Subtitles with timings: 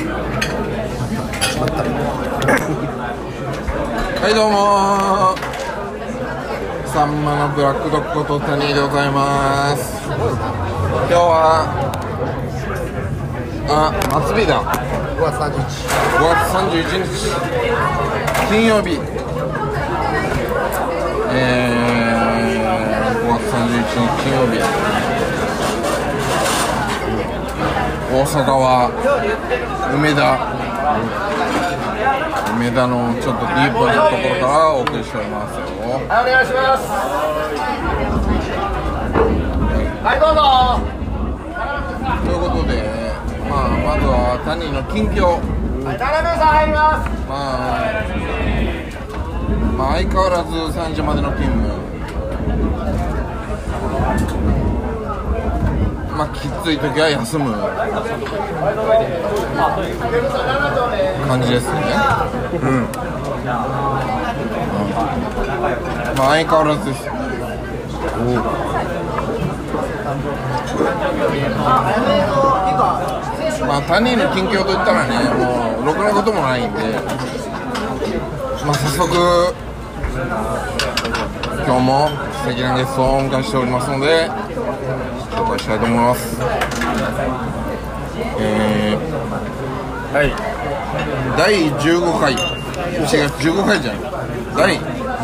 [0.00, 0.06] は
[4.30, 6.88] いどうもー。
[6.88, 10.00] サンマのブラックドッグと谷でございます。
[10.08, 11.68] 今日は
[13.68, 14.62] あ夏日だ。
[15.20, 15.68] 5月31
[16.16, 17.28] 5月31日。
[18.48, 18.96] 金曜日。
[21.32, 24.64] えー、5月31日金曜日。
[28.10, 28.90] 大阪は
[29.88, 30.38] 梅田。
[32.56, 35.64] 梅田のちょっとディープなところからお送りしておりますよ。
[35.80, 36.82] はいお願いします
[40.04, 40.40] はいどうぞ。
[42.24, 42.72] ということで、
[43.48, 45.40] まあ、まずは谷の近況。
[45.84, 47.08] はい田辺さん入ります。
[47.28, 47.96] まあ、
[49.78, 51.70] まあ、相変わらず3時までの勤務
[56.20, 57.50] まあきつい時は休む
[61.26, 61.80] 感じですね。
[62.60, 62.84] うん、うん
[66.14, 67.08] まあ相変わらずです。
[73.64, 76.82] まあ他人の近況といったらねもうろくなこともないんで。
[78.66, 79.54] まあ早速
[81.64, 82.10] 今日も
[82.42, 84.28] 素敵なゲストをお迎えしておりますので
[85.60, 86.38] 介したいと思います。
[88.40, 89.00] えー、
[90.14, 90.32] はい、
[91.36, 92.32] 第15回。
[92.32, 92.38] 違う
[93.30, 94.02] 15回じゃない。
[94.56, 94.78] 第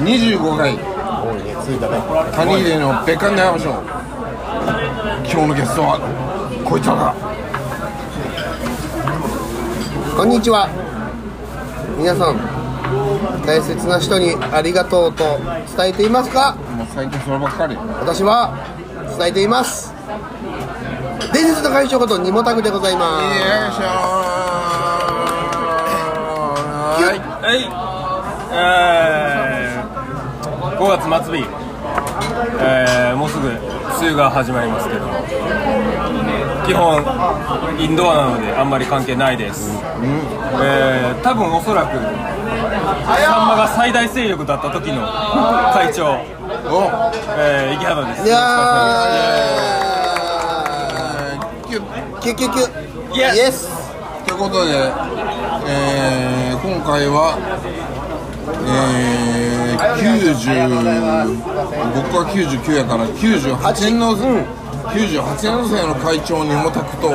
[0.05, 1.99] 25回多いね着いたね
[2.35, 3.83] 谷での別館で会いましょう。
[5.25, 5.99] 今日のゲストは
[6.65, 7.15] こいつらか
[10.17, 10.69] こんにちは。
[11.99, 12.37] 皆さん
[13.47, 15.25] 大切な人にありがとうと
[15.77, 16.55] 伝えていますか？
[16.77, 17.75] もう最近そればっかり。
[17.77, 18.55] 私は
[19.19, 19.96] 伝えています
[21.33, 23.11] 伝説の会長ことニモタグでございまよ
[23.69, 23.83] いしょ
[27.03, 27.59] はいはい、
[28.53, 31.45] えー、5月末日、
[32.61, 33.59] えー、もうすぐ梅
[34.11, 35.07] 雨が始まりますけど。
[36.67, 36.99] 基本
[37.79, 39.71] インドアなのであんまり関係ないです、
[40.61, 45.07] えー、多分おそらくサンマが最大勢力だった時の
[45.73, 46.15] 会長、
[46.69, 46.91] お。
[47.39, 48.23] えー、池畑です。
[48.23, 49.86] すいや
[52.27, 52.67] キュキュキュ。
[53.15, 53.69] イエス
[54.27, 54.73] ということで、
[55.69, 57.39] えー、今回は、
[58.67, 60.35] えー、90
[61.95, 65.23] 僕は99やから98年の、98
[65.55, 67.11] 年生の会長にもたくと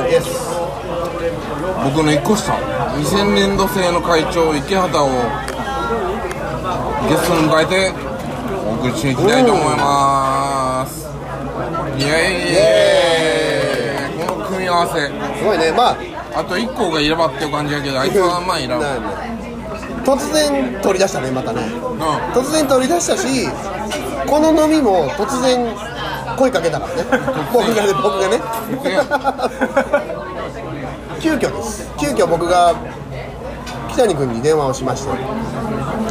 [1.84, 2.54] 僕の1個下。
[2.96, 5.08] 2000年度生の会長池畑を
[7.06, 7.92] ゲストに迎えて
[8.66, 11.06] お送りしていきたいと思います。
[11.98, 13.41] イエーイ
[14.72, 15.06] 合わせ。
[15.38, 15.72] すごいね。
[15.72, 15.96] まあ
[16.34, 18.80] あと1個がいればっていう感じやけどあいつはまあいらん
[20.02, 21.60] 突然取り出したねまたね。
[21.60, 21.98] う
[22.36, 23.46] 突然取り出したし
[24.26, 25.76] この飲みも突然
[26.36, 27.04] 声かけたからね。
[27.52, 28.40] 僕がね僕がね。
[31.20, 31.90] 急遽です。
[31.98, 32.74] 急遽僕が
[33.90, 35.10] 北谷君に電話をしまして。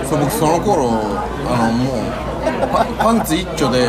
[0.06, 0.90] そう僕その頃
[1.48, 3.88] あのもうパパンツ一丁で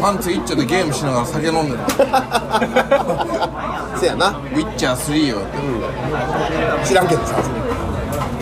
[0.00, 1.86] パンツ一丁でゲームしながら酒飲んでた。
[3.98, 4.28] せやな。
[4.28, 5.38] ウィッチャー3よ
[6.84, 7.36] 知らんけどさ。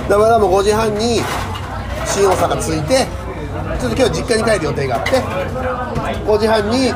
[0.09, 1.21] だからもう5時半に
[2.05, 3.07] 新大阪着いて
[3.81, 5.21] ちょっと今日実家に帰る予定があって
[6.25, 6.93] 5時半に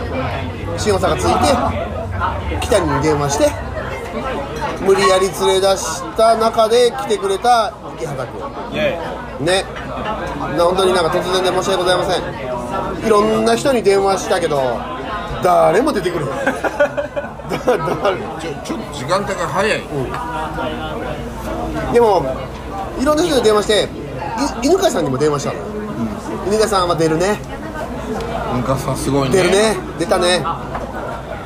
[0.78, 3.50] 新大阪着いて北谷に電話して
[4.84, 8.41] 無理やり連れ出した中で来てくれた池畑君。
[8.75, 8.99] イエ
[9.40, 9.64] ね。
[10.56, 13.06] な本当になんか突然で申し訳ございません。
[13.06, 14.78] いろんな人に電話したけど
[15.42, 16.30] 誰も出てくれへん。
[17.50, 18.16] だ誰？
[18.40, 19.82] ちょちょっと時間帯が早い。
[21.92, 22.24] でも
[23.00, 23.88] いろんな人に電話して
[24.62, 25.58] い犬飼さんにも電話したの、
[26.46, 27.38] 犬飼さんは出るね。
[28.54, 29.36] ムカさんすごいね。
[29.36, 29.76] 出るね。
[29.98, 30.44] 出たね。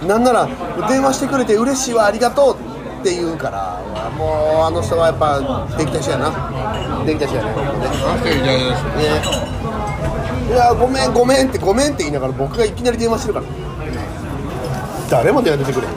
[0.06, 0.48] なんなら
[0.88, 3.80] 電話してくれて嬉しいわありがとうって言うから
[4.16, 5.40] もうあの人はやっぱ
[5.76, 7.04] できた人やな。
[7.04, 7.52] できた人やね。
[7.52, 13.46] 本当ねあの人いたいですねいやごめんごめんってごめんって言いながら僕がいきなり電話してるから。
[15.10, 15.90] 誰も電話出てくれっ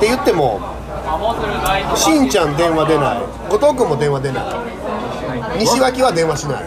[0.00, 0.60] て言っても
[1.96, 3.18] しんちゃん電話出ない。
[3.48, 4.44] 後藤君も電話出ない。
[5.60, 6.64] 西脇は電話しない。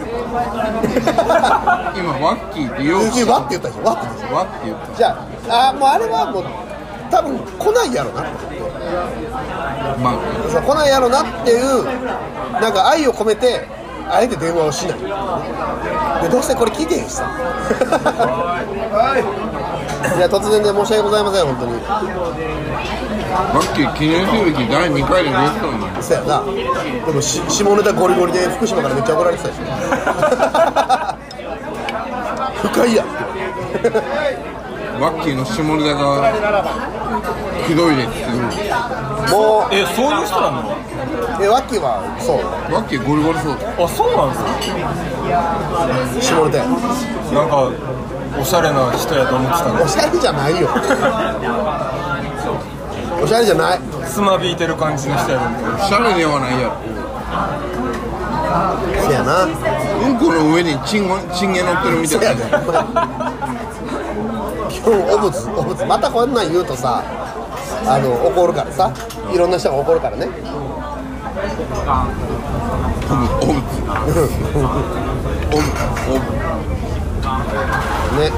[1.96, 3.84] 今ワッキーって言おうとでわって言ったでしょ。
[3.84, 3.92] ワ
[4.44, 4.92] って言った。
[4.92, 5.08] ょじゃ
[5.48, 6.44] ああもうあれはもう
[7.10, 8.22] 多分来ないやろな
[10.02, 10.62] まあ。
[10.62, 11.84] 来ないやろなっていう
[12.60, 13.66] なんか愛を込めて
[14.10, 14.98] あえて電話をしない。
[16.22, 17.24] でどうせこれ聞いてへんしさ。
[19.16, 20.18] い。
[20.20, 21.72] や突然で申し訳ございません本当に。
[23.38, 25.80] バッキー記念すべき第2回でゲストに。
[25.80, 26.42] なるそうやな。
[27.06, 29.62] でもし下ネタゴリゴリで福島からめっちゃ怒られてたでしょ。
[32.68, 33.04] 深いや。
[33.04, 33.06] ん
[35.00, 36.32] バッキーの下ネタが
[37.66, 38.08] ひどいです
[39.32, 40.62] もうえそういう人なの？
[41.40, 42.42] えワッキーはそう。
[42.72, 44.36] バッキーゴリゴリそうあそうなんで
[46.22, 46.34] すか？
[46.34, 46.66] 下ネタや。
[46.66, 47.70] なんか
[48.40, 49.84] おしゃれな人やと思ってたの。
[49.84, 50.68] おしゃれじゃないよ。
[53.22, 53.80] おしゃれじゃない。
[54.06, 56.80] つまびいてる感じの人やのにおしゃれではないやろ。
[59.06, 59.44] せやな。
[59.44, 62.42] うんこの上にチンゴチンゲ乗ってるみたいな
[64.84, 67.02] せやで基本お物お物またこんなん言うとさ
[67.86, 68.92] あの怒るからさ。
[69.32, 70.26] いろんな人が怒るからね。
[73.06, 73.60] おぶおぶ
[75.52, 75.68] おぶ
[76.08, 76.24] おぶ
[78.18, 78.30] ね。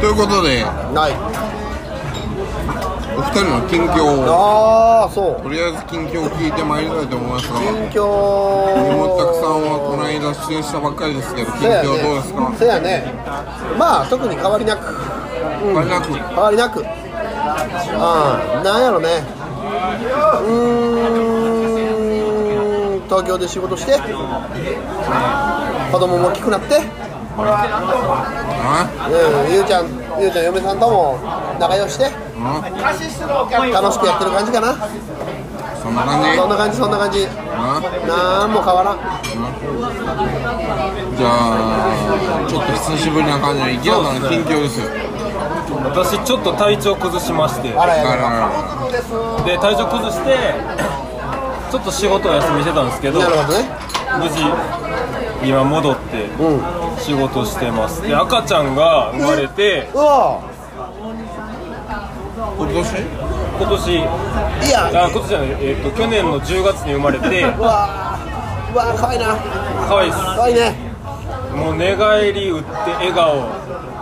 [0.00, 1.12] ということでない
[3.14, 4.24] お二人の近況を。
[4.26, 5.42] ああそう。
[5.42, 7.58] とりあえず近況を聞いてまいりたいと思いますが。
[7.60, 8.06] 近況。
[8.06, 12.50] もったくさんはこの間出演したばっかりですけど近況どうですか？
[12.50, 13.12] ねせやね。
[13.78, 14.86] まあ特に変わりなく。
[14.88, 16.12] あれなく。
[16.12, 16.84] 変わりなく。
[16.84, 19.24] ああなんやろね。
[19.62, 20.88] うー
[22.98, 24.00] ん東京で仕事して
[25.92, 26.80] 子供も大きくなって。
[27.34, 29.86] あうん、ゆうちゃん、
[30.20, 31.18] ゆうちゃん嫁さんとも
[31.58, 32.06] 仲良しして。
[32.06, 32.10] あ
[32.42, 34.74] 楽しくやってる感じかな？
[35.82, 36.36] そんな感じ？
[36.36, 38.98] そんな感じ、そんなんも変わらん。
[41.16, 44.86] じゃあちょっと久しぶりな感じの池田さんの近況ですよ
[45.84, 48.28] 私ちょっと体調崩しましてあらやあらだ。
[49.40, 50.54] あで体調崩して
[51.70, 53.64] ちょっと仕事を休みしてたんですけどなるほどね。
[54.18, 54.44] 無事
[55.46, 56.60] 今戻ってうん。
[56.98, 60.40] 仕事してますで赤ちゃんが生まれてうわ
[62.62, 63.04] 今年？
[63.58, 63.90] 今年。
[63.92, 67.42] いや、あ今年じゃない、えっと去年の10月に生まれて。
[67.42, 68.18] うわ
[68.72, 69.36] うわ可愛いな。
[69.88, 70.22] 可愛いです。
[70.22, 70.74] 可愛いね。
[71.56, 73.48] もう寝返り打って笑顔。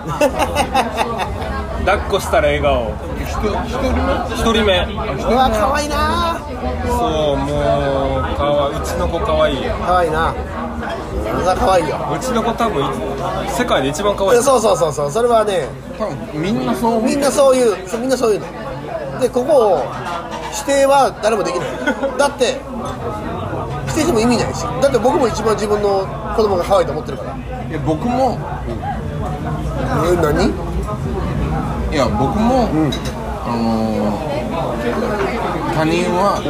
[1.81, 2.93] 抱っこしたら笑顔。
[3.21, 3.99] 一人一人目
[4.29, 4.87] 一人目。
[5.25, 6.39] うわ可愛いな。
[6.87, 10.35] そうもうかわうちの子可愛い可愛いな。
[11.12, 11.97] うわ可愛いよ。
[12.15, 12.89] うちの子多分い
[13.51, 15.69] 世界で一番可愛いそうそうそうそう、それはね、
[15.99, 18.47] 多分みんなそう思うみんなそういう、みんなそういうの。
[19.21, 19.83] で、ここを
[20.53, 21.69] 否定は誰もできない。
[22.19, 22.61] だって、
[23.89, 24.65] 否定しても意味ないし。
[24.81, 27.37] だって僕も一番自分の子供が可愛いと思ってるから。
[27.37, 28.39] いや僕も
[30.07, 30.51] え、何？
[31.93, 32.69] いや僕も、
[33.47, 34.31] あのー
[35.75, 36.41] 他人は、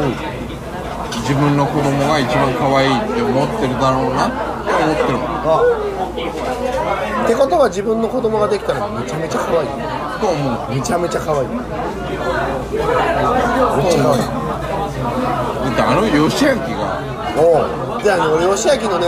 [1.22, 5.62] 自分の子供が一番可愛いって思ってるだろうなって思ってるあ
[7.24, 9.68] ってことは自分の子供ができたらめちゃめちゃ可愛い。
[10.20, 10.74] と思う。
[10.74, 11.48] めちゃめちゃ可愛い。
[11.48, 11.58] めっ
[13.90, 14.22] ちゃ可愛い
[15.64, 17.00] だってあの義明が。
[17.38, 18.02] おう。
[18.02, 19.06] であの俺義明のね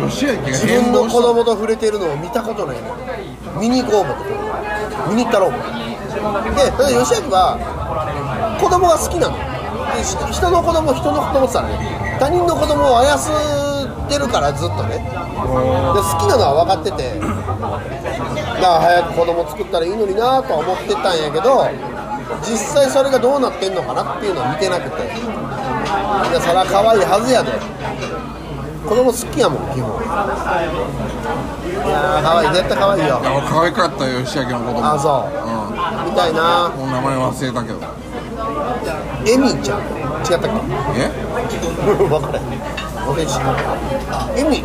[0.00, 2.96] 義明が自変分の子供と触れてるのを見たことないの
[3.60, 4.22] 見に行こう思って
[5.08, 5.66] 見に行ったろう思って。
[6.64, 7.58] でただ義明は
[8.60, 9.36] 子供が好きなの。
[9.96, 11.78] でし人の子供人の子供って言ったらね
[12.18, 13.30] 他人の子供をあやす
[14.04, 14.98] ってるからずっとね。
[14.98, 17.18] で好きなのは分かってて。
[17.18, 17.36] だか
[18.60, 21.68] ら早く子供作ったらいいのになとは思ってたんやけど
[22.42, 25.02] 実際それがどうなってんのかなっていうのは見てなくて。
[25.02, 27.52] いやそりゃ可愛いはずやで。
[28.84, 29.96] 子供好きやもん基本。
[29.96, 30.06] い
[31.88, 32.52] やー可愛い。
[32.52, 33.20] 絶対可愛いよ。
[33.20, 34.84] いや可愛かったよ義明の子供。
[34.84, 35.32] あそう。
[36.06, 36.68] うみたいな。
[36.68, 37.80] もう名前忘れたけど。
[39.26, 39.80] エミちゃん。
[39.80, 40.50] 違ったっ
[40.94, 41.00] け？
[41.00, 41.08] え？
[42.08, 42.44] 分からへん
[43.06, 44.64] 忘れちゃったエミ違う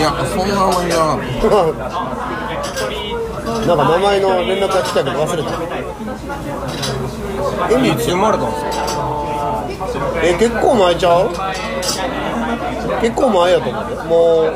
[0.00, 1.56] やそんな名前じゃなな
[3.66, 5.48] なんか名前の連絡が来たけど忘れた。
[7.70, 8.68] エミいつ生まれたんですか
[10.22, 11.30] え結構前ちゃう？
[13.00, 13.82] 結構前やと思う。
[13.90, 14.54] よもう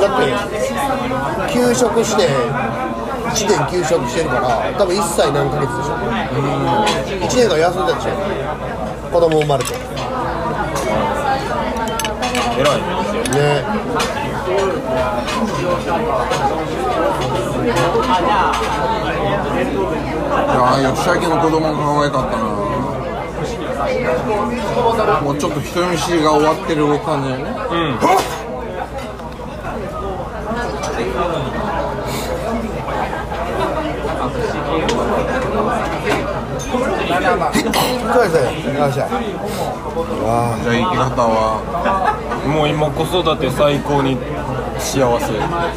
[0.00, 5.94] だって休職して1年休職してるから多分1歳何ヶ月でしょ。
[7.26, 8.10] 1年間休んだでしょ
[9.14, 9.70] 子供生まれて。
[12.58, 12.82] 偉い
[13.30, 13.62] ね。
[20.34, 22.36] たいや義明の子供が可愛かった
[25.06, 25.20] な。
[25.20, 27.52] もうちょっと人見知りが終わってる感じだよね。
[27.52, 28.43] い
[36.78, 38.46] かがでしたよ
[38.78, 39.04] よっしゃ
[40.24, 41.38] わじゃあ生き方は
[42.46, 44.18] もう今子育て最高に
[44.78, 45.26] 幸せ。
[45.40, 45.70] あ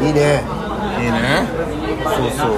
[0.00, 0.42] いいね。
[0.98, 1.46] いいね。
[2.04, 2.50] そうそう。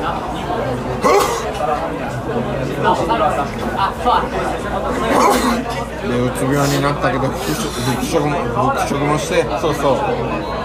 [6.08, 8.30] でうつ病になったけど復職復職も
[8.72, 9.42] 復職もして。
[9.60, 10.63] そうそう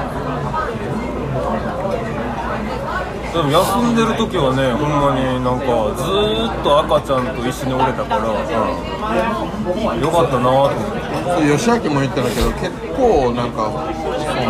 [3.33, 11.09] でも休んでる時はねほんまになんかずーっと赤ちゃんと一緒におれたから、よかったなと思って。
[11.29, 14.49] そう吉明も言ってたけど結構なんかその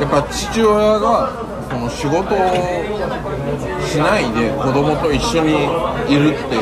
[0.00, 2.38] やっぱ父親がその仕事を
[3.84, 5.68] しないで子供と一緒に
[6.08, 6.56] いるって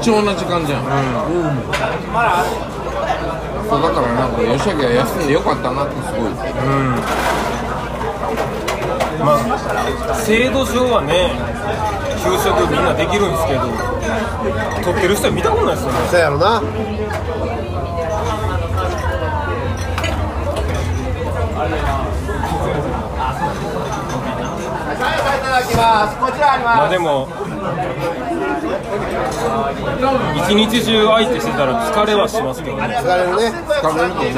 [0.00, 0.84] 貴重な時間じゃん、
[3.68, 6.32] そうだからなんか吉明は休んでよかったなってすごい
[9.24, 11.30] まあ制度上はね
[12.22, 13.60] 給食みんなできるんですけど
[14.84, 15.98] 取ってる人は見たことないですよね。
[16.10, 16.62] そうやろな。
[26.64, 27.28] まあでも
[30.36, 32.82] 一日中相手してたら疲れはしますけどね。
[32.82, 33.52] 疲れるね。
[33.80, 34.28] 疲れると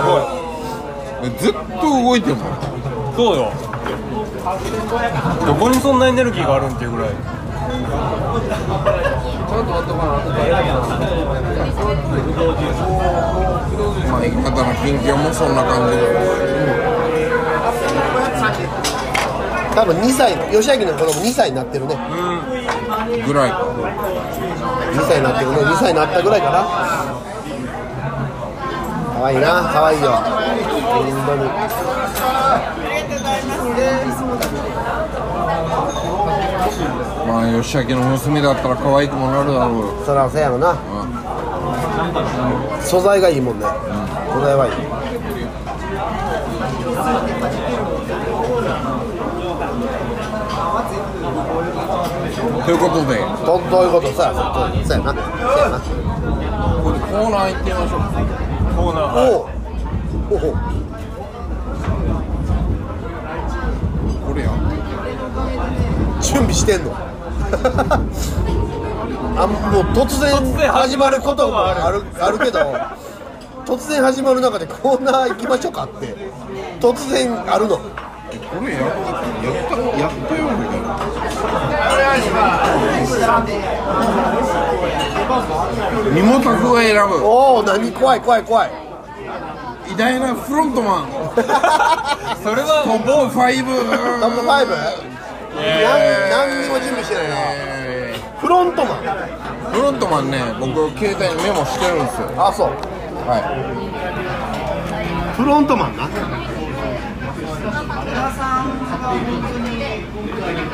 [0.00, 0.44] 思う。
[1.38, 2.46] ずっと動いてるもん
[3.16, 3.52] そうよ
[5.46, 7.10] どこにそんなエネルギーがあるんっていうぐらい。
[7.10, 7.16] ま
[14.18, 16.02] あ生き方の近況もそんな感じで。
[19.74, 21.96] 多分2歳吉明の子供2歳になってるね。
[23.26, 23.50] ぐらい。
[23.50, 23.56] か
[24.92, 25.56] 2歳になってるね。
[25.58, 26.64] 2歳になったぐらいかな。
[29.18, 30.10] 可愛いな可愛いよ。
[30.10, 30.22] 本
[31.26, 31.48] 当に
[37.26, 39.94] まあ吉明の娘だったら可愛くもなるだろうよ。
[40.04, 40.76] そらそうやろな。
[42.80, 43.66] 素材がいいもんね。
[44.32, 44.72] 素材はいい。
[52.64, 53.18] ということで。
[53.44, 54.12] どどういうこと？
[54.12, 55.12] さそうそうやな。
[55.12, 55.78] そうやな。
[55.80, 58.00] コーナー行ってみましょう。
[58.74, 59.16] コーナー。
[59.30, 59.46] おう。
[60.30, 60.38] おう
[64.26, 64.48] これや
[66.34, 66.92] 準備してんの？
[69.36, 70.32] あもう突然
[70.72, 72.04] 始まることもある。
[72.20, 72.38] ある。
[72.38, 72.58] けど
[73.64, 76.14] 突然始まる中でコーナー行きましょうかって。
[76.80, 77.76] 突然あるの。
[77.78, 77.82] こ
[78.66, 80.98] れやったやったやったよみたいな
[86.12, 87.92] 身もたくが選ぶおお何？
[87.92, 88.70] 怖い怖い怖い。
[89.92, 91.06] 偉大なフロントマン。
[92.42, 93.64] それはトップ5
[94.20, 95.13] トップ 5?
[95.54, 97.34] 何何にも準備してないな。
[97.38, 98.98] えフロントマン。
[99.04, 102.28] ーフロントマンね僕携帯にメモしてるんですよ。
[102.36, 102.68] あそう。
[103.26, 103.38] は
[105.36, 106.04] フロントマンな。
[106.04, 106.08] い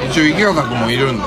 [0.08, 1.22] 一応池形君もいるんで。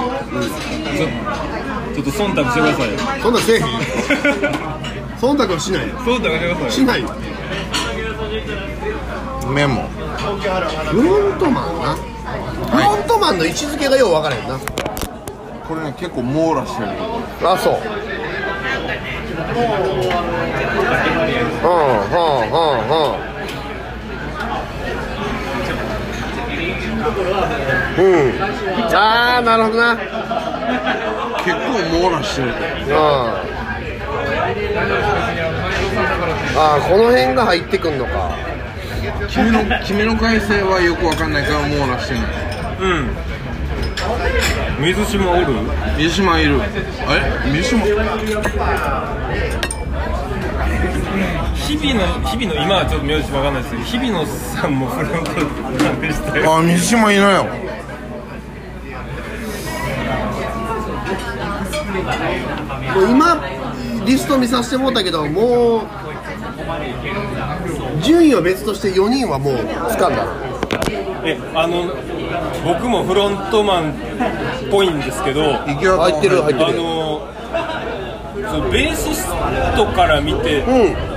[1.94, 3.00] ちょっと忖度してくださいよ。
[3.22, 3.64] そんなんせえへん
[5.22, 5.96] 忖度はしないよ。
[6.00, 6.72] 忖度してください。
[6.72, 7.10] しないよ。
[9.50, 9.88] メモ。
[10.92, 12.13] フロントマンな
[12.74, 14.58] フロントマンの位置づけがよう分からへんな。
[15.68, 16.90] これね結構網羅してる。
[17.48, 17.74] あそう。
[21.64, 21.70] うん
[22.10, 23.34] うんうんうん。
[27.96, 28.08] う
[28.40, 29.96] んああなるほどな。
[31.46, 31.62] 結構
[32.00, 32.48] 網羅してる。
[32.48, 32.94] うん。
[36.56, 38.36] ああこの辺が入ってくんのか。
[39.30, 43.10] 君の君の改正はよくわかんないから網羅してないうん。
[44.84, 45.46] 水島おる？
[45.98, 46.62] 水島いる。
[46.62, 46.72] あれ
[47.52, 47.86] 水島？
[51.56, 55.32] 日々の日々の今はちょっと名字わかんないですけど日々のさんもフロント
[55.84, 57.46] なんでしたよあ水島いないよ。
[62.94, 63.42] もう今
[64.06, 65.88] リスト見させてもらったけどもう
[68.02, 70.28] 順位は別として4人はもう掴んだ。
[71.26, 71.94] えあの
[72.66, 73.94] 僕もフロントマンっ
[74.72, 77.28] ぽいんですけど入ってる入ってあるの
[78.52, 79.26] そのベーシス
[79.76, 81.14] トから見て、うん。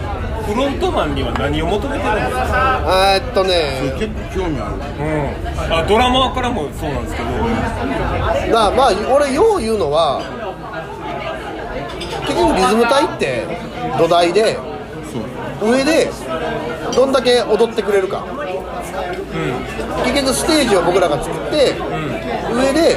[0.46, 2.84] フロントマンには何を求めてるんですか、
[3.16, 3.80] えーっとね。
[3.98, 4.76] 結構興味ある。
[4.76, 7.28] うん、あドラマーからもそうなんですけど。
[8.54, 10.22] だまあ俺よう言うのは
[12.26, 13.44] 結局リズム隊って
[13.98, 14.56] 土台で
[15.60, 16.10] 上で
[16.94, 18.24] どんだけ踊ってくれるか、
[20.04, 21.74] 結局ステージを僕らが作って、
[22.52, 22.96] 上で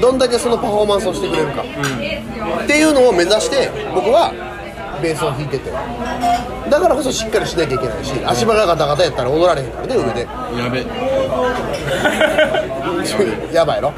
[0.00, 1.66] どんだけそのパフォーマンスをしてくれるか、っ
[2.66, 4.32] ていうのを目指して僕は
[5.02, 5.70] ベースを弾いてて。
[6.70, 10.26] だからこそしっかりしなきゃいけないし足場がガタガタやったら踊られへんからね上で。
[10.58, 10.84] やべ。
[13.54, 13.92] やばいやろ。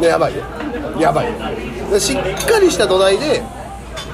[0.00, 0.42] ねやばいよ。
[0.98, 1.32] やばいよ。
[1.92, 2.16] でしっ
[2.46, 3.42] かりした土台で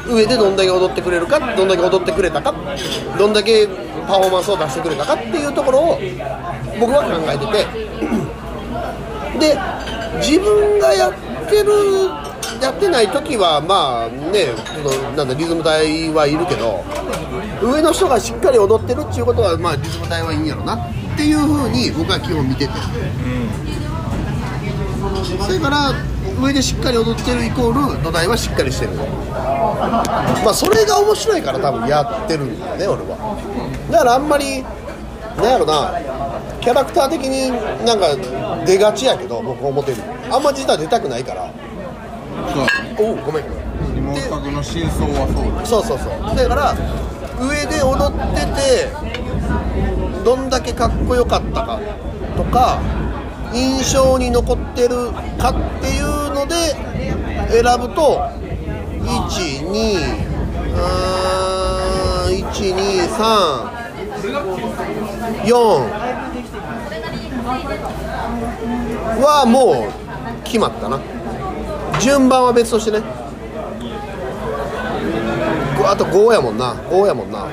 [0.08, 2.54] 上でどんだけ踊ってくれるかどんだけ踊ってくれたか
[3.18, 3.66] どんだけ
[4.06, 6.00] パフォーマンスを出してくれたかっていうところを
[6.78, 7.84] 僕は考えてて
[9.40, 9.58] で
[10.18, 11.14] 自分がやっ
[11.48, 11.72] てる
[12.62, 16.84] やってない時はまあねそのなんだリズム隊はいるけど
[17.62, 22.72] 上の人がしっかり踊ってるっていうことはまあリズム隊はいいんやろなっていうふうに僕は基本見てて、
[25.46, 25.92] それから
[26.40, 28.92] 上でしっかり踊ってるイコール土台はしっかりしてる。
[28.92, 33.16] まあそれが面白いから多分やってるんだよね俺は。
[33.90, 34.62] だからあんまり
[35.36, 35.98] なんやろな
[36.60, 37.50] キャラクター的に
[37.84, 38.16] なんか
[38.64, 39.98] 出がちやけど僕表に
[40.30, 41.52] あんま実は出たくないから。
[42.96, 43.44] そうおうごめん。
[44.54, 45.66] の真相はそうだ。
[45.66, 46.36] そうそうそう。
[46.36, 46.74] だから
[47.40, 48.88] 上で踊ってて
[50.24, 51.80] どんだけかっこよかったか
[52.36, 52.80] とか
[53.54, 56.74] 印象に残ってるかっていうので
[57.50, 58.28] 選ぶと
[59.00, 59.64] 12
[60.72, 60.80] うー
[62.30, 63.64] ん123
[69.22, 69.92] はもう
[70.44, 71.00] 決まったな。
[72.00, 73.02] 順番は別としてね。
[75.86, 76.74] あと5やもんな。
[76.74, 77.46] 5やもんな。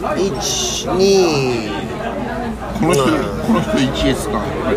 [0.00, 1.87] 12
[2.80, 3.10] この人、うん
[3.42, 4.38] この人 1S か。
[4.38, 4.76] やっぱり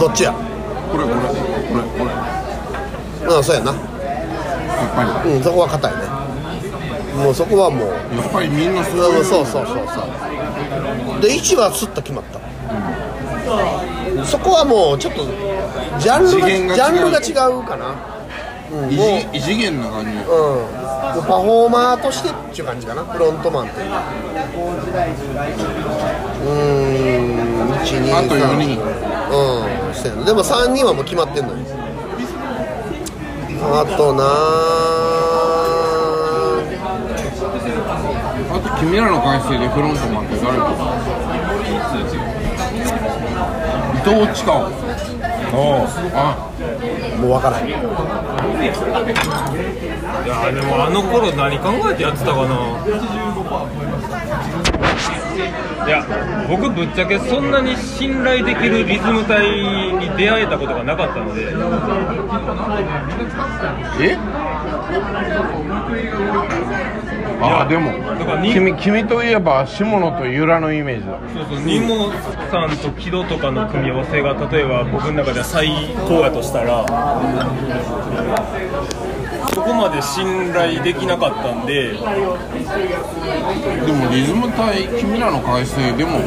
[0.00, 0.32] どっちや？
[0.32, 2.10] これこれこれこれ。
[3.30, 3.72] やうんそうやな。
[3.72, 3.74] っ
[4.94, 5.98] ぱうんそこは硬いね。
[7.24, 7.88] もうそこはもう。
[8.12, 9.24] りやっぱりみんなそういう。
[9.24, 11.20] そうそうそうそう。
[11.22, 12.40] で位置はスッと決まった、
[14.26, 15.24] そこはもうちょっと
[16.00, 17.94] ジャンルがジャンルが違うかな。
[18.72, 20.10] うん異次異次元な感じ。
[20.10, 20.18] うん、
[21.20, 23.04] パフォーマーとしてっていう感じかな。
[23.04, 27.22] フロントマンっていううーん
[27.72, 28.80] 123あと四人。
[29.32, 29.34] う
[29.90, 31.58] んしてるでも3人はもう決まってんのよ。
[33.64, 34.24] あとな
[38.54, 40.70] あと君らの改正でフロントマンって誰か。
[43.94, 44.68] 伊藤千佳
[45.54, 45.56] お。
[45.84, 45.88] う。
[46.14, 46.50] あ。
[47.20, 47.66] もう分からへん
[48.62, 52.52] いやでもあの頃何考えてやってたかな。
[55.84, 56.06] いや
[56.48, 61.52] 僕ぶっちゃけそんなに信頼できるリズム隊に出会えたことがなかったので。
[64.00, 64.16] え？
[67.44, 67.92] あでも
[68.42, 71.18] 君君といえば下野と由良のイメージだ。
[71.34, 72.10] そうそうニモ
[72.50, 75.68] さんと木戸とかの組み合わせが例えば僕の中では最
[76.06, 76.84] 高やとしたら
[79.52, 82.06] そこまで信頼できなかったんででも
[84.10, 86.20] リズム隊君らの改正でも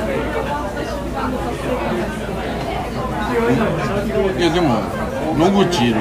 [4.38, 4.76] いやでも
[5.38, 5.98] 野口いる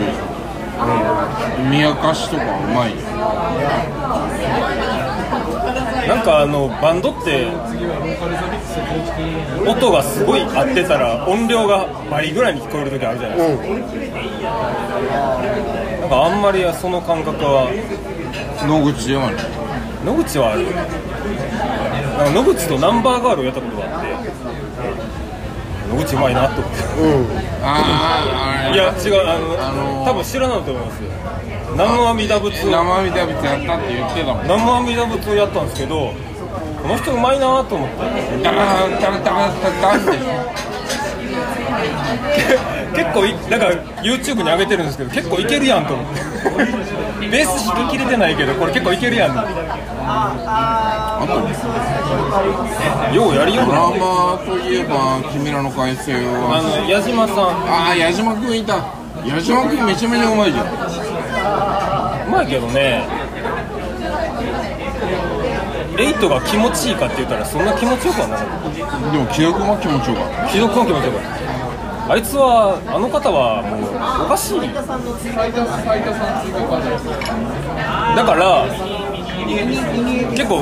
[1.70, 2.96] 宮かしとかうまいよ
[6.08, 7.46] なんかあのバンドって
[9.66, 13.64] 音がすごい合ってたら音量が倍ぐらいに聞こえる時あるじゃないですか、
[16.00, 17.70] なんかあんまりその感覚は。
[18.66, 19.34] 野口ではない
[20.04, 20.64] 野口はある。
[20.64, 24.08] なんか野口とナンバーガールをやったことがあって。
[25.94, 26.78] 野口うまいなと思って。
[27.62, 30.04] ああいや違うあの、あのー。
[30.04, 31.10] 多分知らないと思いますよ
[31.74, 32.70] 南無阿弥陀仏を。
[32.70, 34.42] 生身でやったって言ってたもん。
[34.44, 36.12] 南無阿弥陀仏をやったんですけど
[36.82, 37.94] この人うまいなと思って。
[38.42, 40.18] ダラダラダラダって
[42.94, 43.66] 結構いなんか
[44.02, 46.20] YouTube に上げてるんですけど結構いけるやんと思って
[47.28, 51.34] ベース弾ききれてないけどこれ結構いけるやんあと
[53.14, 58.76] ようやりようドラなマといえば君らの改正あはの矢島さんああ矢島君いた
[59.26, 60.66] 矢島君めちゃめちゃうまいじゃん
[62.26, 63.06] うまいけどね。
[65.96, 69.12] エイトが気持ちいいかって言ったらそんな気持ちよくはなかった。
[69.12, 70.48] でも記憶は気持ちよかった。
[70.48, 72.12] 既読は気持ちよかった。
[72.12, 74.60] あいつはあの方はもうおかしい。
[78.16, 78.66] だから
[80.34, 80.60] 結構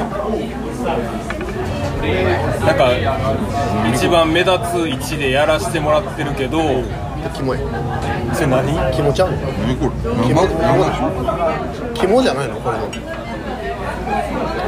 [2.64, 2.92] なんか
[3.94, 6.60] 一番目立つ位置でやらせてもらってるけど
[7.30, 7.58] キモい。
[8.34, 8.92] それ何？
[8.92, 9.92] キモちゃうの何これ？
[10.26, 10.42] キモ？
[10.46, 12.60] 生生でしょキモじゃないの？
[12.60, 12.90] これの。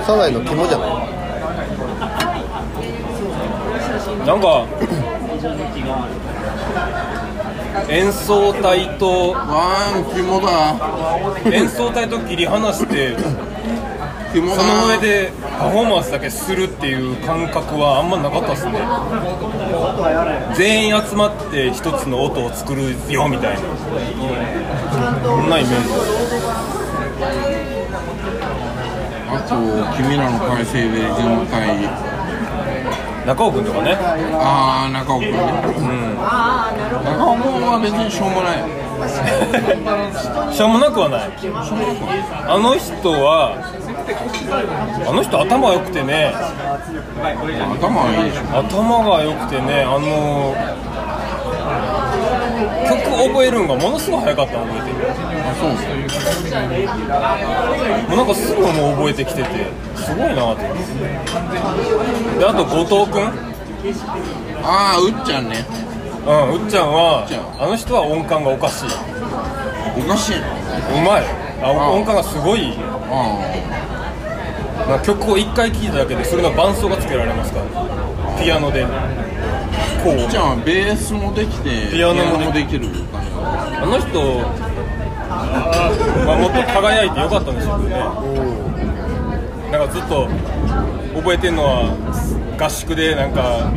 [0.04, 0.90] サザエのキモじゃない？
[0.90, 1.14] の
[4.26, 4.66] なんか
[7.88, 10.46] 演奏隊とわーん肝だ。
[11.52, 13.24] 演奏隊と切り離して肝
[14.34, 18.80] その上でパフォーマンスだけするっていう感覚はあんまなかったですね。
[20.56, 23.60] 全員集まって一つの音を作るよみたいな。
[25.22, 25.94] そんなイメージ。
[29.30, 29.54] あと
[29.96, 32.14] 君らの改正で全体。
[33.26, 33.96] 中尾君とかね。
[34.34, 35.38] ああ中尾君ね。
[35.38, 38.58] 中尾君は別にしょうもない。
[39.04, 41.30] よしょうもなくはない。
[42.48, 43.56] あの人は
[44.06, 46.32] あの人頭良くてね。
[46.34, 50.54] 頭はいい頭が良くてねあの
[52.88, 53.00] 曲
[53.32, 55.08] 覚えるんがものすごい早かったの覚えてる。
[55.10, 55.88] あそうです
[58.08, 59.48] もうなんかすぐもう覚えてきてて
[59.96, 60.62] すごいなって。
[62.38, 63.22] であと後藤君
[64.62, 65.64] ああうっちゃんね。
[66.26, 67.26] うんうっちゃんは
[67.58, 68.88] あの人は音感がおかしい。
[69.96, 70.42] おかしいの。
[71.00, 71.24] うまい。
[71.62, 72.74] ああ音感がすごい
[73.10, 73.40] あ
[74.86, 77.66] まあ曲を1回聴いただけでそれの伴奏がつけられますから。
[78.42, 78.84] ピアノで。
[80.02, 80.30] こう。
[80.30, 82.88] ちゃんはベースもできてピアノもでできる。
[83.40, 84.18] あの人
[86.26, 87.98] はもっと輝いてよかったんでしょうけどね。
[89.70, 90.28] なんかずっと
[91.18, 91.96] 覚えてるのは
[92.58, 93.72] 合宿でなんか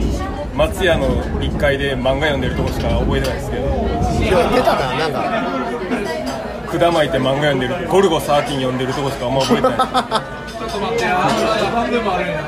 [0.55, 3.63] 松屋の1階で漫画読んでるとこしか覚えてないですけど。
[4.19, 5.57] 出たななんか。
[6.67, 7.87] 管巻いて漫画読んでる。
[7.87, 10.36] ゴルゴ13読んでるとこしかあんま覚えてない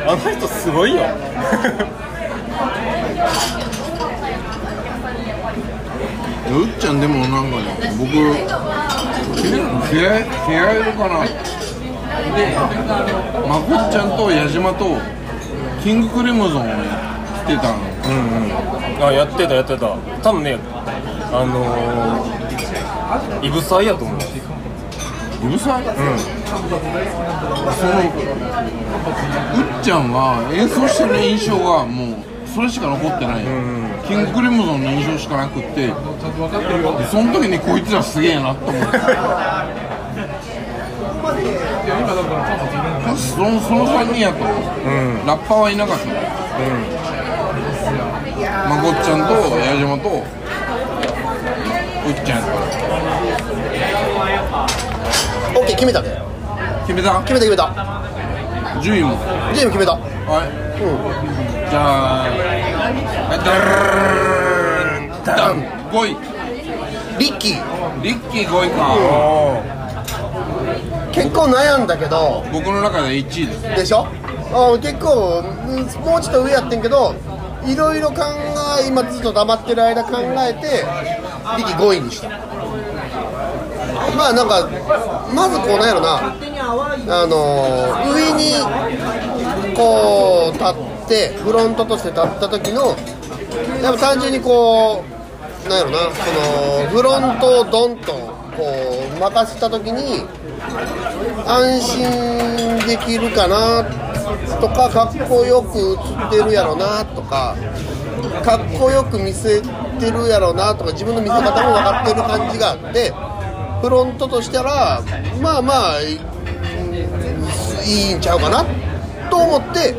[0.07, 1.01] あの人すごいよ。
[6.51, 7.63] うっちゃんでもなんかね
[7.97, 8.11] 僕
[9.41, 11.23] 君らの気合気合いるかな。
[12.35, 12.55] で
[13.47, 14.97] まこっちゃんと矢島と
[15.83, 16.73] キングクリムゾンをね
[17.45, 17.77] 来てたの。
[19.07, 19.95] あやってたやってた。
[20.23, 20.57] 多分ね
[21.31, 24.17] あのー、イブサイやと思う
[25.41, 26.03] うるさい、その
[29.55, 33.45] うっちゃんは演奏してる印象がもうそれしか残ってない、
[34.07, 35.93] キングクリムゾンの印象しかなくって。
[37.09, 38.99] その時にこいつらすげえなと思って。
[43.17, 46.05] そのその3人やと、ラッパーはいなかった。
[46.05, 46.13] の、
[48.69, 50.09] まこっちゃんと矢島と
[52.07, 52.43] うっちゃんや
[54.43, 54.45] っ
[54.85, 54.88] た
[55.79, 56.21] 決めたで
[56.85, 57.21] 決めた？
[57.21, 57.71] 決めた決めた。
[58.81, 59.15] 順位も？
[59.55, 59.93] 全部決めた。
[59.93, 60.47] はい。
[60.83, 60.99] うん
[61.69, 61.77] じゃ
[62.25, 62.27] あ
[65.25, 65.63] ダダン。
[65.91, 66.17] 5位
[67.19, 68.95] リッキーリッキー5位か。
[71.11, 72.43] 結構悩んだけど。
[72.51, 73.61] 僕の中で1位です。
[73.61, 74.05] でしょ？
[74.51, 77.15] あ結構うんもうちょっと上やってんけど
[77.65, 78.23] いろいろ考
[78.83, 80.83] え今ずっと黙ってる間考えて
[81.57, 82.29] リッキー5位にした
[84.15, 84.67] まあなんか
[85.33, 86.35] まずこうなんやろな。
[87.11, 87.35] あの
[88.13, 88.53] 上に
[89.75, 92.95] こう立ってフロントとして立った時の
[93.81, 95.03] やっぱ単純にこ
[95.65, 95.97] うなんやろな。
[95.97, 100.25] そのフロントをドンとこう任せた時に
[101.47, 103.83] 安心できるかな
[104.59, 105.93] とかかっこよく映
[106.27, 107.55] ってるやろなとか
[108.43, 113.13] かっこよく見せてるやろなとか自分の見せ方も分かってる感じがあって
[113.81, 115.01] フロントとしたら
[115.41, 116.19] まあまあい
[117.85, 118.65] いいんちゃうかな
[119.29, 119.95] と思って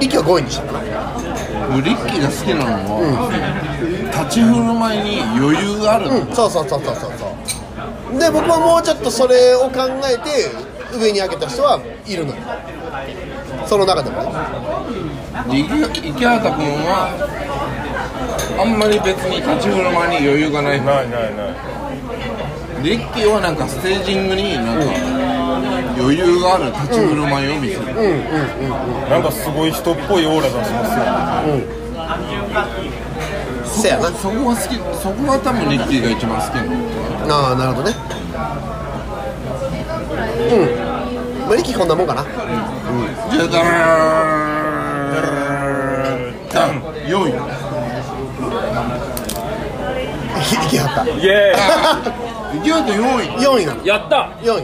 [0.00, 0.66] 息は5位にした。
[0.66, 0.80] かな
[1.80, 3.28] リッキーが好きなのは、
[4.12, 6.34] 立ち振る舞いに余裕がある、うん。
[6.34, 7.12] そうそうそうそうそう。
[7.18, 7.26] そ
[8.14, 10.50] うで僕はもうちょっとそれを考えて
[10.96, 12.42] 上に上げた人はいるのよ。
[13.66, 14.30] その中でもね。
[15.50, 17.12] 池畑君は
[18.58, 20.80] あんまり別に立ち振る舞いに余裕がない。
[20.80, 21.77] ないないない
[22.82, 24.84] リッキーはなんかステージングになんか
[25.98, 27.82] 余裕がある立ち振る舞いを見せる、
[29.10, 31.04] なんかすごい人っぽいオーラ出しますよ。
[33.64, 34.10] せやな。
[34.10, 36.72] そこが好きそこが多分リッキーが一番好きなの。
[37.34, 37.96] ああなるほどね。
[40.50, 41.48] うん。
[41.48, 42.22] まあ力こんなもんかな。
[42.22, 43.58] じゃあダー
[46.54, 47.32] ダン4位
[50.48, 51.06] いいきはった。
[51.06, 51.52] イエ
[52.58, 53.80] 池畑4位4位なの。
[53.82, 54.32] ーイやった。
[54.40, 54.58] 4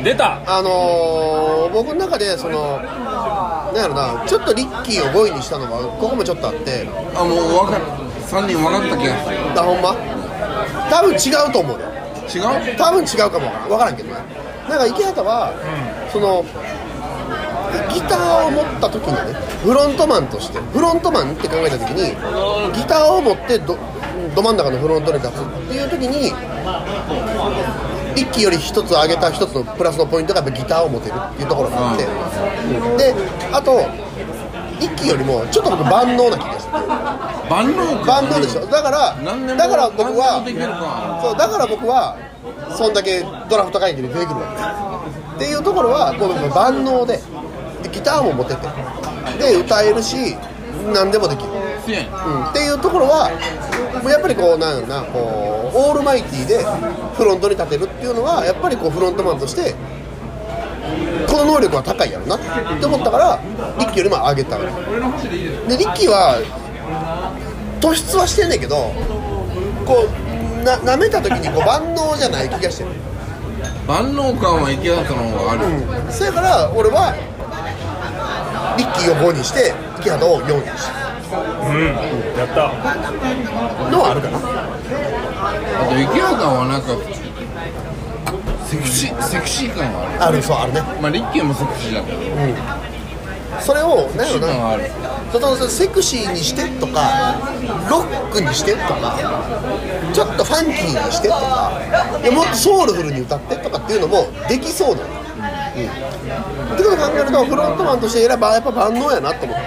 [0.00, 0.04] 位。
[0.04, 0.40] 出た。
[0.46, 6.88] あのー、僕の中でそのなんやろなちょっとリッキーを5位にしたのはここもちょっとあって。
[7.14, 7.84] あもう分かる。
[8.26, 9.36] 3人分かった気がする。
[9.60, 9.94] あほんま？
[10.90, 11.86] 多分違うと思うよ。
[12.32, 12.38] 違
[12.74, 12.76] う？
[12.76, 14.14] 多分違うかもわからん分からんけどね。
[14.68, 15.52] なんか池畑は、
[16.12, 16.44] その
[17.92, 22.14] ギターを持った時にねフロントマンとしてフロントマンって考えた時に
[22.74, 23.76] ギターを持ってど
[24.34, 26.32] ど真ん中のフロントに立つっていう時に
[28.14, 32.96] 一気より一つ上げた一つのプラスのポイントがやっぱギターを持てるっていうところがあって、うん。
[32.96, 33.14] で
[33.52, 33.80] あと
[34.80, 36.72] 一気よりもちょっと僕万能な気がして
[37.50, 38.66] 万能万能でしょ。
[38.66, 39.14] だから
[39.56, 40.42] だから僕は
[41.22, 42.16] そうだから僕は
[42.76, 44.46] そんだけドラフト会議に出てくるわ
[45.36, 45.36] け。
[45.36, 47.20] っていうところはこう万能で
[47.82, 48.68] でギターも持てて
[49.38, 50.36] で歌えるし
[50.92, 51.50] 何でもできる、
[51.86, 53.30] うん、っていうところは
[54.08, 56.64] やっぱりこうなんなこうオールマイティーで
[57.16, 59.74] フロントに立てるっていうのはやっぱりこうフロントマンとして
[61.26, 62.40] この能力は高いやろなっ
[62.80, 63.40] て思ったから
[63.78, 65.68] リッキーよりも上げたわけ。
[65.68, 66.42] でリッキーは
[67.80, 68.92] 突出はしてんねんけど
[69.86, 72.90] こうな舐めた時にこう 万能じゃない気がしてる。
[73.86, 76.12] 万能感は池畑の方がある、うん。
[76.12, 77.14] そやから俺は
[78.76, 80.84] リッキーを5にして池畑を4にし
[81.78, 82.72] やった。
[83.90, 84.38] のはあるかな。
[84.38, 84.40] あ
[85.88, 86.88] と池畑はなんか
[88.66, 90.80] セクシーセクシー感があるあるそうあるね。
[91.00, 92.20] まあリッキーもセクシーだけど。
[93.60, 94.46] それを何やろ
[94.78, 94.78] な。
[95.32, 97.38] そのセクシーにしてとか
[97.88, 99.16] ロックにしてとか
[100.12, 101.80] ちょっとファンキーにしてとか
[102.20, 105.14] いやもっとソウルフルに歌ってとかっていうのもできそうなの、うん。
[105.14, 109.66] ってことを考えるとフロントマンとして選ばやっぱ万能やなと思って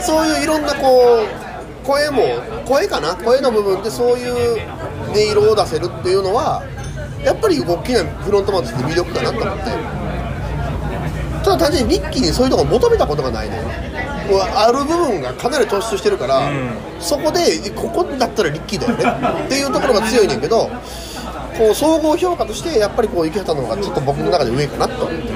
[0.00, 2.22] そういういろんなこう声も
[2.66, 3.16] 声かな？
[3.16, 4.60] 声の部分でそういう
[5.10, 6.62] 音色を出せるっていうのは
[7.24, 9.64] やっぱり大きなフロントマンとして魅力かなと思って。
[11.44, 16.50] ただ単純にリッキーにそういうところ求めたことがないのよもうある部分がかなり突出してるから、
[17.00, 19.46] そこでここだったらリッキーだよね。
[19.46, 20.68] っていうところが強いねんけど
[21.56, 25.28] こう総合評価としてやっぱりこう池畑の方がちょっと僕の中で上かなと思って。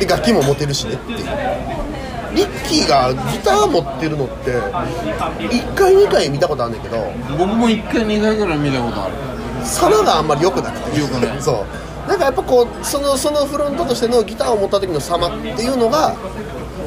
[0.00, 1.24] で楽器も持てるしねっていう
[2.34, 6.96] リッキーがギター持ってるのって1回2回見たことあるんだけど
[7.38, 9.14] 僕も1回2回ぐらい見たことある。
[9.64, 11.00] 様があんまり良くなくて。
[11.00, 11.42] 良くない？
[11.42, 11.64] そ
[12.06, 12.08] う。
[12.08, 16.14] なんかやっぱこうそのそのフロントとしてのギターを持った時の様っていうのが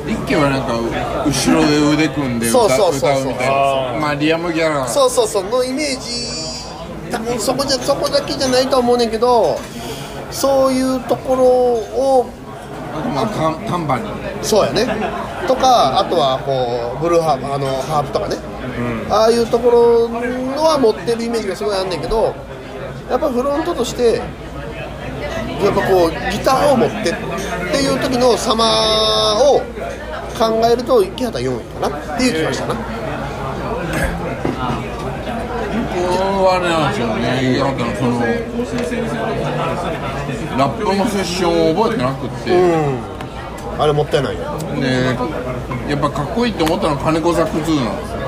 [0.08, 0.74] リッキーはなんか
[1.26, 3.34] 後ろで腕組んで歌そうそうそうそう。
[4.00, 5.44] まあリアム・ギャラーそうそうそう。
[5.44, 9.60] のイメージ多分そこじゃそこだけじゃないと思うねんけど
[10.32, 12.30] そういうところを
[13.14, 13.28] まあ
[13.68, 14.08] タンバリン
[14.44, 14.86] そうやね。
[15.48, 18.38] とかあとはこうブルーハープあのハープとかね、
[19.10, 22.36] ああいうところのは持ってるイメージがすごいあんねんけど
[23.10, 27.16] やっぱフロントとしてやっぱこうギターを持ってっ
[27.72, 28.64] ていう時の様
[29.42, 29.60] を
[30.38, 32.76] 考えると池畑4位かなっていう気がしたな
[35.94, 38.19] 僕はあれなんですよね池畑のその
[40.58, 42.56] ラップのセッションを覚えてなくって、う
[42.97, 43.82] ん。
[43.82, 44.52] あれもったいないよ。
[44.52, 45.15] あで
[45.89, 48.19] やっぱかっこいいって思ったのは金子ザック2なんですよ。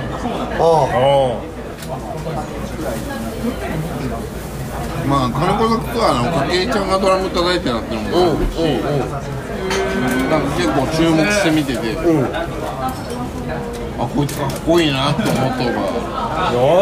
[0.57, 1.41] あお
[5.07, 8.57] まあ金子ザック2はあの筧ちゃんがドラム叩いてたっていうのもあるし、
[10.31, 11.93] なんか結構注目して見てて、
[14.03, 15.53] あこいつかっこいいなって思ったのが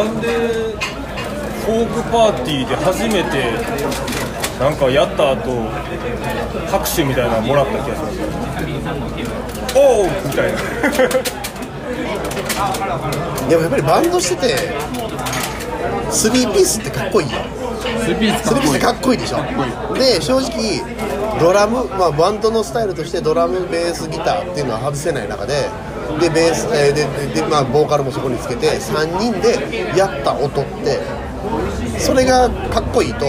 [0.03, 0.27] なんで
[1.65, 3.53] フォークパーティーで初めて
[4.60, 5.69] なんかやった後
[6.69, 8.19] 拍手みたいなのもらった気がします
[9.75, 10.60] おおみたいな。
[13.49, 14.55] でもやっぱりバンドしてて
[16.10, 17.38] スリーピースってかっこいいよ
[18.03, 19.19] スリーピースかっこいいかっこいい。
[19.19, 19.38] でしょ
[19.95, 20.81] で正直
[21.39, 25.69] ドラム、まあ、バンドのスタイルとしてドラムベースギターっていうのは外せない中で
[26.19, 31.00] でベース、えーででで、まあ、ボーカルもそこにつけて3人でやった音って
[32.00, 33.26] それがかっこいいと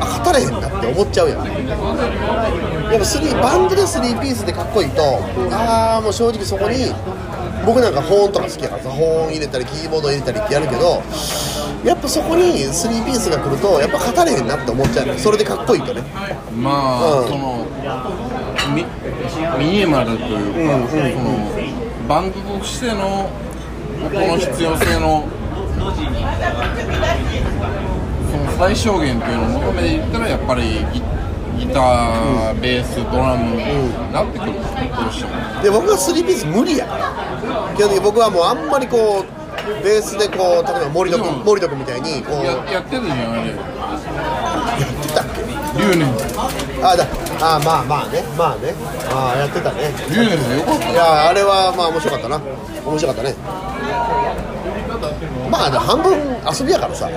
[0.00, 1.44] あ語れへんなって思っちゃうやん。
[1.46, 5.02] やっぱスリーバンドでスリーピースでかっこいいと
[5.50, 6.92] ああもう正直そこに
[7.64, 11.02] 僕なんか保音とか好きやからさ入れたりキーボード入れたりってやるけど
[11.84, 15.06] やっぱそこにスリーピースが来るとやっぱ語れへんなって思っちゃう。
[15.06, 16.02] ねそれでかっこいいとね。
[16.56, 17.28] まあ、うん。
[17.28, 17.66] その
[18.74, 18.86] ミ
[19.58, 21.02] ミニマルというか、その
[22.08, 23.30] バンドとしての
[24.04, 25.24] 音の必要性の
[28.30, 30.62] その最小限というのを求めていったらやっぱり
[30.92, 35.62] ギギター、ベース、ドラムになってくる、どうしても。
[35.62, 37.12] で僕はスリーピース無理やから
[37.76, 39.26] 基本的に僕はもうあんまりこう
[39.84, 43.50] ベースでこう例えば森戸君森戸君みたいにこうややってるじゃん、あれ。
[43.50, 43.56] やっ
[45.00, 45.42] てたっけ？
[45.80, 46.08] 留年。
[46.82, 47.06] あだ
[47.44, 48.74] あまあまあねまあね。
[49.10, 49.92] ああやってたね。
[50.08, 50.90] 留年でよかった。
[50.90, 52.40] いやあれはまあ面白かったな。
[52.86, 53.34] 面白かったね。
[55.50, 56.12] まあ半分
[56.50, 57.10] 遊びやからさ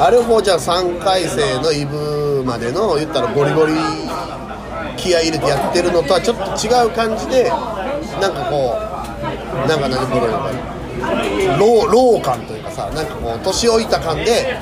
[0.00, 0.16] あれ。
[0.16, 3.74] をこうじゃあ3回生のイブまでの言ったらゴリゴリ
[4.96, 7.48] 気合い入れてやってるのとはちょっと違う感じで
[8.20, 10.32] なんかこうなんか何これ
[11.58, 14.56] 老老感というかさなんかこう年老いた感で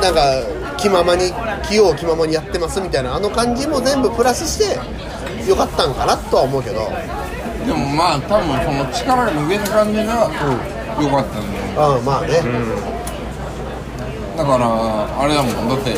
[0.00, 0.22] なんか
[0.78, 1.32] 気ままに
[1.68, 4.78] 器用気ままにやってますみたいなあの感じも全部プラスして
[5.48, 6.90] よかったんかなとは思うけど。
[7.66, 10.30] でもまあ多分その力が抜けた感じが
[10.98, 12.28] 良かったんだよ、うんまあね、
[14.38, 14.64] だから
[15.20, 15.68] あれだもん。
[15.68, 15.92] だって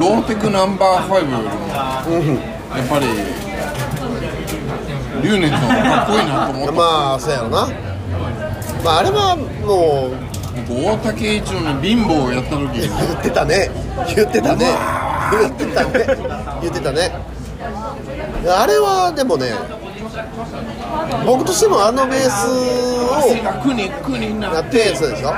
[0.00, 2.02] ローテクナンバー5よりもや
[2.84, 3.06] っぱり
[5.22, 7.68] リュウネットのかっこいいなと思った、まあそうやろな。
[8.82, 10.12] まああれはもう
[10.68, 13.70] 僕大竹一郎に貧乏をやった時言ってたね。
[14.14, 14.66] 言ってたね。
[15.32, 15.90] 言ってたね。
[16.62, 17.12] 言ってたね。
[18.48, 19.52] あれはでもね
[21.26, 22.52] 僕としてもあのベースを
[23.36, 23.66] やっ
[24.38, 24.70] なって。
[24.70, 25.32] てそうでしょ？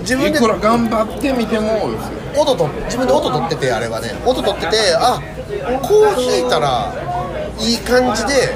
[0.00, 1.90] 自分でいくら頑張ってみても
[2.36, 4.14] 音と自分で音取っててあれはね。
[4.26, 5.20] 音取っててあ
[5.82, 6.92] こう弾いたら
[7.60, 8.52] いい感じで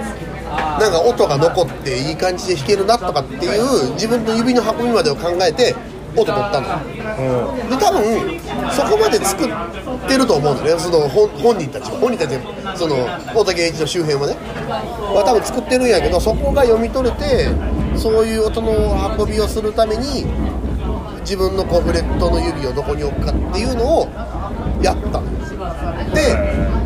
[0.80, 5.74] なんか音が残っていい感じで弾けるなとかっていう自分の指の運びまでを考えて
[6.16, 8.40] 音取ったの、で多分
[8.72, 10.70] そこまで作ってると思うのね。
[10.78, 12.38] その本本人たちは本人たち
[12.78, 12.96] その
[13.34, 14.36] 大竹栄一の周辺はね。
[14.68, 17.48] は多分作ってるんやけどそこが読み取れて
[17.96, 18.72] そういう音の
[19.18, 20.26] 運びをするために
[21.20, 24.08] 自分のこうフレットの指をどこに置くかっていうのを
[24.82, 25.20] やった。
[25.20, 25.24] の
[26.14, 26.36] で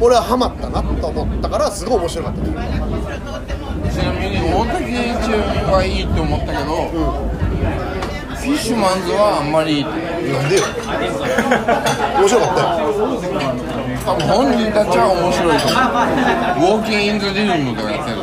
[0.00, 2.40] 俺はハマったなと思ったからすごい面白かった。
[2.42, 5.38] ちなみに大竹一郎
[5.72, 6.90] はいいって思ったけど、
[8.34, 9.94] フィッシュマンズはあんまりなん
[10.48, 10.64] でよ。
[12.18, 12.90] 面白かったよ。
[14.02, 15.78] 多分本人たちは面白いと思
[16.74, 16.74] う。
[16.74, 18.16] ウォーキン・イン・ザ・リズムとかやってる。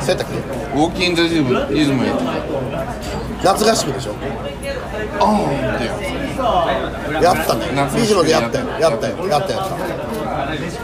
[0.00, 0.34] そうやったっけ？
[0.74, 2.30] ウォーキン・ザ・リズムリズムやってる
[3.44, 4.16] 夏合宿でしょ？
[5.20, 5.46] ああ
[5.76, 5.86] って
[7.22, 7.70] やったね。
[7.74, 9.74] 夏合宿フィッシュマンでやったよやったよやったやった。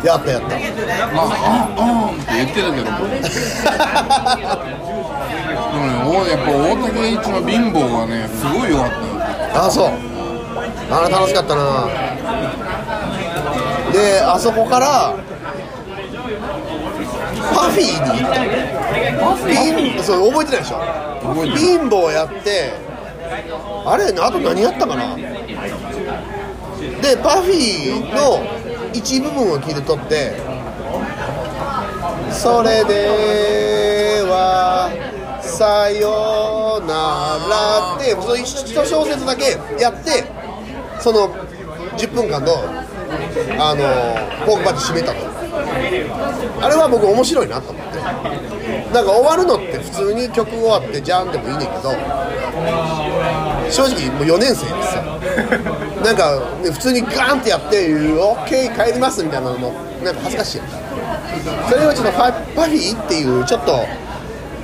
[0.04, 0.46] やったやった。
[0.46, 2.84] あああって言ってたけど。
[2.84, 2.90] で
[5.76, 8.94] もねおやっぱ大竹一の貧乏がねすごい良かった。
[8.96, 9.02] よ
[9.54, 9.90] あそう。
[10.90, 11.88] あれ楽しかったな。
[13.92, 15.14] であそこから
[17.54, 18.20] パフィーに。
[18.22, 18.34] 行った
[19.50, 20.76] 貧そう覚えてないでしょ？
[21.56, 22.72] 貧乏やって
[23.86, 25.16] あれあと何やったかな？
[25.16, 25.22] で
[27.22, 28.42] パフィーの
[28.92, 30.32] 一部分を切り取って
[32.32, 34.90] 「それでは
[35.42, 38.46] さよなら」ってその一
[38.86, 40.24] 小節だけやって
[40.98, 41.28] その
[41.96, 42.62] 10分間の
[43.58, 45.20] あのポークパッチ締めたの
[46.62, 48.00] あれは僕面白いなと思って。
[48.92, 51.90] なんか終わるのって普通に曲終わってじゃんでもいいねんけど
[53.70, 55.02] 正直もう4年生ですよ。
[56.02, 60.66] なんか、ね、普通にガーンってやって「オッケー帰ります」みたいなのもなんか恥ずかしいやん。
[61.70, 63.86] それをちょっとパパフィーっていうちょっと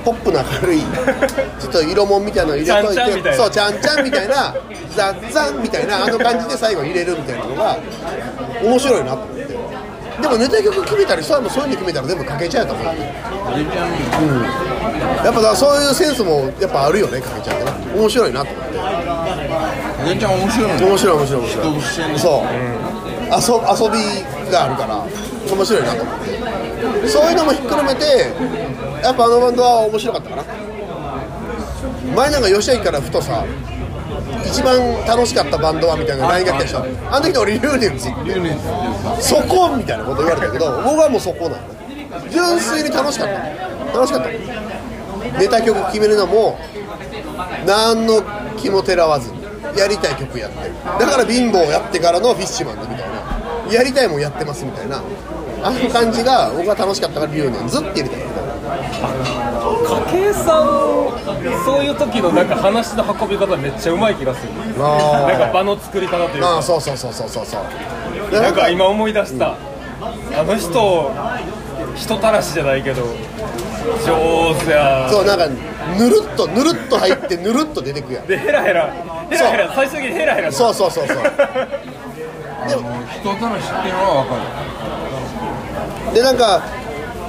[0.03, 0.81] ポップな軽い
[1.59, 4.55] ちょっと色もんみたいなの入れといてそうちゃんちゃんみたいな
[4.95, 7.77] ザッザンみたいな あの感じで最後入れるみたいなのが
[8.63, 9.57] 面白いなと思って。
[10.21, 15.25] でもネタ曲決めたりそういうのそういうの決めたら全部かけちゃうと思うあれちゃん。
[15.25, 18.79] やっぱだからそういうセンスもやっぱあるよねかけちゃんってな面白いなと思って。
[18.79, 21.41] あれちゃん面白いの面白い面白い。
[21.41, 22.43] 面白いそ
[23.57, 25.03] う、遊遊びがあるから
[25.51, 26.15] 面白いなと思っ
[27.03, 27.07] て。
[27.07, 28.31] そういうのもひっくるめて
[29.03, 30.43] やっぱあのバンドは面白かったかな。
[32.15, 33.45] 前なんか吉明からふとさ
[34.45, 36.85] 一番楽しかったバンドはみたいな LINE が来たでしょ。
[37.11, 38.09] あの時の俺リューネンズ
[39.21, 41.63] そこみたいなこと言われたけど僕はもうそこなの。
[42.29, 43.33] 純粋に楽しかった。
[43.93, 44.29] 楽しかった。
[45.39, 46.57] ネタ曲決めるのも
[47.65, 48.23] 何の
[48.57, 49.39] 気もてらわずに
[49.77, 50.57] やりたい曲やって。
[50.99, 53.17] だから貧乏やってからのフィッシュマンズみたいな。
[53.71, 55.03] やりたいもんやってますみたいな。
[55.61, 58.29] あの感じが僕は楽しかったからリューネンズって入れたけど
[60.11, 60.65] 筧さん
[61.65, 64.53] そういう時のなんか話の運び方めっちゃうまい気がする。
[64.77, 66.49] なんか場の作り方というか。
[66.55, 67.61] ああそうそうそうそうそうそう
[68.31, 69.55] でなんか今思い出した、
[70.35, 71.11] あの人
[71.95, 73.03] 人たらしじゃないけど
[74.05, 75.07] 上手や。
[75.09, 78.27] そうなんかぬるっとぬるっと入ってぬるっと出てくやん。
[78.27, 78.91] でヘラヘラ。
[79.29, 79.73] ヘラヘラ。
[79.73, 80.51] 最終的にヘラヘラ。
[80.51, 81.17] そうそうそうそう。
[81.17, 82.75] あの
[83.07, 84.35] 人たらしっていうのは分か
[86.09, 86.15] る。
[86.15, 86.61] でなんか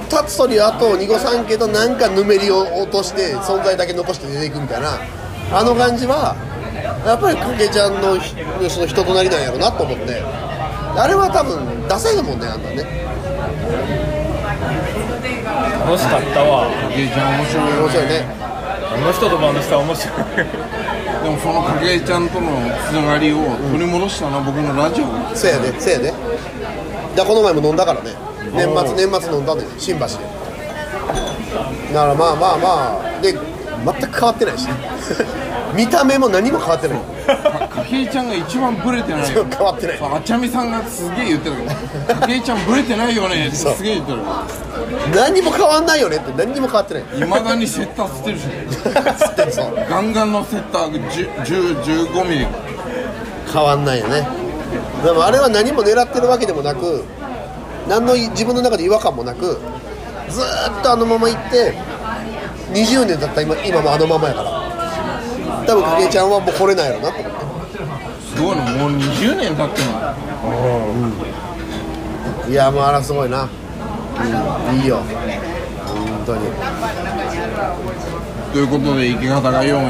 [0.09, 4.97] 立つ鳥後を濁さんけどなんかぬめりを落として存在だけ残して出ていくみたいな
[5.51, 6.35] あの感じは
[7.05, 8.35] やっぱりかけちゃんのひ
[8.69, 10.49] その人となりなんやろなと思って。
[10.99, 12.83] あれは多分ダサいもんねあんたね。
[15.85, 16.67] 楽しかったわ。
[16.91, 18.25] 影ちゃん面白いよ面白いね。
[18.91, 20.17] あの人ともあの人は面白い。
[21.23, 22.51] でもその影ちゃんとの
[22.89, 23.37] つながりを
[23.71, 25.35] 取り戻したのは僕のラジオ。
[25.35, 26.13] せやでせやで
[27.15, 28.11] だこの前も飲んだからね
[28.53, 30.13] 年末年末飲んだんで新橋で。
[31.93, 34.67] からまあまあまあで全く変わってないし。
[35.75, 36.99] 見た目も何も変わってない。
[37.69, 39.25] かけいちゃんが一番ブレてない。
[39.27, 39.99] そう変わってない。
[40.01, 41.55] あちゃみさんがすげえ言ってる。
[42.07, 44.19] けどかけいちゃんブレてないよね ってすげえ言ってる。
[45.15, 47.03] 何も変わんないよねって何にも変わってない。
[47.19, 48.43] いまだにセッターつってるし。
[49.45, 52.47] てそうガンガンのセッター10 10 15ミリ。
[53.53, 54.27] 変わんないよね。
[55.03, 57.03] でもあれは何も狙ってるわけでもなく
[57.87, 59.59] 何の自分の中で違和感もなく
[60.29, 61.73] ずーっとあのまま行って
[62.73, 64.59] 20年だった今今もあのままやから。
[65.65, 67.39] 多分景井ちゃんはもう来れないやろなと思って。
[68.35, 69.93] すごいのもう20年経ってんの。
[72.49, 74.97] いやもうあらすごいな、うん、いいよ。
[74.97, 76.47] 本当に。
[78.51, 79.89] ということで生き方が4位、も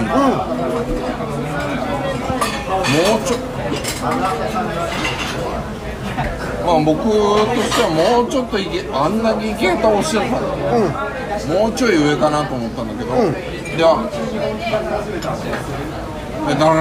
[3.16, 3.38] うちょ
[6.70, 10.42] まあ僕としてはもうちょっといけあんだけ生き方をしてるから、
[11.50, 14.06] もうちょい上かなと思ったんだけど、では
[16.46, 16.74] えダー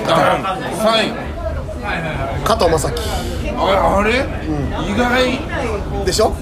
[0.00, 3.02] ンダーン3位加藤正樹
[3.58, 4.24] ああれ、
[4.88, 5.38] 意外
[6.06, 6.32] でしょ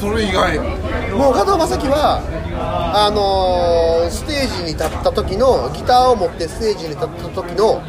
[0.00, 0.58] それ意外
[1.16, 2.22] もう加藤正樹は
[2.94, 7.80] あのーステージに立った時のギターを持ってステージに立った時の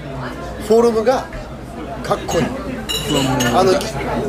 [0.68, 1.28] フォルムが
[2.04, 2.45] かっこいい。
[3.56, 3.78] あのぎ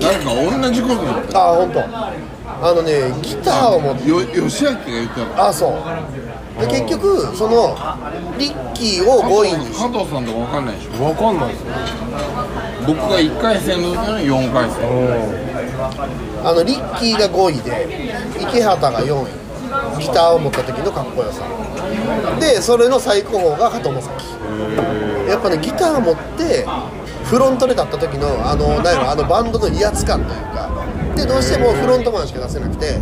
[0.00, 1.80] 誰か同じこと言あ本当。
[1.82, 4.08] あのねギターを持って。
[4.08, 5.72] よ吉明が言ってたあそう。
[6.60, 7.76] で結局その
[8.38, 11.04] リッキーを5位にし加藤さんとか分かんないでしょ。
[11.04, 11.66] わかんないですよ。
[12.86, 14.80] 僕が1回戦の時の4回戦。
[16.44, 19.40] あのリッキーが5位で池畑が4位。
[20.00, 21.44] ギターを持った時のかっこよさ。
[22.40, 26.66] でそれの最高峰が加藤正樹やっぱねギター持って
[27.30, 30.68] フロントで立った時のあのなんやろあのバンドの威圧感というか。
[31.16, 32.98] でどうしてもフロントマンしか出せなくて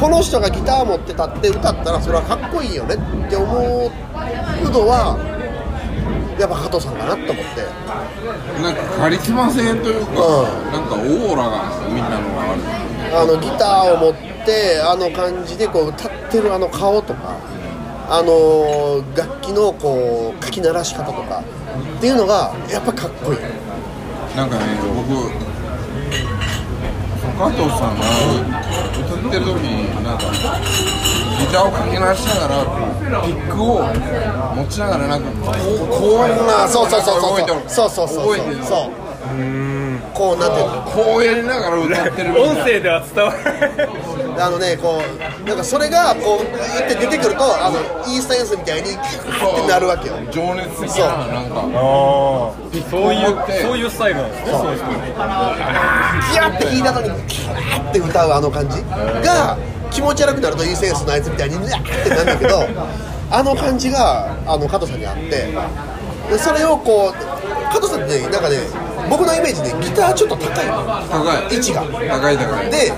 [0.00, 3.90] この人がギター持って立って歌ったらそれはかっこいいよねって思う
[4.70, 5.18] のは
[6.38, 7.60] やっぱ加藤さんかなと思って。
[8.62, 10.72] なんかカリスマ性というか、うん。
[10.72, 12.60] なんかオーラがみたいなのがある。
[13.12, 14.14] あのギターを持っ
[14.46, 17.36] てあの感じでこう歌ってるあの顔とか
[18.08, 21.42] あの楽器のこうかき鳴らし方とか
[22.00, 23.38] っていうのがやっぱかっこいい。
[24.34, 24.64] なんかね
[24.96, 25.28] 僕
[27.38, 28.04] 加藤さんが
[28.96, 33.82] 歌ってる時になんかギターをかけ鳴らしながらピックを
[34.56, 35.50] 持ちながらなんかこ
[35.84, 38.90] うこうやあそうそうそう動いてるそうそうそうそうそう
[40.14, 40.62] こうなって
[40.94, 43.88] こうやりながら歌ってる音声では伝わらない
[44.38, 45.00] あのねこ
[45.44, 47.78] うなんかそれがこうグーって出てくるとあの
[48.12, 50.14] イースタンエンスみたいにギューってなるわけよ。
[50.30, 51.70] 情熱的ななんかああ
[52.90, 54.50] そういうそういうスタイルなんですね。
[54.52, 54.72] そう。
[54.72, 58.82] いう人ギャーって弾いた後にキャーって歌うあの感じ
[59.26, 59.58] が
[59.90, 62.68] 気持ち悪くなるといいセンスのあいつみたいにギャーってなるんだけど
[63.32, 65.28] あの感じがあの加藤さんにあって
[66.30, 68.56] でそれをこう加藤さんってねなんかね
[69.08, 70.72] 僕のイメージでギターちょっと高いの。
[71.08, 71.56] 高い。
[71.56, 71.82] 位置が。
[71.82, 72.70] 高い高い。
[72.70, 72.92] で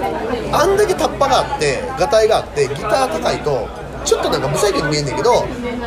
[0.53, 3.69] あんだけタッパがあってガタイがあってギター高いと
[4.05, 5.45] ちょっとなんか不細工に見えんねんけど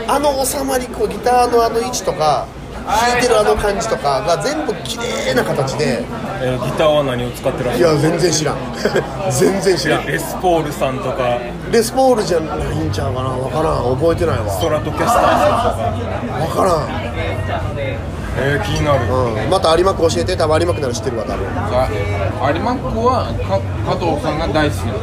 [0.08, 2.48] あの収まりこうギターのあの位置とか
[2.88, 6.04] 弾いてるあの感じとかが全部綺麗な形で。
[6.42, 7.96] えーギターは何を使ってらっいしゃる？
[7.96, 8.58] や全然知らん。
[9.32, 10.06] 全然知らん。
[10.06, 11.40] レスポールさんとか？
[11.72, 13.30] レスポールじゃないんちゃうかな。
[13.30, 13.96] 分からん。
[13.96, 14.50] 覚えてないわ。
[14.52, 16.46] ストラトキャスターさんとか？
[16.46, 18.00] 分からん、
[18.38, 19.06] えー、気になる。
[19.06, 21.46] うん、また有馬区教えて多分有馬区なら知ってるわ多分。
[21.46, 24.94] 有馬区はか加藤さんが大好きな。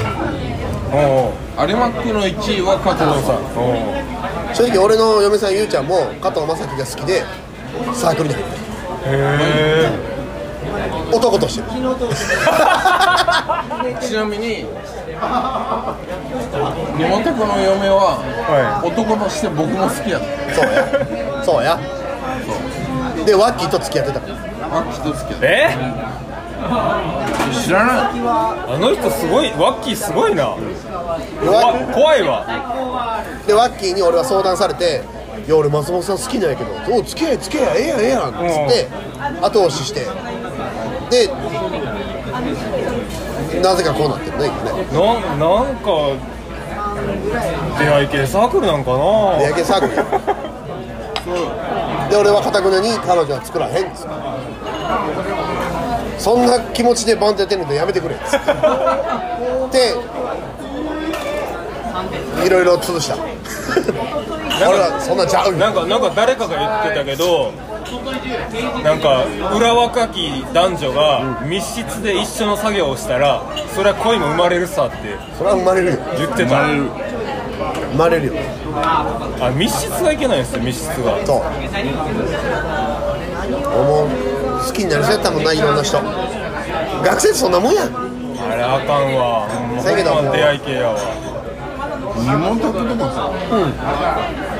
[0.93, 3.37] おうの有馬区の1位は加藤さん。
[3.57, 4.55] おう。
[4.55, 7.25] 正直俺の嫁さんゆうちゃんも加藤正樹が好きで
[7.95, 9.19] サークルに入ってる。
[9.19, 10.13] へ
[11.13, 11.63] 男として。
[11.63, 11.69] る
[14.01, 14.67] ちなみに
[16.99, 20.55] リモテクの嫁はは男として僕も好きやった。
[20.55, 21.41] そうや。
[21.45, 22.02] そうや
[23.25, 24.21] でワッキーと付き合ってた。
[24.21, 24.27] ワ
[24.85, 25.77] ッキーと好きやっえ
[27.51, 27.61] た。
[27.63, 27.97] 知らない。
[27.97, 30.55] あの人すごいワッキーすごいな。
[31.93, 32.45] 怖いわ。
[33.47, 35.03] でワッキーに俺は相談されて
[35.47, 38.89] 「いや俺松本さん好きなんやけどお付き合い付き合いええやんええやん」っつって
[39.43, 40.07] 後押しして。
[41.11, 41.29] で
[43.61, 44.87] なぜかこうなってるね今ね。
[44.93, 45.01] な
[45.47, 45.91] なんか
[47.79, 49.39] 出会い系サークルなんかな。
[49.39, 49.95] 出会い系サークル？
[49.95, 50.05] や
[52.11, 54.11] で俺はかたくなに彼女は作らへんっつって。
[56.19, 58.53] そんな気持ちでバンドやってんのでやめてくれっつって。
[59.73, 59.95] で
[62.47, 63.17] いろいろ潰した。
[64.69, 65.59] 俺はそんなんちゃうよ。
[65.59, 67.53] なんかなんか誰かが言ってたけど
[68.85, 69.25] なんか
[69.57, 73.43] 裏若き男女が密室で一緒の作業をしたら
[73.75, 74.97] それは恋も生まれるさって
[75.37, 75.99] それは生まれるよ。
[76.17, 76.67] 言ってた
[77.75, 78.35] 生まれるよ。
[78.75, 81.25] あ密室がいけないんですよ密室が。
[81.27, 81.43] そう。
[83.85, 84.09] もう
[84.67, 86.01] 好きになりそうやったもんないろんな人。
[86.01, 87.85] 学生ってそんなもんや。
[87.85, 89.49] んあれあかんわ。
[89.83, 90.23] せやけど。
[90.33, 90.99] 出会い系やわ。
[92.15, 93.31] 二毛宅とかさ、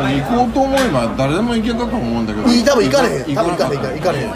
[0.09, 2.49] 行こうと思えば誰でも行けたと思うんだけど。
[2.49, 3.35] 多分行かれへん。
[3.35, 3.83] 多分行かれへん。
[3.95, 4.33] 行かれへん。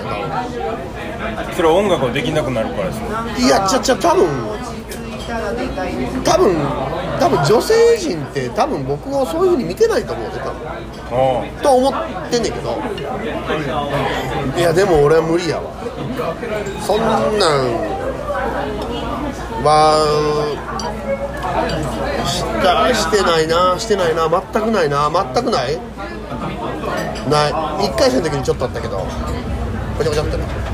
[1.57, 3.07] それは音楽をできなくなるからですね
[3.47, 4.27] いやちゃちゃ多分
[5.27, 6.57] 多分
[7.19, 10.61] 多分女性陣って多分僕をそういうふうに見てないと思うで多分。
[11.63, 11.95] と思っ
[12.31, 12.79] てんねんけど。
[14.57, 15.73] いやでも俺は無理やわ。
[16.81, 17.39] そんなん
[19.65, 20.05] は
[22.27, 25.77] したしてないなしてないな全くないな全くない。
[27.29, 27.53] ない。
[27.89, 29.05] 1回戦の時にちょっとあったけど。
[29.99, 30.66] ごちゃごちゃってな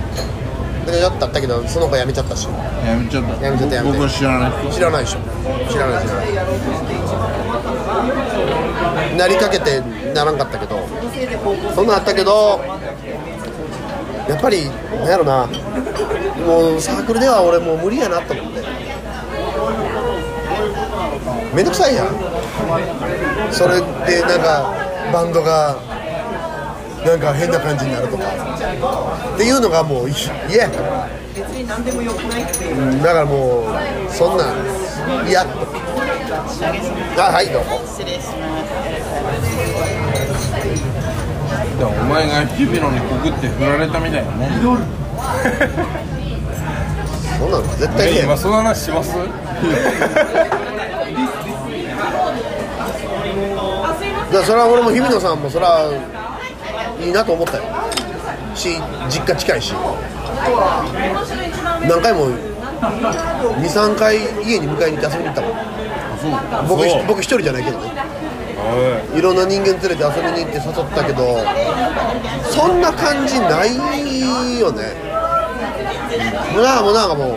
[0.84, 2.48] ごちゃごちゃってあったけどその子辞めちゃったし。
[2.48, 2.52] た
[2.88, 3.44] やめちゃった。
[3.44, 3.92] やめちゃったやめて。
[3.92, 4.50] 僕は知らない。
[4.50, 5.18] 人知らないでしょ。
[5.70, 6.22] 知らない知らな
[9.14, 9.16] い。
[9.16, 9.80] なりかけて
[10.14, 10.78] ならんかったけど。
[11.74, 12.60] そんなんあったけど
[14.28, 14.70] やっぱり
[15.00, 15.48] なんやろな。
[16.46, 18.62] もうサークルでは俺もう無理やなと思って。
[21.54, 22.06] めんどくさいやん。
[23.52, 24.74] それでなんか
[25.12, 25.76] バンドが
[27.04, 28.24] なんか変な感じになるとか。
[29.34, 30.12] っていうのがもうい
[30.48, 31.08] 嫌やから
[32.70, 33.02] うん。
[33.02, 33.64] だからもう
[34.12, 34.56] そんなん
[35.28, 35.48] 嫌と
[37.18, 37.80] あはいどうも。
[41.78, 44.50] でもお前が日比野に告って振られたみたいなもん
[47.38, 49.16] そんなの絶対嫌や今その話します？
[54.44, 55.90] それは俺も日比野さんもそれは
[57.02, 57.64] いいなと思ったよ。
[58.54, 59.74] し実家近いし。
[61.88, 62.28] 何回も
[63.60, 66.68] 23回家に迎えに行って遊びに行ったもん。
[66.68, 67.06] 僕そう。
[67.06, 67.86] 僕一人じゃないけどね。
[67.86, 69.20] はい。
[69.20, 71.42] ろんな人間連れて遊びに行って誘ったけど
[72.50, 73.74] そんな感じない
[74.60, 74.94] よね。
[76.54, 77.36] もうなんかもうなんかもう。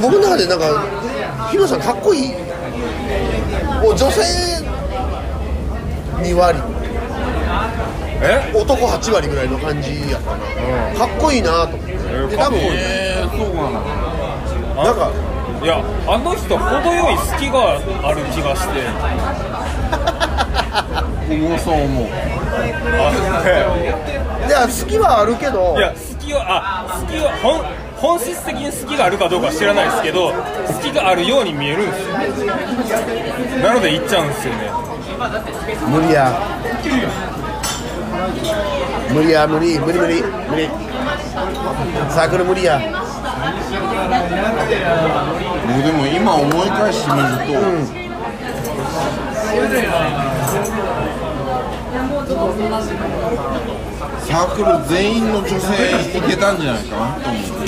[0.00, 0.86] 僕の中でなんか
[1.50, 2.32] ヒロさんかっこいい。
[3.82, 4.51] もう女性
[6.18, 6.58] 2割。
[8.24, 8.52] え？
[8.54, 10.38] 男8割ぐらいの感じやったな、
[10.96, 11.92] かっこいいなと思って。
[11.92, 15.10] で多分えー、そうかななんか
[15.62, 18.82] いやあの人程よい隙がある気がして。
[21.28, 22.06] 僕もそう思う。
[22.06, 23.12] あ
[24.46, 25.74] いや好きはあるけど。
[25.76, 27.64] いや隙はあ隙は本
[28.02, 30.32] 本質的に隙があるかどうかは知らないですけど
[30.82, 32.08] 隙があるように見えるんですよ。
[33.62, 34.72] なので行っちゃうんですよね。
[35.88, 36.34] 無理や。
[39.14, 39.78] 無理や無理。
[39.78, 40.20] 無理無理。
[40.50, 40.68] 無理。
[42.10, 42.80] サークル無理や。
[45.68, 47.52] 僕でも今思い返してみると、
[54.26, 55.56] サークル全員の女性
[56.18, 57.58] いけたんじゃないかなと思って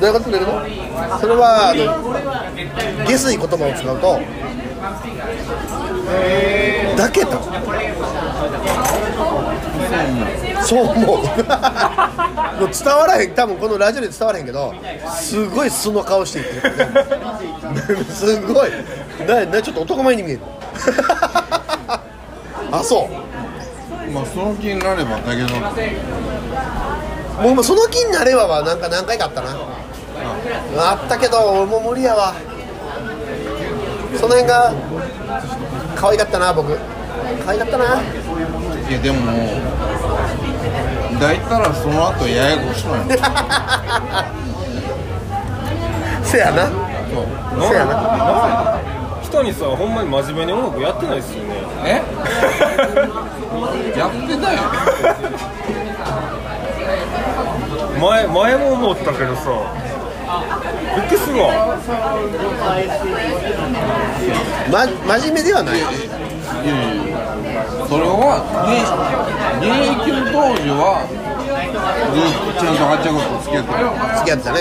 [0.00, 0.50] どういうことだけど
[1.20, 1.84] それはあの
[3.06, 4.20] 下水言葉を使うと
[6.96, 7.30] だけど
[10.62, 11.04] そう思う。
[11.04, 11.22] も
[12.66, 13.34] う伝わらへん。
[13.34, 14.74] 多分このラジオで伝わらへんけど
[15.10, 16.74] すごい素の顔して言っ
[17.86, 18.04] てる。
[18.04, 18.70] すごい。
[19.26, 20.40] ななちょっと男前に見える。
[22.72, 23.08] あそう。
[24.12, 25.48] まあその気になればだけど。
[27.42, 29.50] もう今その気になればはなんか何回かあったな。
[30.76, 32.34] あったけど俺もう無理やわ。
[34.16, 34.72] その辺が
[35.96, 36.76] 可愛かったな僕。
[37.44, 38.00] 可愛かったな。
[38.88, 39.18] いやでも
[41.18, 43.08] 大体らその後ややこしくなる。
[46.24, 46.66] せやな。
[46.66, 46.74] そう。
[47.68, 48.93] せやな
[49.34, 51.54] 人にさほんまに真面目に音楽やってないですよね。
[51.84, 52.02] え？
[53.98, 54.60] やってたよ
[58.00, 59.42] 前前も思ったけどさ
[60.96, 61.76] びっくりするわ
[64.70, 64.86] ま
[65.18, 65.78] 真面目ではない。
[65.78, 65.98] いやいや
[66.94, 67.14] いや。
[67.88, 68.70] それはね
[69.60, 71.02] 現役の当時は
[72.14, 73.66] ずっとちゃんとあっちゃことつけてる
[74.18, 74.60] 付き合ってたね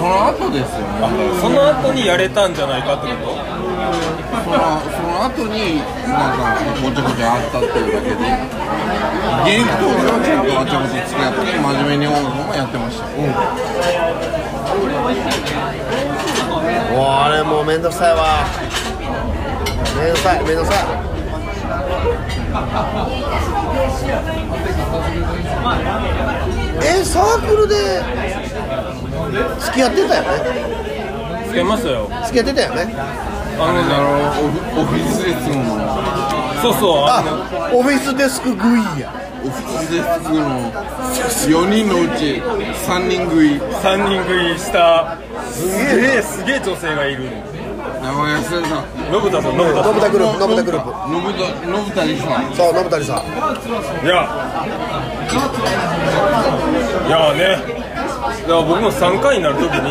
[0.00, 1.04] その後ですよね。
[1.42, 3.44] その後にやれたんじゃないかってこと？
[4.44, 5.76] そのその後に
[6.08, 8.16] なんかごちゃごちゃあったっていうだけで。
[9.44, 13.04] 現役当時はちゃんとあっちゃこと付き合って真面目に音楽もやってました。
[16.96, 18.46] もうあれもうめんどくさいわ。
[20.00, 21.09] めんどくさいめんどくさい
[26.82, 27.74] えサークルで
[29.60, 30.28] 付き合ってたよね？
[31.48, 32.08] つけましたよ。
[32.26, 32.94] 付き合ってたよね？
[33.58, 34.08] あのねあの
[34.40, 35.68] オフオフィスレッスンの。
[36.62, 37.22] そうそうあ
[37.72, 39.12] オフィスデスクグイや。
[39.42, 40.70] オフィスレッスンの
[41.62, 42.42] 4人のうち
[42.86, 43.58] 3人食い。
[43.58, 45.18] 3人食いした
[45.50, 45.66] す
[45.96, 47.24] げえすげえ女性がいる
[48.00, 48.60] 名前忘れた信
[49.20, 51.44] 太さん信太さ信太グループ信太グループ信田
[51.84, 53.24] 信田理さんそう信谷さん
[54.04, 54.12] いや
[57.06, 57.66] いやねだ
[58.46, 59.90] から僕も3回になるときに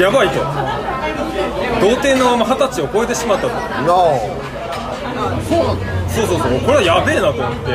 [0.00, 0.34] やばいと
[1.80, 4.20] 童貞のまま二十歳を超えてしまったと No
[5.46, 5.62] そ
[6.22, 7.70] うそうそうこれはやべえなと思って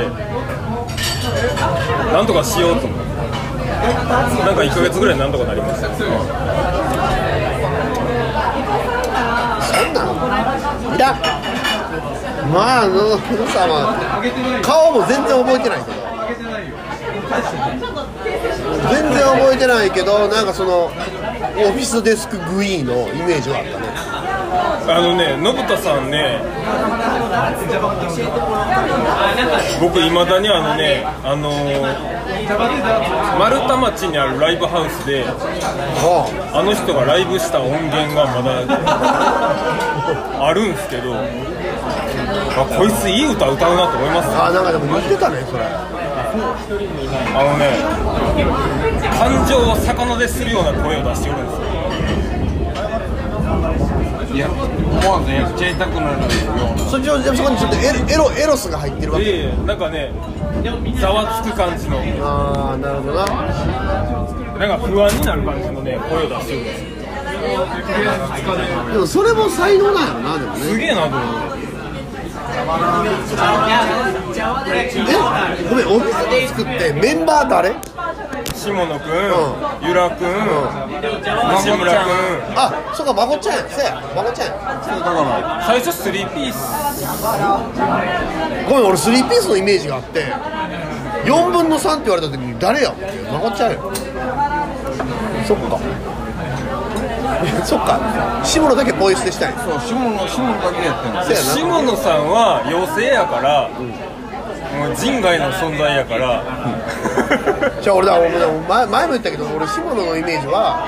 [2.13, 3.05] なんとかしようと思って
[4.45, 6.07] なんか1ヶ月ぐらいなんとかなりましたそん
[9.93, 11.15] なんいらん
[12.53, 15.97] まあ野さんは顔も全然覚えてないけど。
[18.91, 24.10] 全然覚えてないけどなんかそのオフィスデスクグイーのイメージはあったね。
[24.51, 26.39] あのね信太さんね
[29.79, 32.21] 僕いまだにあのねあのー
[33.39, 38.65] 丸太町にあるライブハウスではあの人がライブした音源がまだ
[40.47, 45.63] あるんですけどあこいついい歌歌うなと思いますああなんかでも言ってたねそれ。
[45.63, 47.75] あのね
[49.17, 51.70] 感情を逆なでするような声を出しておるんですよ
[54.33, 54.59] いや思
[55.11, 56.83] わずやっちゃいたくなるような。
[56.89, 59.25] そっちのそこにちょっとエロエロエロスが入ってるわけ。
[59.25, 60.11] でなんかね
[60.99, 61.97] ざわつく感じの。
[62.21, 63.25] ああなるほどな。
[64.57, 66.89] なんか不安になる感じのね声を出してるんですよ
[68.93, 70.59] でもそれも才能なんやろなでもね。
[70.59, 71.61] すげえなと思って
[74.67, 74.93] え
[75.67, 77.75] ごめんオフィスデスクってメンバー誰？
[78.61, 79.17] 下野くん、う
[79.81, 80.27] ゆらくん、
[81.57, 82.09] 西村くん。
[82.55, 83.65] あそうかまこちゃんや。
[83.69, 84.53] せやまこちゃんや。
[84.53, 84.59] だ
[85.01, 85.11] か
[85.57, 86.57] ら最初スリーピース。
[88.69, 90.25] ごめん俺スリーピースのイメージがあって
[91.25, 93.77] 4分の3って言われた時に誰やってまこちゃんや。
[95.47, 95.79] そっか。
[97.43, 97.99] い やそっか。
[98.43, 101.23] 下野だけポイ捨てしたいそう下野下野だけやってんの。
[101.23, 101.45] せやな。
[101.45, 103.69] 下野さんは妖精やから、
[104.77, 106.43] もう人外の存在やから、
[107.81, 110.79] じゃあ俺だ俺だ前前も言ったけど俺下野のイメージは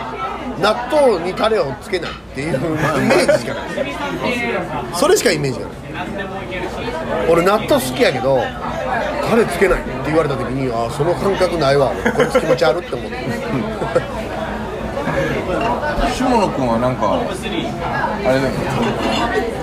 [0.60, 2.60] 納豆にタレをつけないっていうイ
[3.08, 3.70] メージしかない。
[4.96, 5.78] それしかイメージがない。
[7.30, 8.42] 俺納豆好きやけど
[9.30, 11.90] タレつけないって言われた時にあその感覚ないわ。
[12.16, 13.18] こいつ気持ち悪って思って。
[16.14, 17.26] 下野君はなんかあれ
[18.40, 18.54] だよ。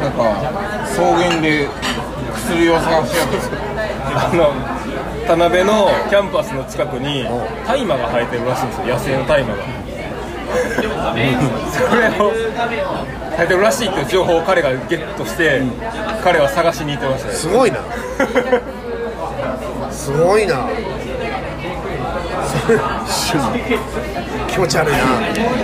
[0.01, 0.23] なんか
[0.87, 1.69] 草原で
[2.35, 3.37] 薬を探しやって
[4.17, 4.53] あの
[5.31, 7.22] 田辺のキャンパスの近くに
[7.64, 8.87] 大麻が生えてるらしいんですよ。
[8.87, 9.62] 野生の大麻が。
[11.70, 12.33] それを
[13.37, 15.62] 生えてるらしいっていう情報を彼がゲットして
[16.24, 17.78] 彼は探しに行ってましたよすごいな。
[19.93, 20.66] すごいな。
[24.51, 24.99] 気持ち悪いな。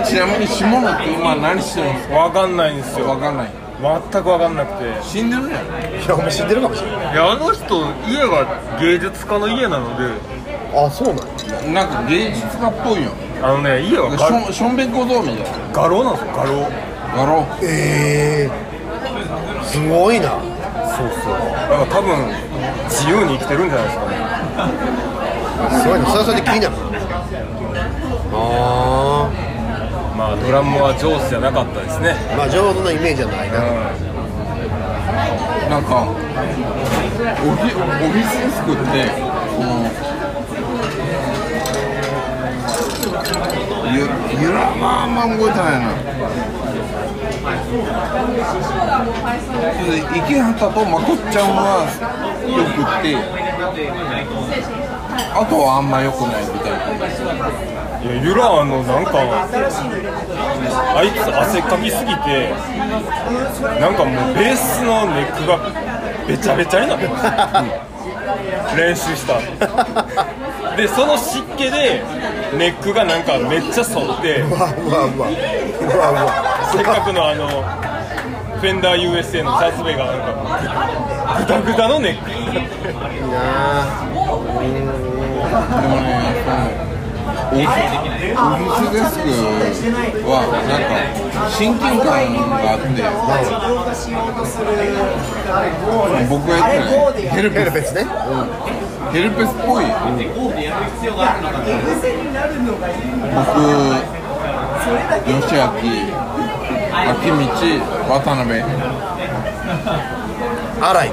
[0.05, 3.05] ちなみに下野って今何してるんですわかんないんですよ。
[3.05, 5.03] かわかんない全くわかんなくて。
[5.03, 7.13] 死んでるじゃんいやお前知ってるかもしれない。
[7.13, 7.63] いやあの人
[8.07, 10.09] 家が芸術家の家なので。
[10.73, 11.85] あそうなんや。
[11.85, 13.11] なんか芸術家っぽいよ。
[13.43, 15.47] あのね家はし画ょしょんべん小僧みたいな。
[15.73, 16.51] 画廊なんですよ画廊
[17.17, 20.29] やろうええー、すごいな。
[20.97, 21.33] そうそう。
[21.33, 22.33] だから多分
[22.89, 24.17] 自由に生きてるんじゃないですかね。
[25.81, 26.05] すごいな。
[26.07, 26.73] それはそれで気になる。
[28.33, 29.29] あ
[30.17, 32.15] まあドラムは上手じゃなかったですね。
[32.33, 33.61] あまあ上手なイメージはないな、
[35.69, 39.13] なんかオフィオフィスデスクって
[39.53, 39.85] その
[43.93, 44.09] ゆ
[44.41, 45.69] ゆらまあまあ動いてな。
[45.77, 45.93] いな
[49.85, 51.85] で池畑とまこっちゃんは
[52.41, 53.13] よくって
[55.33, 56.77] あとはあんまよくないみたいな。
[58.03, 59.11] いやユラあのなんか
[60.95, 62.53] あいつ汗かきすぎて
[63.81, 65.57] なんかもうベースのネックが
[66.27, 69.39] べちゃべちゃになってます練習した。
[70.77, 72.03] でその湿気で
[72.55, 74.43] ネックがなんかめっちゃ反って
[76.71, 77.47] せっかくのあの
[78.59, 80.33] フェンダー USA のチャースベがなんか
[81.39, 82.29] グダグダのネック。
[82.31, 82.37] いい
[83.31, 84.35] なオ
[87.37, 89.25] フィスデスク
[90.27, 90.91] はなんか
[91.57, 92.05] 親近感
[92.49, 92.87] があって
[96.29, 98.03] 僕が言ってないヘルペスね
[99.13, 99.85] ヘルペスっぽい。
[100.35, 100.51] 僕
[105.25, 105.63] 吉明
[107.07, 107.39] 秋道
[108.09, 108.47] 渡辺。
[110.79, 111.11] 荒い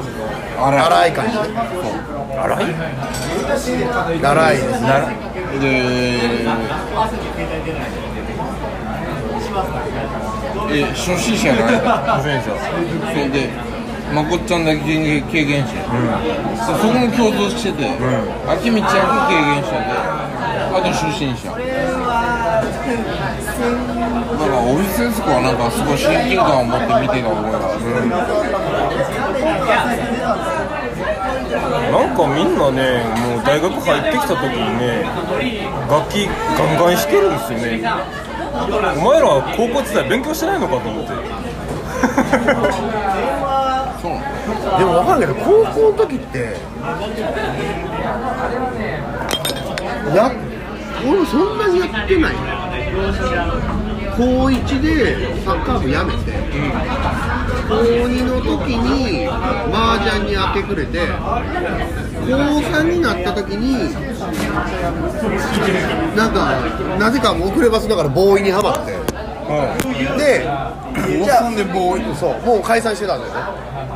[0.58, 1.42] 荒荒い感じね
[2.36, 2.64] 荒い？
[4.24, 4.88] 荒いですね。
[5.60, 5.64] で
[10.70, 11.78] え初心者の間
[12.18, 12.50] 初心者
[13.12, 13.38] それで
[14.12, 15.80] まこっちゃんだけ経経験者、で
[16.58, 17.88] そこも共通してて、
[18.46, 19.84] 秋道ちゃんが経験者で
[20.74, 21.50] あと初心者。
[21.50, 21.56] だ
[24.38, 27.78] からオフィスデスクはなんかすごい親近感を持って見てた覚えがあ
[30.50, 30.53] る、
[31.54, 35.02] なんかみんなねもう大学入ってきた時にね
[35.88, 37.82] 楽器ガンガン弾けるんですよね。
[38.54, 41.12] お前らは高校時代勉強してないのかと思って。
[44.78, 46.56] でも分かんないけど高校の時って
[50.14, 50.30] や
[51.06, 52.34] 俺そんなにやってない。
[54.16, 56.32] 高1でサッカー部やめて、
[57.68, 63.92] 高2の時に麻雀に明け暮れて高3になった時に
[66.16, 66.60] なんか
[66.98, 68.92] なぜか遅ればせながらボーイにはまって。
[70.16, 70.40] で
[71.22, 72.40] じゃあでボーイそう。
[72.46, 73.40] もう解散してたんだよね。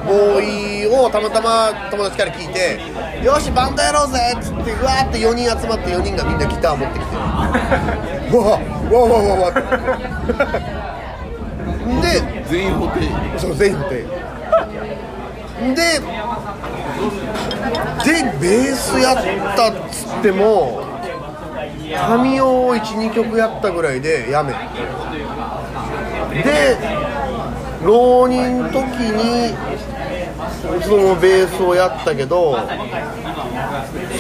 [0.07, 2.81] ボーイをたまたま友達から聞いて
[3.25, 7.17] 「よしバンドやろうぜ!」っつってうわーって4人集まって4人がみんなギター持ってきて。
[8.33, 8.59] う わわ
[9.01, 9.61] わわわわって
[12.01, 14.07] で全員補定そう全員で
[15.59, 15.77] で
[18.05, 19.17] でベースやっ
[19.57, 20.87] たっつっても
[21.97, 24.53] 神を12曲やったぐらいでやめ。
[24.53, 24.59] て
[26.43, 26.79] で
[27.85, 29.57] 浪人の時に
[30.83, 32.57] そのベースをやったけど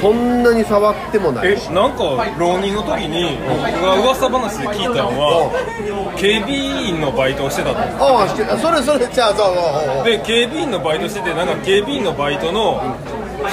[0.01, 1.53] そんなに触ってもない。
[1.53, 2.05] えなんか
[2.38, 6.55] 浪人の時に僕が噂話で聞いたのは警備
[6.88, 7.78] 員のバイトをしてたと。
[7.78, 8.28] ああ
[8.59, 9.55] それそれじゃあそう
[9.96, 12.80] そうで警備員のバイトしててなんか警備員のバイトの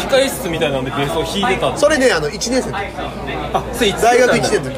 [0.09, 1.73] 控え室みたいなんでベースを弾いてた。
[1.73, 2.85] んそれねあの1年生の時。
[3.53, 4.77] あそれ大学1だ年の時。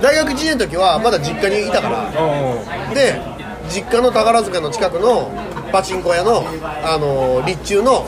[0.00, 2.08] 大学1年の時はまだ実家にいたから。
[2.08, 3.20] うんで
[3.68, 5.30] 実家の宝塚の近くの
[5.70, 6.42] パチンコ屋の、
[6.82, 8.06] あの立中の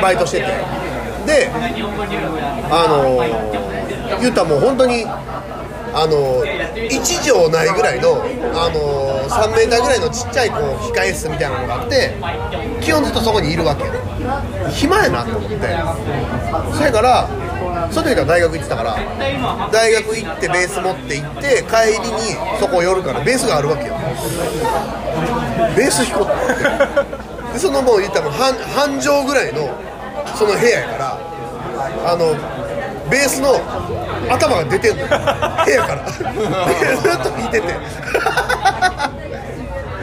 [0.00, 0.46] バイトしてて
[1.26, 1.50] で
[2.70, 3.20] あの
[4.20, 5.04] 言ったらもう本当に
[5.94, 8.22] あの1畳ないぐらいの
[8.54, 10.60] あの3メーターぐらいのちっちゃいこう
[10.92, 12.16] 控え室みたいなのがあって
[12.80, 13.84] 基本ずっとそこにいるわけ。
[14.70, 15.56] 暇やなと思って。
[16.76, 17.28] そやから
[17.90, 18.96] その時から大学行ってたから
[19.70, 23.94] 大学行ってベース持って行って帰りにそこ寄るからベースがあるわけよ。
[25.76, 27.52] ベース弾こうって。
[27.52, 29.68] でそのもう言ったら半半畳ぐらいの
[30.36, 31.18] その部屋やから
[32.12, 32.34] あの
[33.10, 33.60] ベースの
[34.30, 35.08] 頭が出てんのよ。
[35.08, 36.04] 部屋から。
[36.04, 37.74] でずっと弾いてて。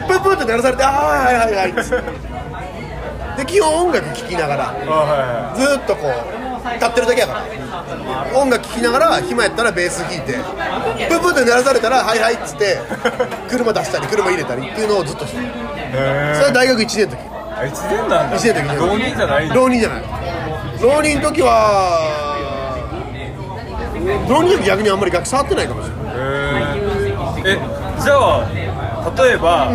[0.08, 1.72] プンプンって鳴らされて「ああはいはいはい」
[3.38, 4.74] で基本音楽聴きながら
[5.54, 7.44] ずーっとこう立ってるだけやから。
[8.34, 10.34] 音楽聴きながら暇やったらベース弾いて
[11.08, 12.78] プンプンって鳴らされたら「はいはい」っつって
[13.48, 17.29] 車出したり車入れたりっていうのをずっとしてそれは大学1年の時
[17.64, 18.38] え一年なんだ。
[18.38, 20.02] 1年の時浪人じゃないんだ浪人じゃない。
[20.82, 21.50] 浪人の時は
[24.28, 26.04] 浪人の時逆にあんまり楽器触ってないかもしれない。
[27.44, 27.58] え
[28.00, 28.46] じゃあ
[29.16, 29.70] 例えば、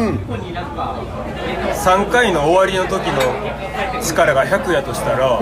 [1.74, 3.22] 3回の終わりの時の
[4.02, 5.40] 力が100やとしたら、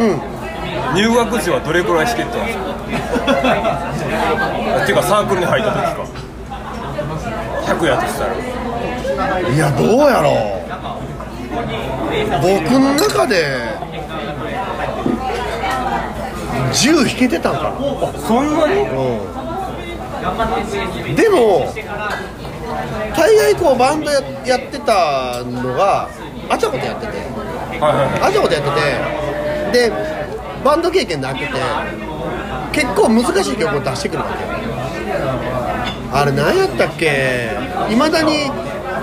[0.96, 2.58] 入学時はどれくらい弾けてたんです
[4.72, 4.80] か？
[4.84, 5.96] っていうかサークルに入った時か。
[7.76, 8.34] 100やとしたら。
[9.50, 10.62] いやどうやろう
[12.41, 13.78] 僕の中で
[16.74, 17.76] 10弾けてたんかな。
[18.20, 18.76] そんなに？
[21.16, 21.74] でも
[23.16, 26.10] 大概こうバンドややってたのが
[26.49, 27.14] あちゃことやってて。
[27.80, 28.70] あちゃことやって
[29.74, 29.89] て。
[29.89, 29.91] で
[30.64, 31.54] バンド経験で開けて
[32.72, 34.34] 結構難しい曲を出してくるわけ
[36.18, 37.51] あれ何やったっけ？
[37.91, 38.49] いまだに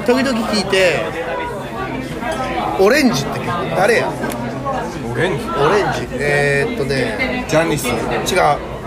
[0.07, 1.01] 時々聴いて
[2.81, 4.07] 「オレンジ」って曲誰や？
[4.07, 4.11] い
[5.13, 5.45] オレンジ？
[5.51, 6.09] オレンジ。
[6.13, 7.45] えー、っとね。
[7.47, 7.89] ジャニス。
[7.89, 7.95] 違う。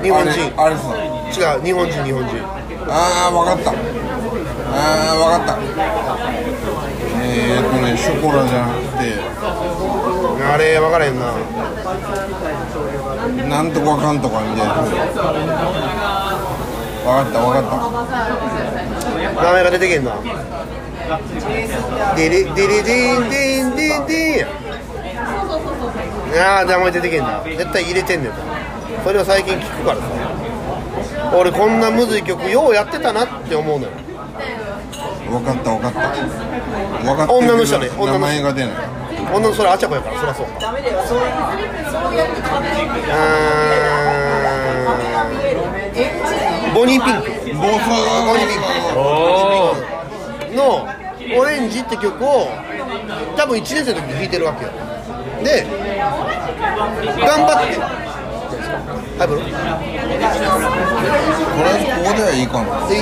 [0.02, 0.52] 日本人。
[0.58, 1.64] あれ違う。
[1.64, 2.30] 日本人日本人。
[2.89, 3.72] ああ分かった。
[3.72, 3.74] あ
[5.12, 5.58] あ分かった。
[7.22, 9.14] えー、っとねショコラじゃなくて。
[10.44, 11.26] あれ分からへんな。
[13.48, 14.74] なんとかかんとかみたいな。
[17.04, 17.64] 分かった分かっ
[19.44, 20.16] 名前が出てけんな
[22.16, 24.49] デリデリディンディンディンディン
[26.39, 27.43] ああ名前出てけんな。
[27.43, 28.34] 絶対入れてんねん
[29.04, 30.04] それを最近聞くからさ。
[31.36, 33.91] 俺こんなむずい曲ようやってたなって思うのよ。
[33.91, 35.99] た分かった分かった。
[37.04, 38.14] 分かってる女の人ね女の人。
[38.14, 38.74] 名前が出ない。
[39.34, 40.45] 女のそれあちゃこやからそりゃそう。
[40.47, 40.51] か
[43.12, 47.30] あーボニーピンク。
[47.54, 48.60] ボニーピン
[48.93, 48.99] ク。
[48.99, 48.99] お
[49.89, 49.93] お
[50.54, 50.88] の
[51.38, 52.49] 「オレンジ」って曲を
[53.36, 54.72] 多分1年生の時に弾いてるわけよ。
[55.43, 55.66] で
[57.20, 57.80] 頑張って。
[59.18, 59.51] はいブロこれ
[61.93, 62.66] ここではいいかな。
[62.88, 63.01] でいい？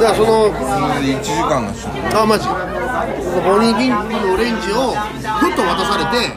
[0.00, 0.58] だからそのそ
[1.00, 1.88] れで1時間の人
[2.20, 2.46] あマジ。
[2.48, 4.94] ボニーピンクのオレンジを
[5.40, 6.30] ふっと渡されて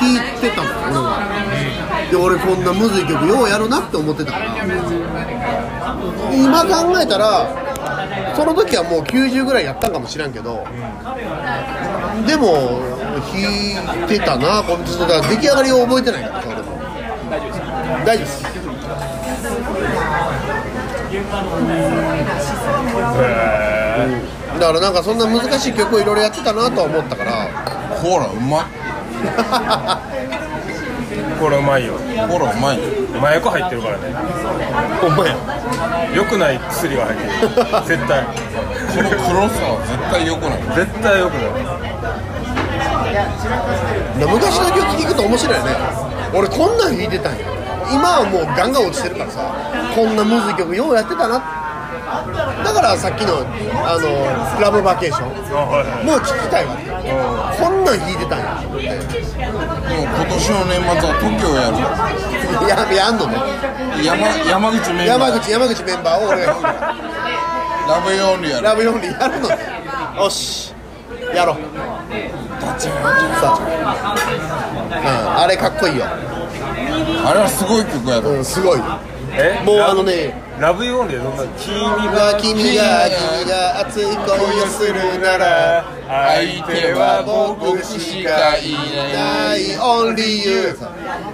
[0.00, 1.08] 弾いてたの俺は。
[2.10, 4.44] で俺こんなむずい曲ようやるなって思ってたから。
[6.32, 7.46] 今考えたら
[8.36, 10.64] その時はもう90ぐらいやったんかもしらんけど
[12.26, 12.80] でも
[13.32, 13.40] 弾
[14.04, 16.62] いてたなこのちょっとだ出来上がりを覚えてないからそれも。
[18.04, 18.42] 大丈夫です。
[24.58, 27.48] だからなんかそんな難しい曲をいろいろやってたなとは思ったから。
[27.98, 28.64] ほらうまい
[31.40, 31.94] これうまいよ。
[32.28, 32.80] ほらうまい
[33.18, 34.14] 麻薬入ってるからね。
[35.00, 35.36] ほんまや
[36.14, 37.30] 良くない薬が入ってる。
[37.86, 38.24] 絶対。
[38.24, 40.62] この黒さは絶対良くない。
[40.74, 41.52] 絶対良くない。
[44.26, 45.70] 昔の曲聴くと面白いよね。
[46.34, 47.44] 俺こんなん弾いてたんや。
[47.92, 49.52] 今はもうガンガン落ちてるからさ。
[49.94, 51.42] こんなむずい曲ようやってたな
[52.64, 53.44] だからさっきの
[53.84, 54.08] あの
[54.60, 55.28] ラブバケーション
[56.06, 56.88] もう聴きたいわけ。
[56.88, 58.76] こんなん弾いてたんやでも
[60.02, 61.76] 今年の年末は TOKIO やる。
[62.68, 63.34] ややんのね。
[64.02, 65.30] 山山口メンバー。
[65.30, 66.52] 山口山口メンバーを俺が
[67.88, 69.48] ラブヨンリやるラブヨンリーやるの。
[69.48, 69.56] ね
[70.16, 70.74] よし
[71.34, 71.56] やろう。
[73.40, 73.60] さあ、
[75.36, 78.30] うん、あれかっこいいよ、あれはすごい曲やろ。
[78.30, 78.80] うん、すごい。
[79.32, 79.62] え？
[79.64, 81.78] もうラあのねラブユーオンリーどんな君
[82.12, 87.22] が君が君が熱い恋をするなら相手は
[87.58, 89.68] 僕しかいない。
[89.68, 90.76] ない Only You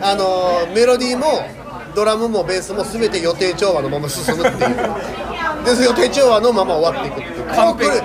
[0.03, 1.25] あのメロディーも
[1.95, 4.77] ドラムもベースも全て予定調和のまま進むっていう。
[5.65, 7.45] で予定調和のまま終わっていくっていう。
[7.55, 8.03] こう来る。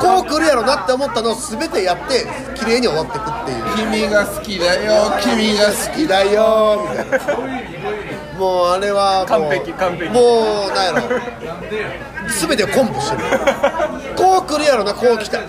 [0.00, 3.90] こう来るやろなって思ったのを全てやって綺麗に終わっていくっていう。
[3.90, 7.18] 君が好きだよ君が好好きだよみたいな
[8.40, 9.72] もうあれはもう完璧。
[9.74, 11.08] 完璧もうなんやろ。
[12.26, 13.22] 全てコンボしてる。
[14.16, 15.42] こう来るやろなこう来たき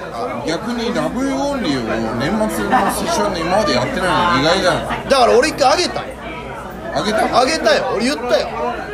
[0.46, 4.08] 逆にラブヨンリーを年末のセッションで今までやってな
[4.40, 6.02] いの意外じゃないだから俺一回あげた。
[6.02, 6.06] よ
[6.94, 7.40] あげた？
[7.40, 7.92] あげたよ。
[7.96, 8.50] 俺言ったよ。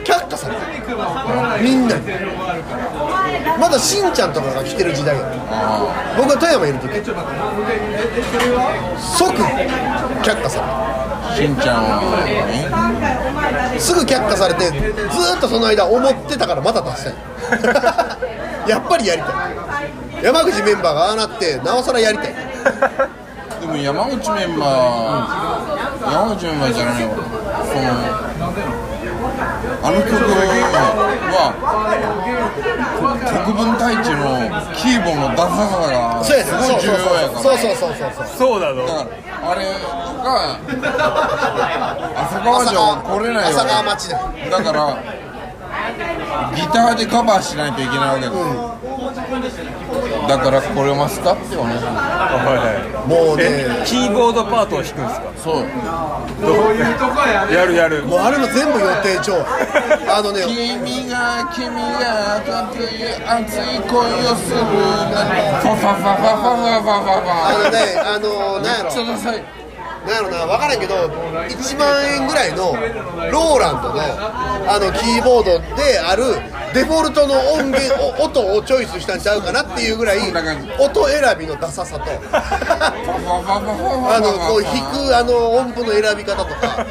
[0.05, 1.57] 却下された。
[1.59, 2.01] みんなに。
[3.59, 5.23] まだしんちゃんとかが来てる時代や。
[5.51, 7.01] あ僕が富山いる時。
[9.17, 9.33] 即
[10.21, 12.01] 却下さあしんちゃんは
[13.73, 13.79] ね。
[13.79, 20.23] すぐ却下されてずーっとその間思ってたからまた出したいやっぱりやりたい。
[20.23, 22.33] 山口メンバーがああなってなおさらやりたい。
[23.61, 27.15] でも山口メンバー山口メンバーじゃないわ
[27.65, 28.96] その
[29.37, 30.15] あの曲
[31.33, 31.53] は
[33.45, 34.25] 国分太一の
[34.75, 38.27] キーボンのダサさがすごい重要やからそうそうそうそうそう。
[38.37, 38.85] そうなの。
[38.87, 40.59] だからあれが
[42.25, 44.97] 浅川城は来れないわ浅川町だから
[46.55, 48.33] ギターでカバーしないといけないわけです、
[49.13, 53.07] だからこれますかってお願いしまはいはい。
[53.07, 53.43] もうね。
[53.47, 55.31] えキーボードパートを弾くんですか？
[55.37, 55.65] すそう。
[56.41, 56.75] どう
[57.53, 58.03] やるやる。
[58.03, 59.17] もうあれも全部予定
[60.11, 60.41] あのね。
[60.45, 64.57] 君が君が熱い熱い恋をする
[65.11, 65.23] な。
[65.61, 68.83] ファファファファファファファファあのねあのなんやろ。
[68.83, 69.43] めっちゃダサい
[70.07, 72.73] なんやろな分からんけど1万円ぐらいの
[73.29, 74.01] ローランドの
[74.69, 76.23] あのキーボードである
[76.73, 80.19] デフォルトの音源お音をチョイスしたんちゃうかなっていうぐらい
[80.79, 82.05] 音選びのダサさと。
[84.09, 86.85] あのこう弾くあの音符の選び方とか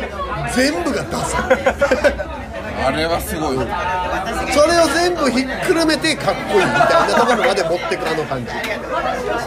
[0.54, 1.48] 全部がダサ
[2.76, 3.56] あれはすごい。
[4.52, 8.52] それを全部ひっくるめてかっこいいみたいなところまで持ってくあの感じ。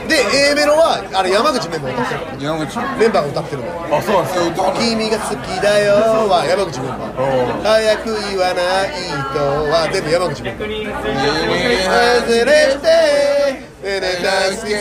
[0.07, 2.77] で A メロはあれ山口メンバーが歌ってる山口。
[2.99, 3.69] メンバーが歌ってるの。
[3.97, 4.47] あそうなんですか。
[4.49, 5.95] 歌うの君が好きだよ
[6.27, 7.63] は山口メンバー。
[7.63, 8.97] 早く言わない
[9.33, 10.69] とは全部山口メンバー。
[10.69, 12.89] 忘れて
[13.79, 14.75] ねね大好き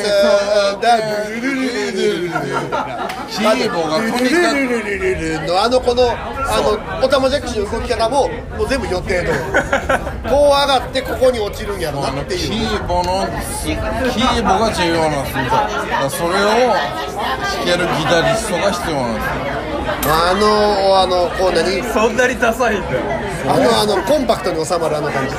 [3.39, 9.31] ヒーローがとにかルルルルのあのこのあのおたまじゃくしの動き方ももう全部予定通り。
[10.29, 12.51] こう上がってここに落ちるんやろなっていう。
[12.51, 13.27] キーボの
[13.65, 16.79] キーボが重要なんですみそれを弾
[17.65, 19.27] けるギタリストが必要なんです
[20.11, 21.83] あのあのこう何？
[21.93, 23.01] そんなにダサいんだよ
[23.49, 25.35] あのあのコンパクトに収まるあの感じ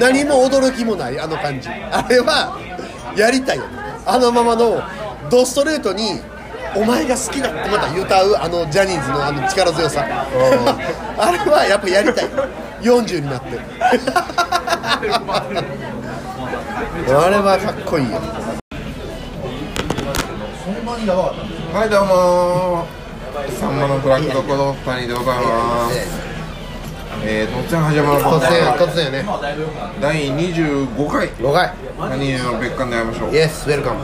[0.00, 1.68] 何も驚きもないあの感じ。
[1.68, 2.58] あれは
[3.16, 3.60] やりたい。
[4.04, 4.82] あのままの
[5.30, 6.20] ドストレートに
[6.74, 10.04] お前が好きだ」ってまた歌うあのジャニーズのあの力強さ。
[11.18, 12.24] あれはやっぱやりたい。
[12.82, 13.60] 40になって。
[17.14, 18.18] あれはかっこいいよ。
[21.72, 22.86] はいどうも
[23.58, 26.22] さんまのフラッグドコド谷でございます。
[27.24, 29.24] えー、とっちゃん始まる突然突然ね。
[30.00, 31.28] 第25回。
[31.30, 31.70] 5回。
[32.10, 34.00] 谷の別館で会いましょう、イエスウェルカム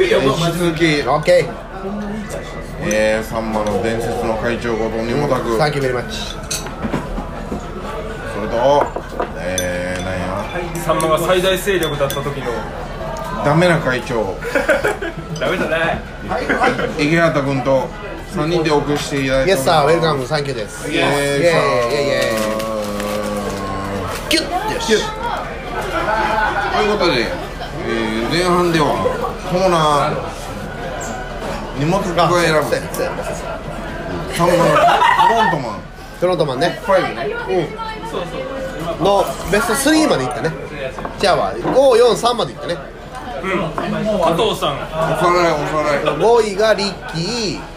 [0.00, 1.48] えー引き続き、オッケ
[2.80, 5.48] えー、さんまの伝説の会長ことにもたく。
[5.50, 6.18] ーサンキューベリーマッチ。
[6.20, 6.36] そ
[8.40, 8.86] れと
[9.38, 10.82] えー、なんや。
[10.82, 12.46] さんまが最大勢力だった時の。
[13.44, 14.36] ダメな会長。
[15.38, 16.00] ダメじゃない。
[16.98, 17.88] 池畑君と
[18.34, 20.90] 3人でお送りしていただいてイエスサーウェルカムサンキューです。
[20.90, 21.40] イエーイイエー。
[21.40, 22.64] イイエーイイエー
[24.26, 24.74] イキュッ。
[24.74, 28.86] よしということで、えー、前半では
[29.50, 30.43] コーナー
[31.78, 32.28] 荷物が。
[32.28, 32.36] 選ぶ。
[32.36, 33.10] そうやそうや
[34.34, 34.70] サンマのフ
[35.34, 35.80] ロントマン。
[36.20, 36.80] トロントマンね。
[36.84, 37.34] 5ね。
[39.00, 39.04] うん。
[39.04, 40.52] のベスト3までいったね。
[41.18, 42.76] じゃあは543までいったね。
[43.44, 44.74] 加藤さん。
[44.74, 46.16] おさらいおさらい。
[46.16, 47.74] 5位がリッキー。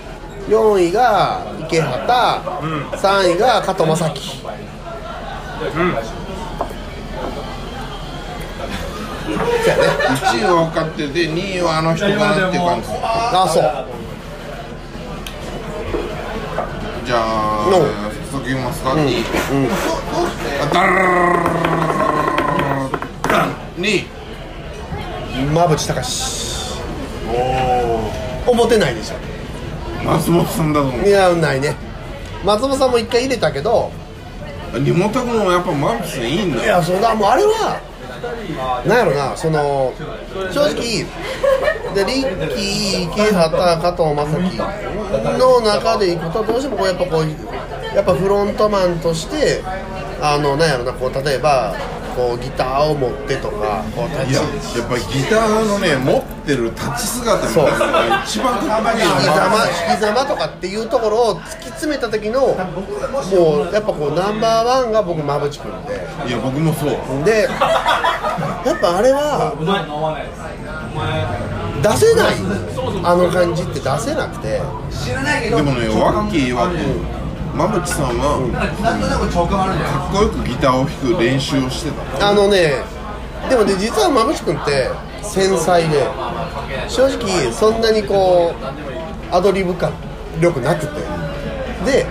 [0.48, 2.14] 4位が池畑、
[2.96, 4.58] 3位が加藤正樹そうや
[5.86, 5.94] ね
[9.28, 12.88] 1位は分かってて2位はあの人かなっていう感じ。
[13.02, 13.64] ああそう。
[17.06, 17.78] じゃあの。
[18.32, 19.24] 早速言いますか、2位。
[20.62, 21.68] あダラー
[23.78, 24.06] 2位
[25.52, 26.78] 馬淵隆
[28.48, 29.16] 思ってないでしょ
[30.04, 31.76] 松本さんだと思ういやないね
[32.44, 33.92] 松本さんも一回入れたけど
[34.74, 37.80] 荷物君もやっぱマルチさんいいんだいやそうだもうあれは
[38.86, 39.94] なんやろなその
[40.52, 41.06] 正直
[41.94, 44.58] でリッキー池畑加藤正樹
[45.40, 49.64] の中でいくとどうしてもこうやっぱこうやっぱフロントマンとして
[50.22, 51.76] あのなんやろなこう例えば
[52.18, 54.42] こうギターを持ってとかこう立いや
[54.74, 54.80] ち。
[54.80, 62.56] やっぱりギターのね持ってる立ち姿みたいなのが一番かっこいいよ引きざま引きざまとかっていうところを突き詰めた時のも
[63.70, 66.08] うやっぱこうナンバーワンが僕馬淵君で。
[66.28, 66.90] いや僕もそう。
[67.24, 69.54] でやっぱあれは
[71.84, 72.36] 出せない。
[73.04, 74.60] あの感じって出せなくて。
[75.50, 76.72] でもねワッキーは
[77.58, 78.38] 馬淵さんは
[79.34, 82.30] かっこよくギターを弾く練習をしてた。
[82.30, 82.84] あのね
[83.50, 84.92] でもね実は馬淵君って
[85.24, 86.06] 繊細で
[86.88, 89.92] 正直そんなにこうアドリブ感
[90.40, 91.02] 力なくて。
[91.84, 92.06] で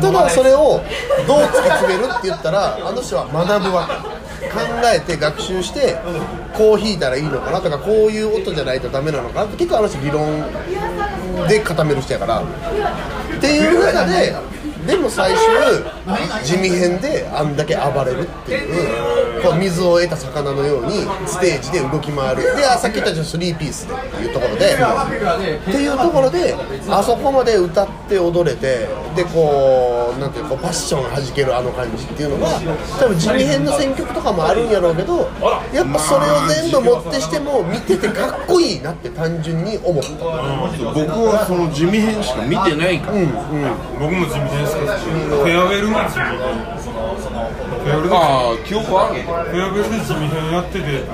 [0.00, 0.80] ただそれを
[1.26, 4.14] どう突き詰めるって言ったらあの人は学ぶわけ。
[4.44, 4.60] 考
[4.94, 5.96] えて学習して
[6.52, 10.44] こう弾いたらいいのかなとかこういう音じゃないとダメなのかなって結構あの人理論
[11.48, 12.42] で固める人やから。
[12.42, 12.44] っ
[13.40, 14.36] ていう中で
[14.86, 15.38] でも最終
[16.44, 20.92] 地味編であんだけ暴れるっていうこう水を得た魚のように
[21.26, 22.42] ステージで動き回る。
[22.56, 24.74] であさっき言ったスリーピースでっていうところで。
[24.74, 26.54] っていうところで
[26.88, 32.60] あそこまで歌って踊れてでこうなんていうかパッション弾けるあの感じっていうのが
[32.98, 35.30] 多分地味編の選曲とかもあるんやろうけど
[35.72, 40.10] やっぱそれを全部持ってしても見ててかっこいいなって単純に思った。
[40.14, 40.18] 僕
[41.26, 43.18] はその地味編しか見てないから、
[43.98, 48.18] 僕も地味ですけどフェアウェルも地味編フェアウェルであ
[48.50, 49.22] あ記憶ある？
[49.22, 51.04] フェアウェルで地味編やってて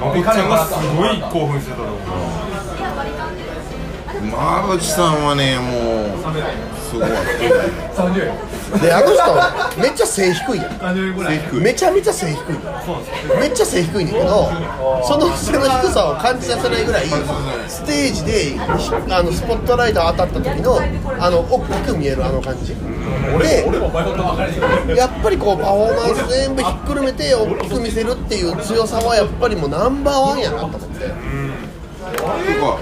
[0.00, 1.98] まこっちゃんがすごい興奮してたと思う。
[4.28, 5.70] 馬淵さんはねも
[6.14, 6.18] う
[6.86, 7.08] すごい。
[8.80, 11.62] であの人めっちゃ背低いやん。
[11.62, 12.36] めちゃめちゃ背低い。
[12.52, 14.50] のめっちゃ背低いんだけど
[15.04, 17.06] その背の低さを感じさせないぐらい
[17.68, 18.56] ステージで
[19.12, 20.80] あのスポットライト当たった時の
[21.18, 22.74] あの大きく見えるあの感じ。
[23.38, 30.86] でやっぱりこうパフォーマンス全部ひっくるめて大きく見せるっていう強さはやっぱりもうナンバーワンやなと思って
[32.14, 32.78] か。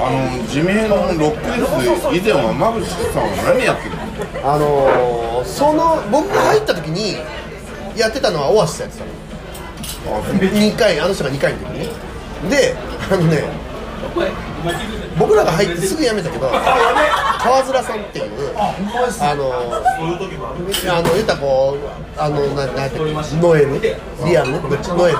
[0.00, 3.96] あの地味編のロック以前は馬淵さんは何やってる
[4.42, 4.52] の？
[4.54, 7.16] あのー、その僕が入った時に
[7.96, 9.10] やってたのはオアシスやってたの。
[10.34, 11.88] 2回あの人が2回の時に。
[12.50, 12.74] で
[13.10, 13.44] あのね
[15.18, 18.74] 僕らが入ってすぐ辞めたけど川面さんっていうあ
[19.34, 23.12] のあの言ったらこうあのななんやったっけ？
[23.40, 23.80] ノエル？
[24.24, 25.18] リアルノエル。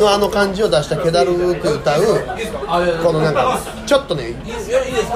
[0.00, 2.02] のあの感じを出した気だるく歌う
[3.02, 4.34] このなんかちょっとね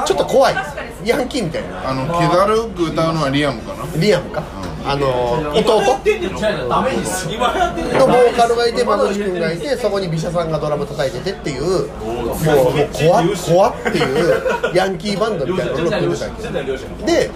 [0.04, 0.54] ちょっと怖い。
[1.04, 1.90] ヤンキーみたいな。
[1.90, 3.84] あの気だるく歌うのはリアムかな？
[4.00, 4.42] リアムか、
[4.88, 5.06] あの
[5.58, 5.98] 弟の？
[5.98, 17.30] ボーカルがいてマドリ君がいてそこに美写さんがドラム叩いててっていうもうもう怖っ怖っっていうヤンキーバンドみたいなのを組んでたわけで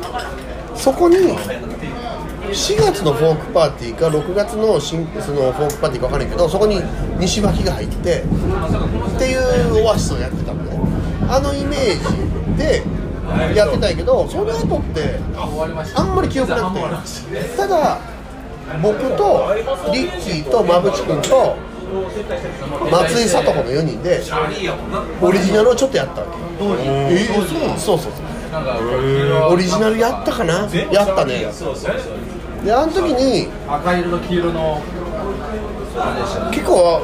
[0.76, 6.80] そこに4月のフォークパーティーか6月の新そのフォークパーティーか分からんけどそこに
[7.18, 7.98] 西脇が入ってっ
[9.18, 9.34] てい
[9.80, 10.78] うオアシスをやってたのね。
[11.28, 12.82] あのイメージで
[13.54, 15.18] やってたんやけどその後って
[15.96, 17.56] あんまり記憶なくて。
[17.56, 17.98] ただ
[18.82, 19.52] 僕と
[19.92, 21.56] リッキーと馬淵君と
[22.88, 24.22] 松井聡子の4人で
[25.20, 26.32] オリジナルをちょっとやったわけ。
[26.86, 27.26] え
[27.76, 28.20] そうそうそ
[29.48, 29.52] う。
[29.52, 30.68] オリジナルやったかな？
[30.92, 31.46] やったね。
[32.64, 34.80] であの時に赤色と黄色の
[36.52, 37.00] 結構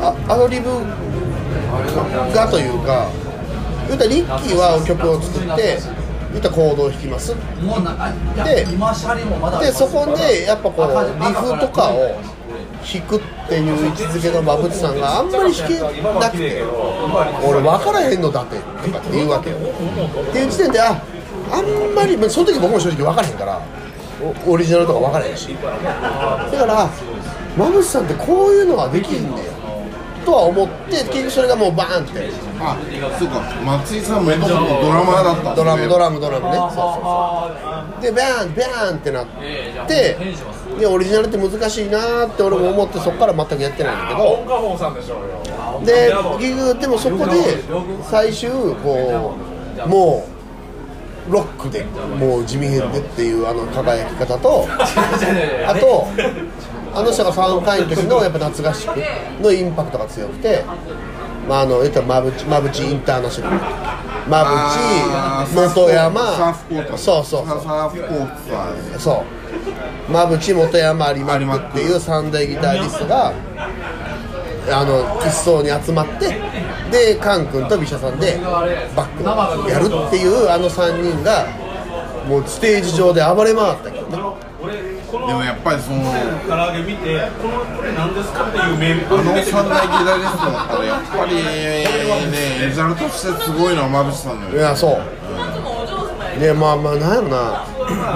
[0.00, 0.70] あアドリブ
[2.34, 3.08] がというか
[3.90, 5.78] 言うたらリッキーは曲を作って
[6.30, 7.34] 言ったらコードを弾きます。
[8.44, 8.64] で
[9.66, 10.86] でそこでやっぱこう
[11.18, 12.14] リフとかを
[12.80, 16.62] 弾くっていう位置づけの馬淵さんがあんまり弾けなくて
[17.44, 18.62] 俺分からへんのだってと
[18.92, 19.56] かって言うわけよ。
[19.56, 19.60] っ
[20.32, 21.02] ていう時点であ
[21.52, 23.60] あんまりまあその時僕も正直分からへんから
[24.46, 25.48] おオリジナルとか分からへんし。
[25.48, 26.88] だから
[27.56, 29.49] 馬淵さんってこういうのはできんねや
[30.24, 32.30] とは思って結局それがもうバーンって。
[32.60, 32.76] あ
[33.18, 33.40] そうか。
[33.64, 36.56] 松井さんもドラマーだったんドラムドララムドラムね。
[36.56, 37.50] そうそうそ
[37.98, 38.02] う。
[38.02, 39.26] でバーンバーンってなっ
[39.86, 40.16] て
[40.78, 45.84] でオリジナルって難しいなーって俺も思ってそこから全くやってないんだけど。
[45.84, 47.62] で結局でもそこで
[48.10, 48.50] 最終
[48.82, 49.34] こ
[49.84, 50.26] うも
[51.28, 54.66] うロックでもう地味編でっていうあの輝き方と
[55.66, 56.08] あと
[56.94, 58.90] あの人が3回の時のやっぱ夏合宿
[59.40, 60.64] のインパクトが強くて
[61.48, 63.56] まああの言ったら馬淵馬淵インターナショナル。
[64.26, 66.20] 馬淵本山。
[66.96, 69.00] そうそうそう。
[69.00, 69.24] そ
[70.08, 70.10] う。
[70.10, 73.32] 馬淵本山有馬っていう三大ギタリストが
[74.72, 76.40] あの一層に集まって
[76.90, 81.46] でカン君と美写さんでバックをやるっていうあの3人が
[82.28, 84.49] もうステージ上で暴れ回ったけどね
[85.30, 89.08] でもやっぱりその唐揚げ見て、このこれ何ですかっていうメー。
[89.08, 91.86] ルあの三大ギタリストだったらやっぱりね
[92.66, 97.64] ビジュアルとしてすごいのは馬淵さんだよいやそうでまあまあなんやろな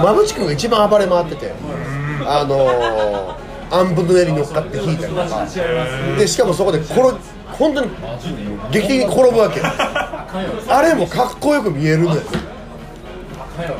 [0.01, 1.53] 馬淵君が一番暴れ回ってて
[2.25, 5.45] あのーアンプの上に乗っかって弾いたりとか
[6.17, 7.89] でしかもそこで転本当に
[8.71, 12.21] 劇的に転ぶわけあれもかっこよく見えるのよ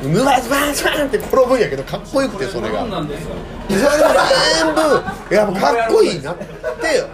[0.03, 2.79] ぬわずばんずばんって転ぶんやけどかっこよくてそれが。
[2.79, 3.15] それも全
[4.75, 6.45] 部やっぱかっこいいなって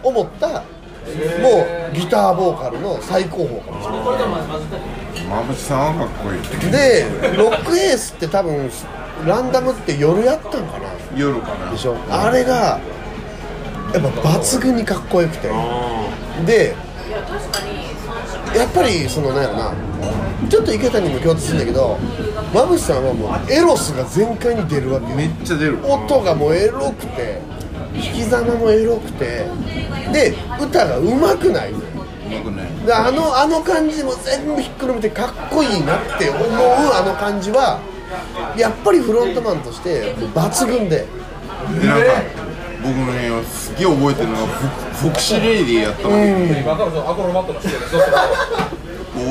[0.04, 4.02] 思ったもうギターボーカルの最高峰かもしれない。
[5.26, 6.42] 馬淵さんはかっこいい。
[6.72, 7.06] で
[7.38, 8.70] ロックエースって多分
[9.26, 10.90] ランダムって夜やったんかな？
[11.16, 11.72] 夜かな。
[11.72, 11.96] でしょ？
[12.10, 12.80] あれが
[13.94, 15.50] やっぱ抜群にかっこよくて。
[16.46, 16.76] で
[17.12, 17.22] や
[18.66, 19.74] っぱりそのなんやろな
[20.50, 21.98] ちょっと池谷にも共通するんだけど
[22.52, 25.80] 馬淵さんはもうエロスが全開に出るわけめっちゃ出る。
[25.86, 27.42] 音がもうエロくて
[27.94, 29.46] 弾きざまもエロくて
[30.12, 31.74] で歌が上手くない
[32.86, 36.44] であのあの感じも全部ひっくるめてかっこいいなって思う
[36.94, 37.80] あの感じは
[38.58, 41.06] やっぱりフロントマンとして抜群で。
[41.80, 42.51] でなんか
[42.84, 46.18] 僕のねすげえ覚えてるのがフォクシーレイディーやったの。
[46.18, 46.64] に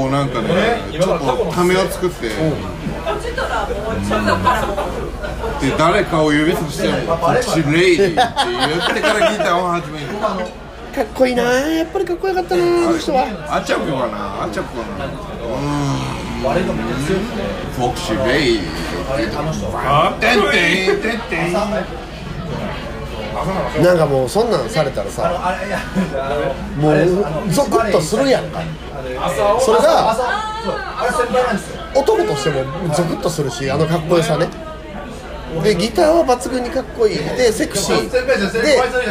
[0.07, 0.49] うなんかね
[0.93, 2.29] ちょっとためを作って。
[5.61, 10.07] で誰かを指さしてフォクシーレイディーって言ってからギターを始める。
[10.95, 11.43] かっこいいな。
[11.43, 13.27] やっぱりかっこよかったなあの人は。
[13.57, 15.07] あちゃこかなあちゃこかな。
[15.07, 16.21] うーん。
[16.41, 18.63] フォクシーレイディ。
[19.11, 19.37] ーって言って
[19.87, 20.57] あてんて
[20.97, 22.10] んてんてん
[23.83, 25.57] なんかもうそんなんされたらさ
[26.77, 26.95] もう
[27.51, 28.61] ゾクッとするやんか。
[29.61, 30.17] それが
[31.95, 34.49] 男としてもゾクッとするしあのかっこよさね。
[35.65, 37.17] でギターは抜群にかっこいい。
[37.17, 38.11] でセクシー。
[38.11, 38.23] で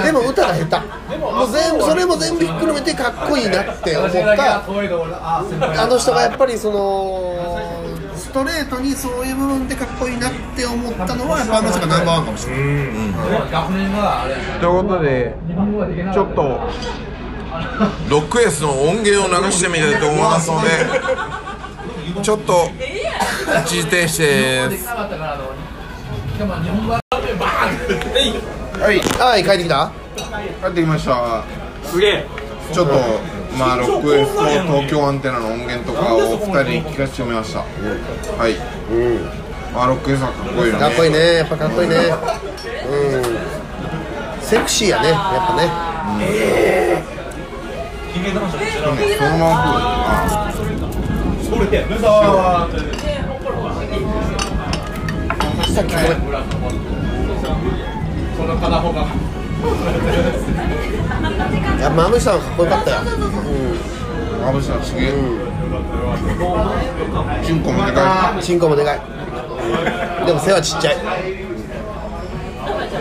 [0.04, 1.18] でも歌が下手。
[1.18, 4.64] もう全部それも全部ひっくるめてかっこいいなって思った。
[4.64, 7.89] あの人がやっぱりその
[8.30, 12.64] ストレートにそういう部分でかっこいいなって思ったのはやっぱあの人がナンバーワンかもしれない
[13.52, 15.36] 学年があれということで
[16.14, 16.42] ちょっと
[18.08, 22.70] ロックエースの音源を流してみたいと思いますのでちょっと
[23.66, 24.88] 一時停止です
[28.80, 29.00] はい。
[29.00, 29.92] はい帰ってきた。
[30.16, 31.44] 帰ってきました。
[31.84, 32.28] すげえ。
[32.72, 37.60] ちょっとまあロックエースと東京アンテナの音源とかを2人に聞かせてみました。
[37.60, 37.66] は
[38.48, 38.56] い。
[39.74, 40.80] まあロックエースはかっこいいよね。
[40.80, 41.34] かっこいいね。
[41.36, 41.96] やっぱかっこいいね。
[41.98, 42.00] う
[43.20, 44.42] ん。
[44.42, 45.10] セクシーやね。
[45.10, 45.18] やっ
[45.48, 45.70] ぱね。
[49.18, 50.52] そのままあ
[55.68, 56.20] さっきごめん
[61.78, 62.98] いやマムシさんはかっこよかったよ。
[64.42, 65.14] まぶしさすげえ。
[67.46, 69.02] チンコもでかチンコもでかい。
[70.26, 70.96] でも背はちっちゃい。
[70.96, 71.02] だ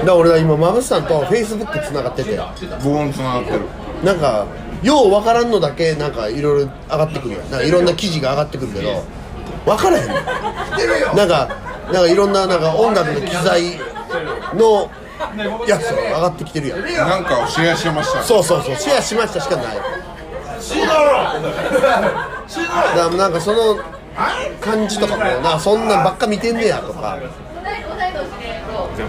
[0.01, 2.35] から俺は今マブスさんとフェイスブックつながってて。
[2.35, 3.61] いボーンつながってる。
[4.05, 4.47] なんか
[4.83, 7.41] よう分からんのだけなんかいろいろ上がってくるよ。
[7.43, 9.05] なんかいろんな記事が上がってくるけど
[9.65, 10.15] 分からへんの。
[11.15, 11.49] なんか
[11.93, 13.79] なんかいろんななんか音楽の機材
[14.55, 14.91] の
[15.67, 16.81] やつが上がってきてるやん。
[17.09, 19.77] なんかをシェアしてましたそうそうそうシェアしましたしかない。
[19.77, 19.83] だか
[22.95, 23.79] らなんかその
[24.61, 27.19] 感じとかもなそんなんばっか見てんねやとか。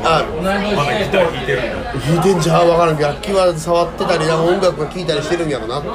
[0.04, 5.78] あ弾いてんじゃん分からん楽器は触ってたりなんか音楽が聴いたりしてるんやろな。
[5.78, 5.88] あと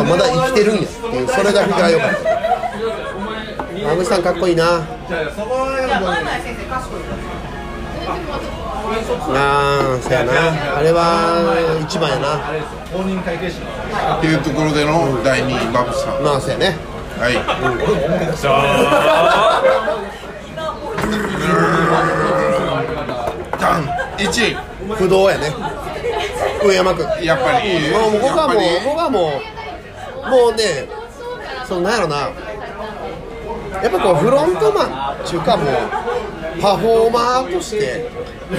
[0.00, 2.10] はまだ生きてるんやっていうそれだけが良かっ
[3.82, 4.56] たマムシさんかっこいい。
[4.56, 4.64] な
[9.30, 10.32] ああそやな。
[10.78, 11.00] あれは
[11.82, 12.36] 一番やな。
[14.18, 16.22] っていうところでの第2位バブさん。
[16.22, 16.76] まあそやね。
[17.18, 17.34] はい。
[23.58, 23.84] ダン
[24.18, 24.56] 1位
[24.96, 25.54] 不動やね。
[26.64, 27.06] 上山君。
[27.22, 27.90] やっぱり。
[27.90, 29.40] もう僕はもう僕はも
[30.26, 30.88] うもうね
[31.66, 32.16] そのなんやろな。
[33.82, 34.88] やっぱこうフロントマン
[35.22, 35.66] っていうかもう
[36.60, 38.10] パフォーマーとして。
[38.48, 38.54] も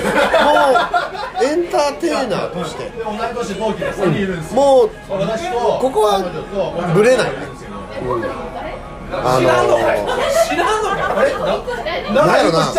[1.42, 2.92] うエンターテイナーとして。
[4.54, 4.90] もう
[5.82, 6.22] ここは
[6.94, 7.32] ぶれない。
[7.32, 7.34] ね、
[8.04, 8.60] うん
[9.12, 9.50] あのー、
[12.14, 12.72] なんやろな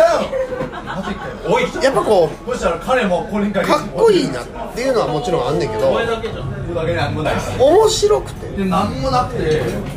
[1.81, 2.51] やっぱこう
[3.63, 5.91] かっこいいなっていうのはもちろんあんねんけど
[7.59, 8.41] 面白くて。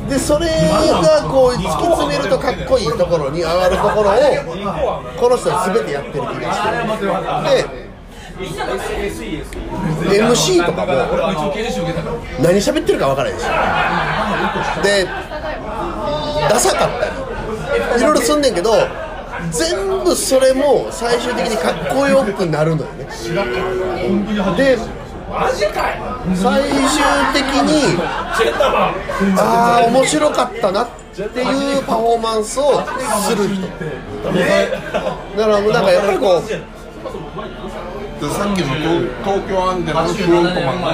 [0.08, 4.14] でそれがこう突き詰めるとかっこいいところに上がるところを
[5.18, 7.84] この人は全てやってる気がして
[10.10, 10.92] で MC とかも
[12.40, 13.52] 何喋ってるか分からないですよ
[14.82, 15.04] で
[16.48, 17.06] ダサかった
[17.96, 18.72] りいろいろすんねんけど
[19.50, 23.04] 全部それも最終的にかっこよくなるのよね。
[23.04, 24.78] で
[26.34, 26.72] 最終
[27.32, 27.98] 的に
[29.36, 31.26] ああ面白かったなってい
[31.78, 32.82] うパフォーマンスを
[33.28, 33.66] する人。
[33.66, 36.60] だからなんかやっぱりこうで
[38.30, 38.82] さっきの東
[39.24, 40.86] 東京アンテナのフロントマンの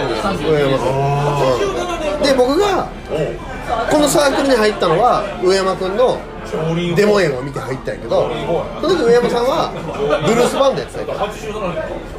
[0.50, 2.22] 上山君。
[2.22, 2.88] で僕が
[3.90, 6.18] このサークルに入ったのは上山君の
[6.96, 8.30] デモ演を見て入ったんやけど
[8.80, 9.70] その時上山さんは
[10.26, 11.14] ブルースバンドやってたんや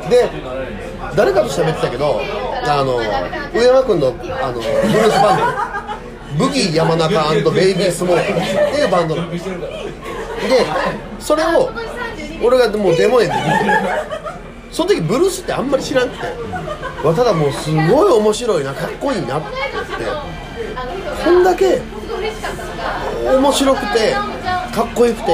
[0.10, 0.30] で
[1.16, 2.22] 誰かと喋ってたけど
[2.64, 5.72] あの上山君のあのブルースバンド。
[6.32, 9.16] ブギー山中ベイビースモーカーっていうバンド。
[9.18, 9.40] なので
[11.20, 11.70] それを
[12.42, 13.50] 俺がもうデモ演で見て
[14.72, 16.26] その時ブルースってあんまり知らんくて。
[17.04, 20.06] わただもうすごい面白いなかっこいいなって言って。
[21.26, 21.82] こんだけ
[22.22, 25.34] 面白くてかっこよくて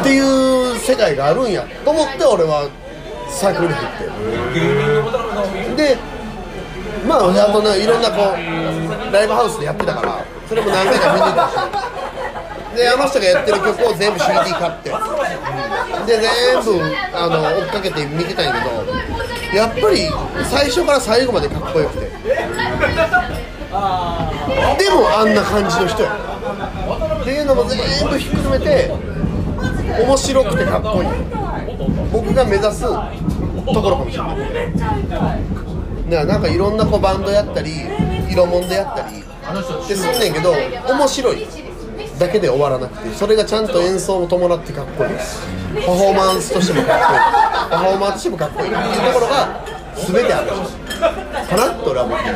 [0.00, 2.68] っていう世界があるんやと思って俺は
[3.28, 5.82] サークルに入って。
[5.94, 5.98] で
[7.06, 11.48] まああとねいろんなこうライブハウスでやってたからそれも何回か見に行った。
[12.72, 14.90] しであの人がやってる曲を全部 CD 買って。
[16.06, 16.80] で全部
[17.12, 20.08] あの追っかけて見てたんやけどやっぱり
[20.48, 22.10] 最初から最後までかっこよくて。
[24.78, 26.16] でもあんな感じの人や。
[27.20, 27.78] っていうのも全
[28.08, 28.92] 部ひっくるめて
[30.04, 31.08] 面白くてかっこいい。
[32.12, 32.88] 僕が目指すと
[33.80, 34.36] ころかもしれない。
[35.08, 35.36] だか
[36.08, 37.70] らなんかいろんなこうバンドやったり
[38.30, 39.22] 色もんでやったりっ
[39.88, 40.52] てすんねんけど
[40.88, 41.46] 面白い
[42.18, 45.10] だけで終わらなくてそれがちゃんと演奏も伴ってかっこいい。
[45.74, 47.18] パフォーマンスとしてもかっこいい。
[47.70, 49.64] パフォーマンスとしてもかっこいいっていうところが
[49.96, 50.50] 全てある。
[51.48, 52.34] かなって俺は思ってる。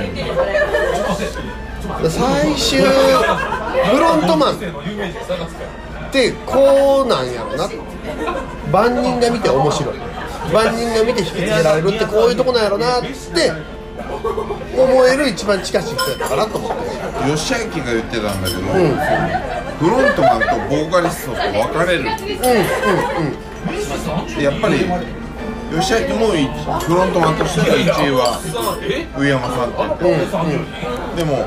[2.08, 2.86] 最終フ
[3.98, 4.58] ロントマンっ
[6.12, 7.68] てこうなんやろな。
[8.72, 9.94] 万人が見て面白い。
[10.52, 13.08] 万人が見て引きつけられるってこういうとこなんやろなって
[14.76, 16.76] 思える一番近しい人やったかなと思って。
[17.34, 22.04] 吉明が言ってたんだけど、フロントマンとボーカリストと分かれる、
[24.40, 24.86] やっぱり
[25.72, 26.46] 吉明もい
[26.84, 28.38] フロントマンとしての1位は
[29.18, 31.44] 上山さんって言って、でも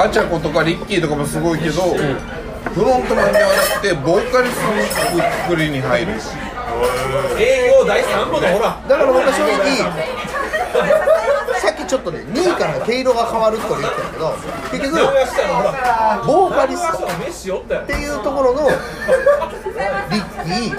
[0.00, 1.82] アチャコとかリッキーとかもすごいけど、
[2.72, 4.70] フロントマンではなくてボーカリスト
[5.16, 6.12] のくくりに入る。
[7.38, 8.80] 英語第3部のほら。
[8.88, 9.76] だから僕は正直
[11.60, 14.34] さっきちょっとね2位から毛色が変わると言ってたけど
[14.70, 14.96] 結局
[16.26, 18.76] ボーカリストっていうところのリ
[20.16, 20.78] ッキー、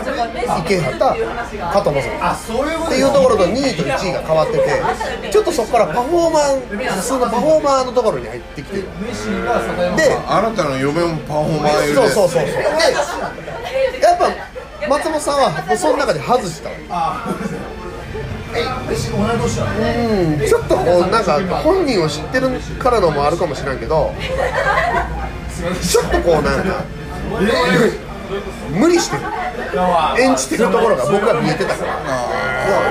[0.65, 8.83] 池畑、加藤正そういうっていうところと2位と1位が変わっててちょっとそこからパフォーマン普通のパフォーマーのところに入ってきてる。
[8.83, 8.89] で
[10.27, 12.47] あなたの嫁もパフォーマーいるそうそうそうそう。
[12.47, 12.61] で
[14.01, 14.29] やっぱ
[14.89, 16.69] 松本さんはその中で外した
[18.51, 20.47] うん。
[20.47, 22.49] ちょっとこうなんか本人を知ってる
[22.79, 24.13] からのもあるかもしれんけど
[25.81, 26.83] ちょっとこうなんか
[28.71, 29.23] 無理してる。
[30.19, 31.91] 演じてるところが僕は見えてたから。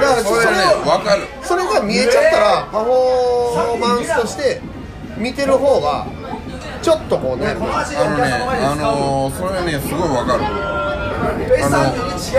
[0.01, 1.27] だからそれはね分かる。
[1.43, 4.61] それが見えちゃったらパフォーマンスとして
[5.19, 6.07] 見てる方が
[6.81, 10.45] ちょっとこうねあのねあのー、それはねすごい分かる。
[10.45, 11.45] あの
[12.17, 12.33] 違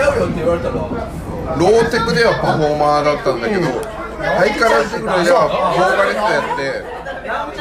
[1.58, 3.62] ローテクではパフォーマーだったんだけど、
[4.22, 6.62] ハイカラスグレではボーカリストやって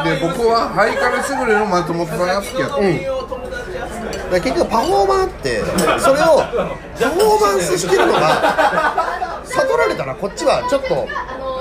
[0.03, 5.63] で僕はハイカラスグレの松本さんが好きやった、だから結局パフォーマーって
[5.99, 11.07] それをパフォーマンスしてるのが悟られたらこっちはちょっと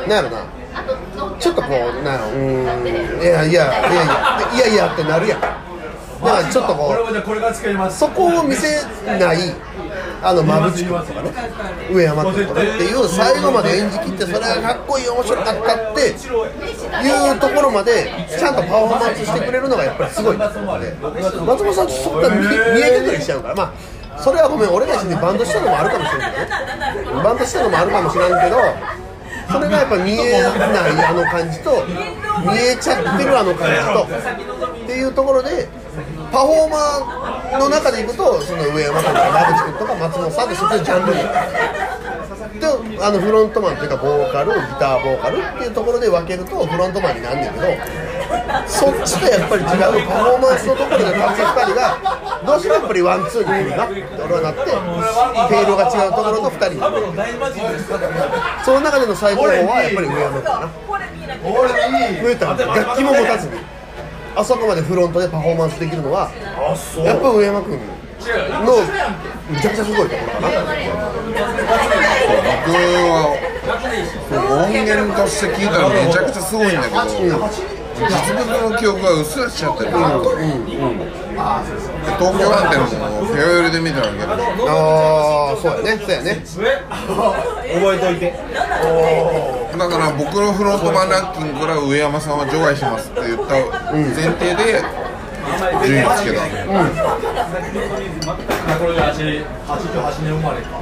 [0.09, 0.47] なんやろな。
[1.39, 2.28] ちょっとこうなんやろ。
[2.31, 2.86] うーん。
[3.20, 4.05] いやいやいやいや
[4.55, 5.40] いやいやってなるやん。
[5.40, 5.62] だか
[6.20, 8.82] らちょっとこうそこを見せ
[9.19, 9.39] ない
[10.22, 11.30] あの馬淵君とかね。
[11.92, 20.36] 上山君とかっていう最後まで演じきってそれがかっこいい面白かったっていうところまでちゃんとパフォーマンスしてくれるのがやっぱりすごい。
[20.36, 23.55] 松本さんってそんな見見えてくりしちゃうから。
[23.55, 26.32] まあそれはごめん俺たちにバンドしたのもあるかもしれない
[26.98, 28.56] けどバンドしたのもあるかもしれんけど
[29.51, 31.86] それがやっぱ見えないあの感じと
[32.44, 35.68] 見えちゃってるあの感じとっていうところで
[36.30, 41.20] パフォーマーの中でいくとその上山君とか馬淵君とか松本さんってそっちのジャンルに
[42.60, 42.66] で
[43.02, 47.66] あのフロントマンっていうかボーカルギターボーカルっていうところで分けるとフロントマンになんねんけど
[48.66, 54.60] そっちとやっぱり違うパフォーマンスのところで立つ2人がどうしてもやっぱりワンツーに来るなって俺はなって
[55.48, 56.81] 毛色が違うところと2人。
[58.64, 60.68] その中での最高峰はやっぱり上山君かな
[62.22, 63.52] 上田楽器も持たずに
[64.36, 66.31] あそこまでフロントでパフォーマンスできるのは
[67.05, 68.77] やっぱ上山君の
[69.51, 70.48] むちゃくちゃすごいところかな。
[72.66, 73.36] 僕は
[74.65, 76.97] 音源として聞いたらめちゃくちゃすごいんだけど、
[77.97, 79.90] 実物の記憶がうっすらしちゃってる、
[82.18, 82.88] 東京アンテナも
[83.24, 88.34] フェアウェルで見たんだけどああそうやねそうやね覚えといて。
[89.70, 93.20] だから僕のフロントマンランキングから上山さんは除外しますって。
[93.22, 93.54] 言った
[93.92, 94.04] 前
[94.34, 94.82] 提で
[95.86, 96.40] 順位をつけた、
[100.40, 100.80] まれか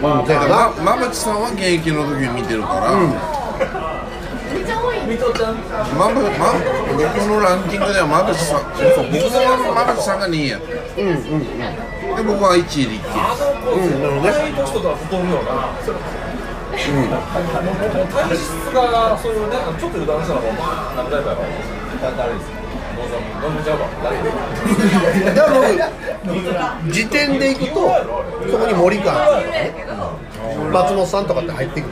[0.00, 2.92] うんだから馬淵さんは現役の時に見てるから、
[4.48, 6.52] まぶま
[6.96, 10.58] 僕のランキングでは馬淵さんそう僕の馬淵さんが2位や。
[10.58, 13.20] ってで僕は1位で1位
[13.76, 14.02] うん。
[14.02, 15.68] なるほどね年とか太るよな
[18.08, 20.52] 体質がそういうねちょっと油断したらもう
[20.96, 21.44] 何だやろ
[22.16, 22.58] 誰ですか
[23.44, 23.64] 飲ん。
[23.64, 23.84] じゃうわ
[25.34, 25.90] だから
[26.24, 27.74] 僕時点でいくと
[28.50, 29.74] そこに森川ね
[30.72, 31.26] 松本さん。
[31.26, 31.90] とかって入ってくる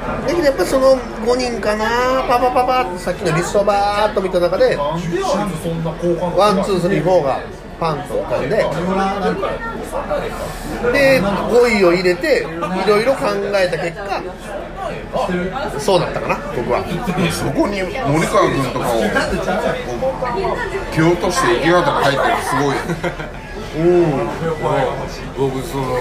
[0.00, 2.24] だけどやっぱりその5人かな。
[2.28, 5.00] パパパパってさっきのリストバーっと見た中でワン
[6.64, 7.40] two three four が
[7.78, 8.48] パンと浮かんで
[10.92, 12.44] で5位を入れてい
[12.88, 14.22] ろいろ考えた結果
[15.78, 16.84] そうだったかな僕は。
[17.32, 19.00] そこに森川君とかを
[20.92, 22.82] 蹴落として池畑が入ってるのすごいよ。
[25.38, 25.96] 僕その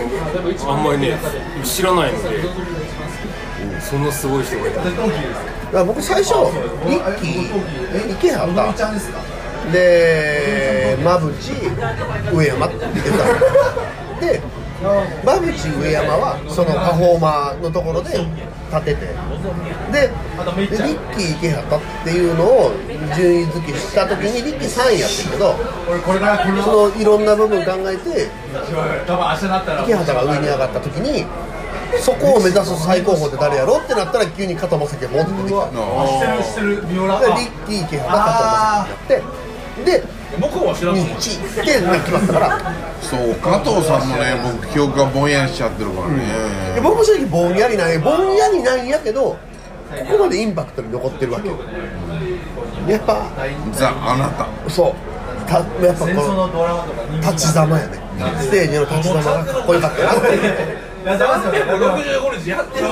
[0.73, 1.17] あんまりね
[1.63, 2.41] 知らないので、
[3.81, 4.81] そんなすごい人がいた。
[5.71, 6.33] だ僕最初
[6.87, 8.55] リッキー池畑
[9.71, 11.51] で馬淵
[12.33, 13.17] 上山って言ってた。
[13.17, 13.23] の
[14.19, 14.41] で
[15.23, 18.17] 馬淵上山はそのパフォーマーのところで
[18.71, 19.07] 立てて。
[19.91, 20.09] でで
[20.67, 22.71] リッキー池畑っていうのを
[23.15, 25.55] 順位付けした時にリッキー3位やってるけど
[26.63, 28.29] そのいろんな部分考えて
[29.83, 31.25] 池畑が上に上がった時に
[31.97, 35.63] そこを目指す最高峰って誰やろってなったら急に加藤正樹がボンって出てきた。
[35.63, 35.67] あ
[36.43, 40.03] してる三浦でリッキー池原が加藤正樹になってで
[40.37, 42.59] 向こうは知らんし日って決まったから。
[42.59, 49.37] ーそう加藤さんもね僕記憶がぼんやりしちゃってるからね、で僕も正直ぼんやりなんやぼんやりなんやけどこ
[50.11, 51.57] こまでインパクトに残ってるわけよ。
[52.87, 53.25] やっぱ
[53.73, 54.47] ザ・あなた。
[54.69, 54.93] そう。
[55.47, 57.97] たやっぱこの立ちざまやね。
[58.39, 61.51] ステージの立ちざまがかっこよかったなってやってますよ。
[61.51, 62.87] ね65日やってる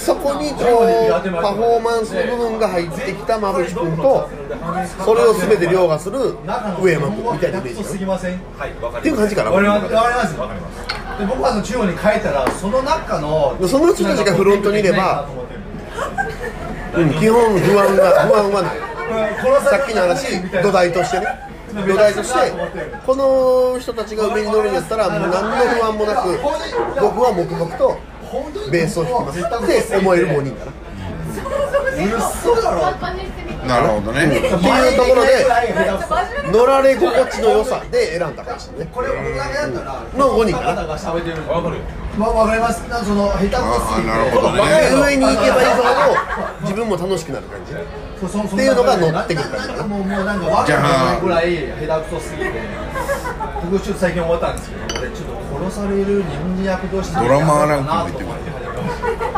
[0.00, 4.28] そこにこうパフォーマンスの部分が入ってきた馬淵君と
[5.04, 6.36] それを全て凌駕する
[6.82, 9.50] 上山君みたいなイメージすぎませんはいっていう感じかな。
[9.50, 15.28] わかりますわかりますで僕はあの中央に帰ったらその中のその人たちがフロントにいれば
[16.94, 17.10] うん。
[17.20, 18.76] 基本不安が不安はない。
[19.70, 21.45] さっきの話土台としてね
[21.84, 22.52] 土台として
[23.04, 26.38] この人たちが上に乗るんやったらもう何の不安もなく
[27.00, 27.98] 僕は黙々と
[28.70, 29.40] ベースを弾きます。
[29.40, 29.42] っ
[29.88, 30.72] て思える5人かな。
[33.66, 34.50] なるほどね、っていう
[34.96, 35.44] ところで
[36.52, 38.92] 乗られ心地の良さで選んだかもしれないね。
[38.94, 40.86] これを僕がやったらの5人かな。
[40.86, 41.82] が喋ってるわかるよ
[42.18, 42.84] わわかります。
[43.04, 44.08] その下手くそあすぎて。
[44.08, 44.60] なるほどね。
[44.94, 45.88] 上に行けばいいほど
[46.62, 47.72] 自分も楽しくなる感じ。
[47.72, 49.82] そうそうっていうのが乗ってくるかな。
[49.86, 51.56] もうもうなんかわかんないぐらい
[51.86, 52.52] 下手くそすぎて
[53.70, 58.34] 僕ちょっと最近思ったんですけど俺ちょっと殺される人間役としてドラマーランクも言っ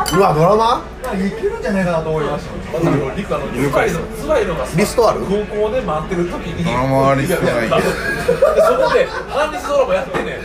[0.09, 0.85] てうわドラマ
[1.15, 2.79] いけるんじゃないかなと思いました。
[2.79, 10.33] あのリクあの辛いの辛いのがさリストある高校で待ってる時にドラマはリストないけどでそこで半日ドラマやってんね。
[10.37, 10.37] ん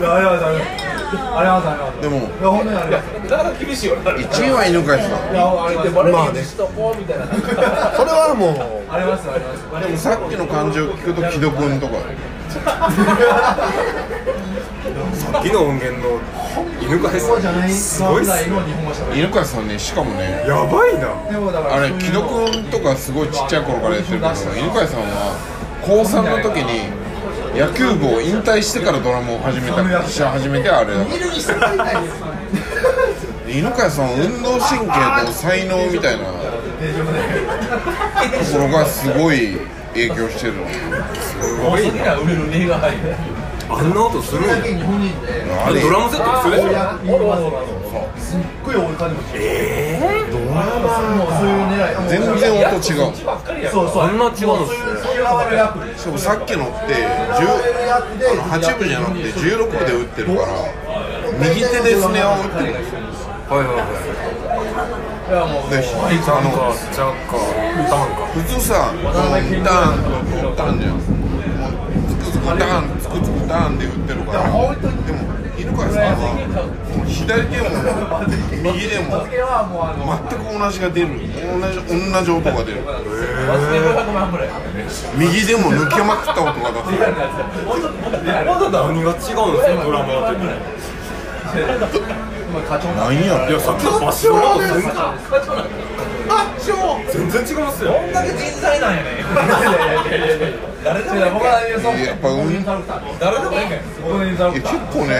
[0.00, 2.00] いやありがとうございますありがとうございます。
[2.00, 5.08] でもいや本当にありがとうなかなか厳しいよな1位は犬飼さん。
[5.32, 6.68] いやあれでバレまあねそれ
[8.10, 9.64] はもうありますあります。
[9.86, 11.98] でもさっきの感じを聞くと木戸君とか。
[15.32, 16.18] 昨日音源の
[16.80, 18.32] 犬飼さそうじゃないんすごいっす
[19.14, 21.14] 犬飼さんねしかもねやばいな。
[21.72, 25.36] あれ木戸君とかすごいちっちゃい頃からやってるけど犬飼さんは
[25.82, 26.90] 高3の時に
[27.54, 30.06] 野球部を引退してからドラムを始めた。
[30.06, 32.00] し始めてあれだから見るにしてもらいた。
[32.00, 32.22] いです
[33.48, 36.32] 犬飼さんは運動神経と才能みたいなと
[38.52, 39.58] ころがすごい
[39.92, 40.68] 影響してるの。
[40.68, 41.44] すぐ
[41.90, 43.39] には売れる映画俳優
[43.70, 44.56] あんな音するんや。
[44.56, 46.70] 日本人であれドラムセット一緒でしょ？
[48.18, 53.14] すっごい追いかけてましたええドラマもそういう狙い全然音違う。
[53.70, 54.70] そうそうあんな違うんで
[55.96, 56.18] すね。
[56.18, 57.38] さっきのって10
[58.50, 60.46] 8部じゃなくて16部で打ってるから
[61.38, 62.70] 右手でスネアを打ってる。
[62.70, 62.98] んですよ
[63.50, 63.88] はいはいはい。
[65.30, 65.78] いやもうであ
[66.42, 67.38] のかジャッカー
[67.88, 68.26] タンか。
[68.34, 69.62] 普通さターン
[70.56, 71.19] ターンじゃん
[72.40, 74.74] つくつくタンつくつくターンで打ってるからでも
[75.60, 76.24] 犬飼さんは
[77.06, 77.68] 左でも
[78.72, 82.96] 右でも全く同じが出る同じ同じ音が出る忘
[83.68, 84.48] れ500万ぐらい
[85.16, 87.12] 右でも抜けまくった音が出せる
[88.72, 90.48] 何が違うんですかドラマーって
[92.96, 94.88] なんやいやさっきのバッシュの音全然
[97.12, 101.98] 全然違いますよこんだけ人材なんやね誰でもいい僕はそう。
[102.00, 102.64] やっぱ運
[103.20, 105.12] 誰でもいいねん僕のインタいや結構ね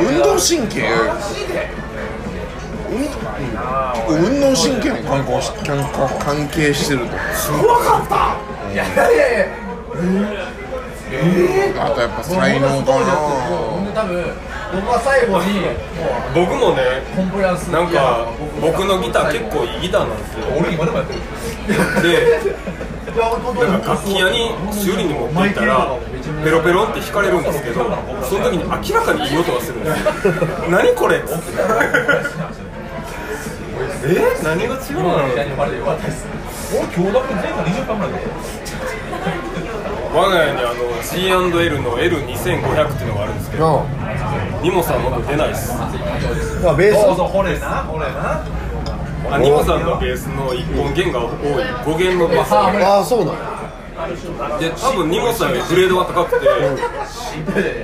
[0.00, 0.88] 運動神経。
[0.88, 0.94] う
[2.94, 3.04] ん。
[3.04, 3.28] 結構
[4.14, 5.84] 運動神経も関係し関
[6.18, 7.06] 関係してると
[8.72, 9.46] いやいやいや。
[11.78, 13.14] あとやっぱ才能か僕な
[13.94, 14.24] 多分
[14.74, 15.62] 僕は最後に
[16.34, 18.26] 僕もねコンプライアンスなんか
[18.60, 20.46] 僕のギター結構いいギターなんですよ。
[20.58, 21.20] 俺今でもやってる
[21.66, 21.74] で
[23.16, 25.96] なんか楽器屋に修理に持って行ったら
[26.44, 27.84] ペロペロンって弾かれるんですけど
[28.24, 30.36] その時に明らかにいい音がするんですよ。
[30.70, 31.42] 何これっつって。
[34.06, 35.14] え何が違うの？
[35.16, 35.30] 俺
[36.96, 38.18] 今日だけ前回20分ぐらいだ
[40.14, 43.84] 我が家にあの G&L の L2500 っていうのがあるんですけど
[44.62, 45.72] ニモさんの音出ないっす。
[45.72, 45.90] あ
[46.74, 47.00] ベース。
[47.00, 48.44] そうそうこれなこれな
[49.30, 51.30] あニモさんのベースの1本弦が多い。
[51.32, 52.52] 5弦のベース。
[52.52, 53.54] ああそうなんや。
[54.58, 56.46] で多分ニモさんよりグレードが高くて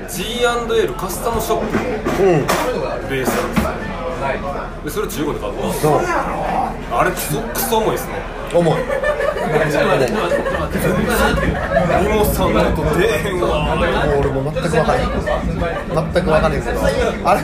[0.09, 1.83] G&L カスタムショップの
[2.33, 2.47] うん
[3.09, 3.71] ベースなんですよ。
[4.85, 5.77] でそれ中古で買ったんで
[6.93, 8.15] あれクソクソ重いですね。
[8.53, 8.81] 重い。
[8.81, 8.83] ニ
[12.09, 15.23] モさんの音出えへんわもう俺も全く分からへん全く
[16.13, 16.81] 分からへんけど。
[17.25, 17.41] あれ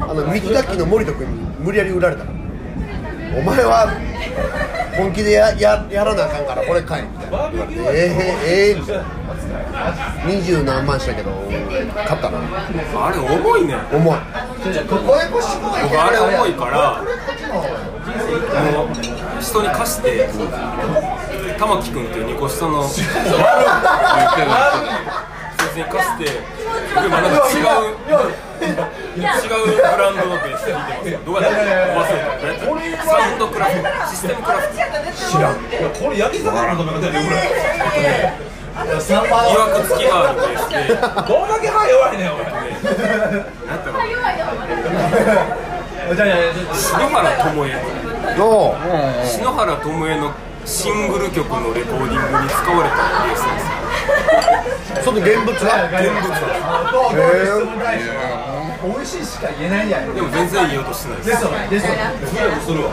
[0.00, 2.43] あの三木楽器の森田君に無理やり売られたから
[3.36, 3.90] お前は
[4.96, 9.04] 本気でやややらなあかんからこれ買えみたいな言われてえー、えー、えー、みたいな
[10.26, 11.30] 二十何万したけど
[12.06, 12.38] 買ったな。
[12.38, 13.74] あれ重いね。
[13.92, 14.18] 重い。
[14.64, 17.02] 僕あれ重いから
[19.40, 20.28] 人に貸して
[21.58, 23.06] 玉木君っていう2個下のそいつ
[25.76, 26.24] に貸して
[26.94, 31.18] 僕今なんか違う違うブランドのベース弾いてますよ。
[31.24, 32.50] どうやって忘れた何
[32.90, 33.86] やったサウンドクラフト？
[34.10, 34.74] システムクラフト？
[34.74, 37.38] 知らんこれ焼き魚の食べ方でこれ
[38.74, 42.44] いわくつきがあるベースでどんだけ歯弱いねんお前
[46.14, 47.70] じゃあいやいや篠原智恵
[48.36, 48.74] の
[49.24, 50.34] 篠原智恵の
[50.64, 53.64] シングル曲のレコーディングに使われたベースです。
[54.98, 55.86] よその現物は。
[55.92, 56.32] 現物
[57.14, 57.24] へ
[58.84, 60.14] 美味しいしか言えないやん。
[60.14, 61.30] でも全然いい音してないです。
[61.30, 61.68] ですよね。
[61.70, 61.98] ですよね。
[62.64, 62.90] するわ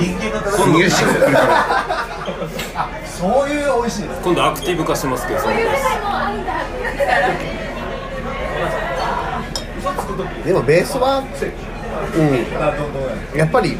[0.00, 0.80] 人間の今度
[3.06, 4.20] そういう美味しいです。
[4.22, 5.40] 今度アクティブ化しますけど。
[5.40, 5.86] そのベース
[10.44, 11.22] えでもベースは
[12.14, 13.38] うん。
[13.38, 13.76] やっぱり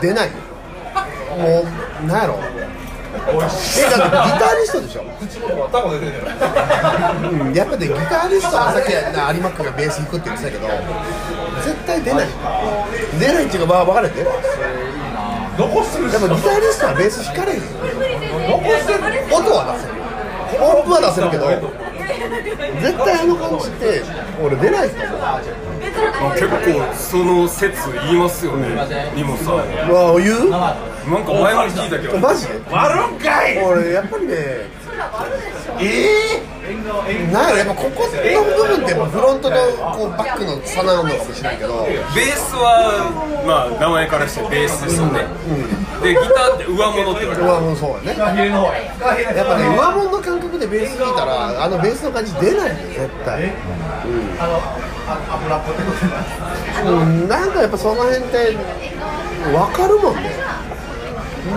[0.00, 0.30] 出ない。
[1.36, 1.64] も
[2.02, 2.38] うなんやろ
[3.42, 5.04] えだってギタリストでしょ？
[5.20, 6.12] 口元がタコ出てる
[7.30, 10.68] うんやっぱねギタリストはさっき有馬君がベース弾くって言ってたけど
[11.64, 12.28] 絶対出ない。
[13.18, 14.24] 出ないっていうかまあ分かれて
[15.56, 17.64] 残するでもギタリストはベース弾かれへんよ
[19.30, 20.03] 音は出せる
[20.58, 21.48] 音符は出せるけど
[22.80, 24.02] 絶対あの感じって
[24.42, 28.68] 俺出ないと思う結構その説言いますよね
[29.14, 29.56] ニモさん。
[29.56, 30.50] まあ言う？
[30.50, 30.58] な
[31.20, 32.18] んか前も聞いたけど。
[32.18, 32.46] マジ？
[32.46, 33.58] で割るんかい！
[33.62, 34.34] 俺やっぱりね
[35.80, 35.82] え
[36.40, 39.56] えなんやろやっぱここの部分ってフロントの
[39.92, 41.84] こうバックの差なのかもしれないけど。
[41.84, 43.10] ベースは
[43.46, 45.26] まあ名前からしてベースですよね、
[46.02, 47.44] でギターって上物って言われる。
[47.44, 48.18] うわもうそうやね。
[48.18, 53.52] やっぱね上物の感覚でベース弾いたらあのベースの感じ出ないよ絶対。
[56.86, 57.28] うん。
[57.28, 58.56] なんかやっぱその辺って
[59.52, 60.32] 分かるもんね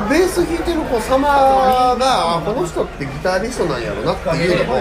[0.09, 1.95] ベース弾いてる子様が
[2.38, 4.80] あこの人ってギタリストなんやろなっていうのも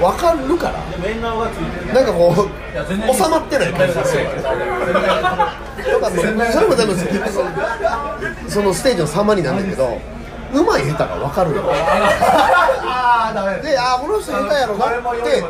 [0.00, 0.80] 分かるから。
[1.94, 4.42] なんかこう収まってない感じがするよね。
[4.42, 6.22] とかもそ
[6.60, 7.30] れもでも結局
[8.48, 10.00] そのステージの様になんだけど
[10.52, 11.62] うまい下手が分かるよ。
[12.86, 14.90] あーダメであこの人下手やろなっ
[15.22, 15.42] て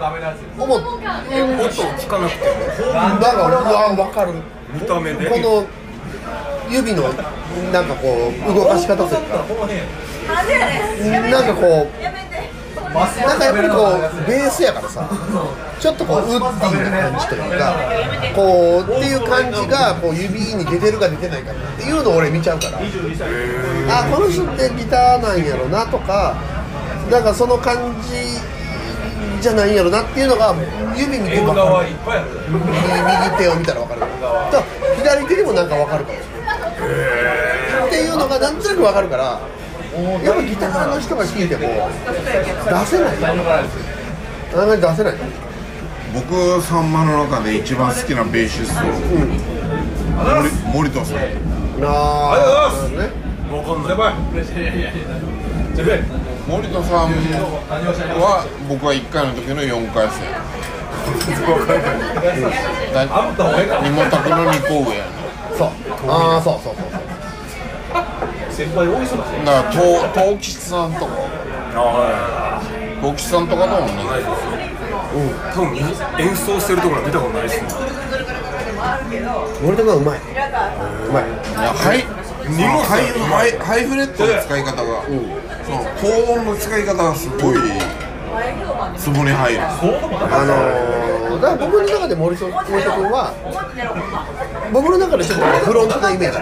[0.58, 4.34] 思っ音を聞かなくてもなんかうわ分かる。
[4.74, 5.30] 見た目で。
[5.30, 5.64] この
[6.70, 7.02] 指の
[7.72, 9.44] なんかこう動かし方というか。
[10.24, 12.04] なんかこう
[12.94, 15.10] なんかやっぱりこうベースやからさ
[15.80, 17.74] ちょっとこうウッディな感じというか
[18.34, 22.78] こうっていう感じがこう指に出てるか出てないかっていうのを俺見ちゃうから。
[22.78, 22.80] あ
[24.10, 26.36] この人ってギターなんやろなとか
[27.10, 28.38] なんかその感じ
[29.42, 30.54] じゃないんやろなっていうのが
[30.96, 32.30] 指見て分かる側いっぱいある。
[32.48, 34.00] 右右手を見たら分かる。
[34.50, 34.62] と
[35.04, 36.54] 左手にもなんか分かるかもしれな
[37.84, 39.40] いっていうのがなんとなく分かるから
[40.24, 41.68] やっぱギターの人が弾いても出
[42.86, 43.16] せない。
[43.24, 43.32] あ
[44.64, 45.14] んまり出せない。
[46.14, 51.18] 僕さんまの中で一番好きなベーシスト、森森田さん。
[51.18, 52.88] あありがと
[53.52, 54.24] うございます。
[56.48, 57.10] 森田さん
[58.20, 60.24] は僕は1回の時の4回戦
[62.92, 65.04] だあんたおえか身もたくの2個上や
[65.56, 65.68] そう
[66.10, 66.84] ああそうそうそう
[68.52, 71.12] 先輩多いそうだねだから東東吉さんとか
[73.00, 74.24] 東吉さんとかとも同じ
[75.54, 75.76] 多分
[76.18, 77.68] 演奏してるところは見たことないですね
[79.62, 82.02] 森田君はうまいうまいいやハイ
[82.44, 85.02] ハイハイハイフレットの使い方が、
[85.64, 87.56] その高音の使い方がすごい
[88.96, 89.60] ツボに入る。
[89.62, 89.66] あ
[90.44, 93.32] のー、だから僕の中で森田森田君は
[94.72, 96.38] 僕の中でちょっとフロントなイメージ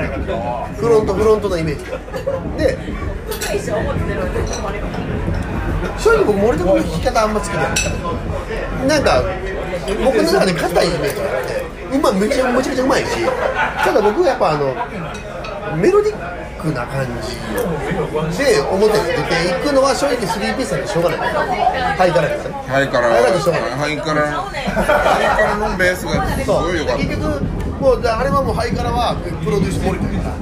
[0.81, 1.85] フロントフロントなイメージ。
[2.59, 2.79] で
[5.99, 8.89] 正直僕森田君の弾き方あんま好きじゃない。
[8.89, 9.23] なんか
[10.05, 11.63] 僕の中で硬いイメージがあって
[11.97, 13.09] うまいめちゃめちゃくちゃうまいし。
[13.85, 14.75] ただ僕はやっぱあの
[15.77, 17.35] メロディックな感じ。
[18.39, 21.19] で表に出ていくのは正直スリーピースなんでしょうがない。
[21.99, 23.71] ハイカラですねハイカラハイカラでしょうがない。
[23.73, 24.47] ハイからハ
[25.21, 27.03] イからのベースがすごい良かった。
[27.03, 27.43] 結局
[27.83, 30.35] もうあれはもうハイカラはプロデュース森田やから。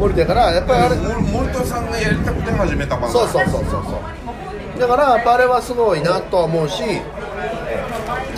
[0.00, 4.80] 森田やからやっぱりあれ森田さんがやりたくて始めたバンドそうそうそうそうそう。
[4.80, 7.02] だからやっぱあれはすごいなとは思うしで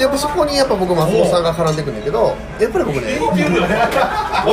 [0.02, 3.30] やっぱそこにやっぱ僕松本さんが絡んでくるんだけどやっぱり僕ねご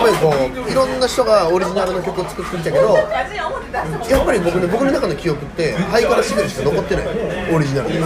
[0.01, 0.29] めんこ
[0.67, 7.05] ういろんな人がオリジナルの曲を作ってきたけどやっぱり僕ね僕の中の記憶ってハイカラシグルしか残ってない。
[7.51, 7.89] オリジナル。
[7.91, 7.99] で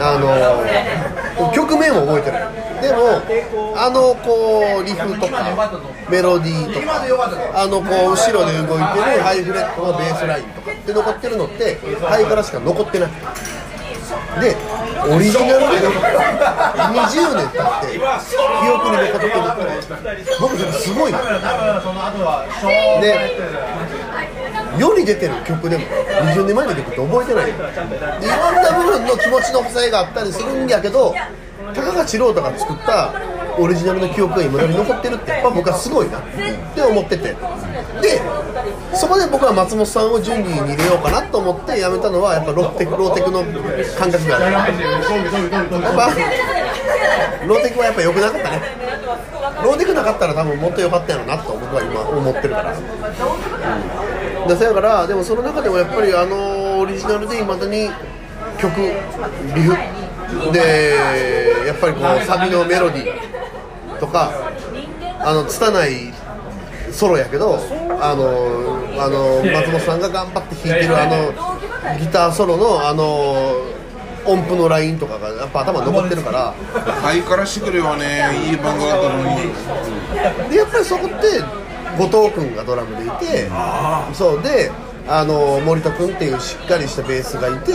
[0.00, 0.18] あ
[1.38, 2.42] の曲名も覚えてない。
[2.82, 3.22] でも
[3.76, 5.44] あのこうリフとか
[6.10, 7.06] メロディーとか
[7.54, 13.10] あのこう後ろで動いてるハイフレットのベースラインとかって残ってるのってハイカラしか残ってない
[14.40, 14.56] で
[15.02, 17.98] オリジナルで20年経って記
[18.70, 19.34] 憶に残ってる
[19.76, 21.18] って僕それすごいな。
[23.00, 23.04] で
[24.78, 27.50] 世に出てる曲でも20年前の曲って覚えてない。
[27.50, 27.56] よ
[28.20, 31.14] でいろんな部分の気持ちの補正があったりするんやけど
[31.74, 33.12] 高橋郎太が作った
[33.58, 36.22] オリジナルの記憶が今だに残ってるってやっぱ僕はすごいなっ
[36.74, 37.36] て思ってて。
[38.00, 38.22] で
[38.94, 43.42] そこで僕は松本さんを準備に入れようかなと思ってやめたのはやっぱローテクローテクの
[43.98, 44.52] 感覚がある。
[44.52, 44.66] やっ
[45.94, 46.10] ぱ
[47.46, 48.60] ローテクはやっぱ良くなかったね。
[49.64, 52.80] ローテクなかったら多分もっと良かったやろうなと僕は今思ってるから、う
[54.44, 57.88] ん、でそやからでもその中でもやっぱりあのオリジナルでいまだに
[58.58, 58.80] 曲
[59.54, 59.76] リフ。
[60.52, 60.96] で
[61.66, 64.32] やっぱりこうサビのメロディーとか
[65.20, 66.12] あの拙い
[66.90, 67.58] ソロやけど
[68.04, 68.26] あの
[69.00, 73.72] あの松本さんが頑張って弾いてるあのギターソロのあの
[74.24, 76.52] 音符のラインとかがやっぱ頭に残ってるから。
[76.52, 78.22] ハイカラシグレはね。
[78.50, 81.42] いいバンドだったのにでやっぱりそこって
[81.98, 83.50] 後藤君がドラムでいて
[84.12, 84.70] そうで
[85.08, 87.72] あの森田君っていうしっかりしたベースがいて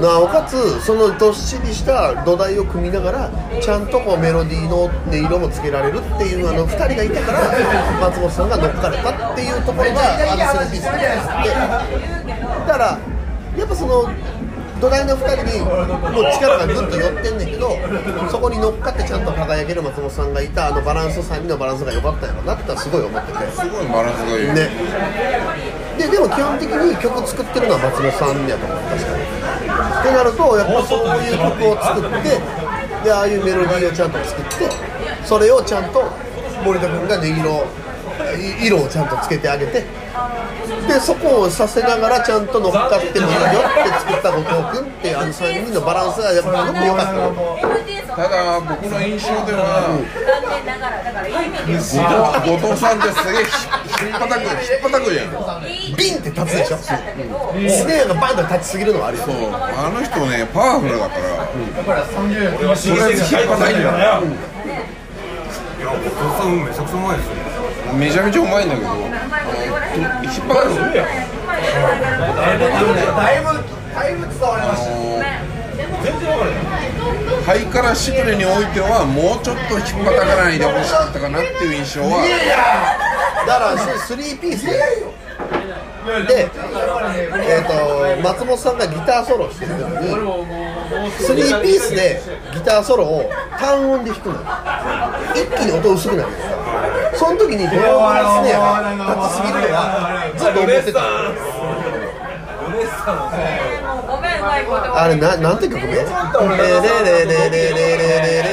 [0.00, 3.30] なおかつそのどっしりした土台を組みながら
[3.60, 10.00] ちゃんとこうメロディーの音色もつけられるっていうあの2人がいたから松本さんが乗っかれたっていうところが
[10.32, 12.98] あのセレピースにあってだから
[13.56, 14.10] やっぱその
[14.80, 17.70] 土台の2人にもう力がぐっと寄ってんねんけど
[18.30, 23.38] そこに乗っかってちゃんと輝ける松本さんがいたあのバランス3人のバランスが良かったんやろなってすごい思ってて。
[23.52, 29.46] すごいバランスがいい、ねででも基本的に曲作ってるのは松本さんやと思う確かに
[30.00, 32.40] ってなるとやっぱそういう曲を作って
[33.04, 34.50] でああいうメロディーをちゃんと作って
[35.24, 36.04] それをちゃんと
[36.64, 37.86] 森田君が音色
[38.34, 39.84] い色をちゃんとつけてあげて
[40.88, 47.85] でそこをさせながらちゃんと乗っかってもいいよって作った後藤君っていうあの3人のバランスがやっぱすごく良かった。
[48.16, 49.92] ただ僕の印象では、
[51.68, 53.52] 後藤後藤さんってすげえひ
[54.08, 55.36] っぱたくひっぱたくやん。
[55.96, 59.24] ビンって立つでしょ、うん、スネアがバンと立ちすぎるのはあるよ。
[59.24, 59.36] そう。
[59.52, 61.20] あの人ねパワフルだか
[61.92, 62.08] ら、
[62.56, 66.08] 俺はとりあえず引っ張たいんだよいやお父
[66.40, 67.36] さんめちゃくちゃうまいですよ。
[68.00, 70.80] めちゃめちゃうまいんだけど引っ張たく
[73.12, 73.60] だいぶ
[73.92, 76.65] だいぶ伝わりました
[77.46, 82.24] ハイカラシグレにおいてはもうちょっと引っ張たかないでほしかったかなっていう印象は。
[83.46, 84.72] だからスリーピースで。
[86.06, 90.14] で、えー、と松本さんがギターソロしてる時に
[91.18, 92.22] スリーピースで
[92.54, 93.28] ギターソロを
[93.58, 94.40] 単音で弾くのよ。
[95.34, 96.56] 一気に音薄くなるんですよ。
[97.14, 99.82] その時にドラムのスネアが立ちすぎるのは
[100.36, 101.00] ずっと思ってた
[104.94, 108.46] あれななんて曲名レレレレレレレレ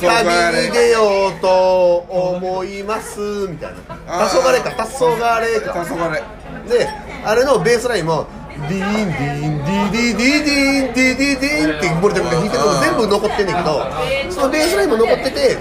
[0.00, 3.20] 旅に出ようと思います。
[3.48, 6.22] みたいなあー黄昏か達成がれか達成がれ
[6.68, 6.88] で
[7.24, 8.26] あれのベースラインも
[8.68, 13.84] ディーンディーンディーディーディーディーンディーディーディーンって森田君が弾いてるのも全部残ってんねんけど
[14.30, 15.58] そのベースラインも残ってて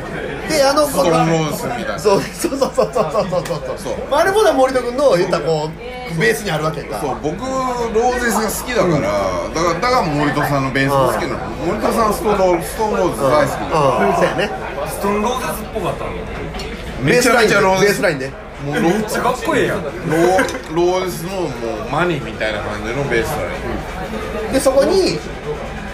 [0.53, 1.99] であのストーンローズみたいな。
[1.99, 3.93] そうそうそうそうそうそうそうそう。
[4.11, 7.01] あれもだ森田君の言ったらこうベースにあるわけか。
[7.01, 11.49] そう僕ローゼスが好きだから、だからだから森戸さんのベースが好きなの。
[11.65, 14.15] 森戸さんストローストーンローズ大好うん。
[14.15, 14.49] そうやね。
[14.88, 16.11] ストーンローゼスっぽかったの。
[16.57, 18.30] きめちゃめちゃローゼスベースラインで。
[18.63, 19.84] もうロめっちゃかっこいいやん。
[19.84, 21.49] ローローゼスのもう
[21.91, 24.53] マニーみたいな感じのベースライン。
[24.53, 25.19] でそこに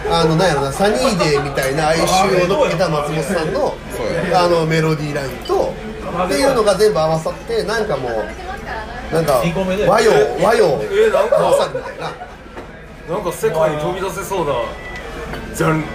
[0.07, 3.75] あのなんやろなサニーデーみたいな哀愁を乗っけた松本さんの
[4.33, 5.73] あのメロディーラインと
[6.25, 9.41] っていうのが全部合わさってなんかもうなんか
[9.87, 10.11] 和洋
[10.41, 12.29] 和洋えなんか合わさるみたいな。
[13.09, 14.53] なんか世界に飛び出せそうな
[15.55, 15.87] ジャンル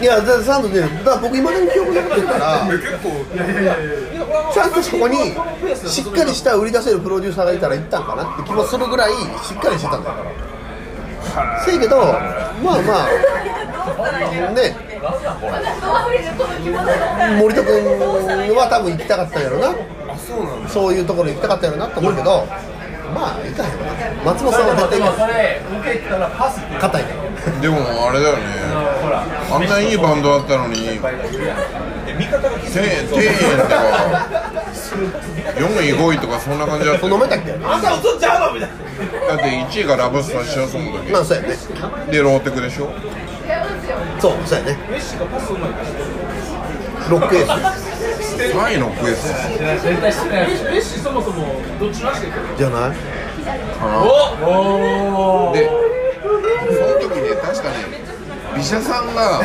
[0.00, 3.24] いやだからちゃんとねだ僕今までに記憶残ってるから結構。
[4.54, 5.16] ちゃんとそこに
[5.86, 10.53] しっかりした売り出せるプロデューサーがいたら行ったんかなって気もするぐらいしっかりしてたんだから
[11.64, 11.96] せやけど
[12.62, 13.08] まあまあ
[14.52, 14.76] ね。
[17.40, 17.74] 森田君
[18.56, 19.74] は多分行きたかったんやろな。
[20.16, 22.46] そうなんそういうところ行きたかったんやろなと思うけど
[23.14, 23.86] まあ行かへんわ。
[24.24, 27.04] な松本さんは絶対行かへん硬い。
[27.04, 27.76] からでも
[28.08, 28.42] あれだよね。
[29.52, 30.98] あんないいバンドだったのに
[32.16, 33.74] 1000円1000円とか
[35.56, 37.00] 4位5位とかそんな感じだった。
[37.00, 37.52] そんなもんやったっけ？
[37.64, 38.76] あんた嘘ちゃうのみたいな
[39.28, 39.34] だ。
[39.36, 41.12] って1位がラブスターしようと思った時。
[41.12, 41.56] まあそうやね。
[42.10, 42.92] でローテクでしょ？
[44.20, 44.78] そうそうやね。
[47.10, 49.28] ロックエー3位のクエス。
[49.82, 52.96] 絶対してないメッシそもそもどっちの足でスじゃない。
[53.78, 54.06] かなお
[55.50, 57.74] おでその時ね確かね
[58.56, 59.42] ビシャさんが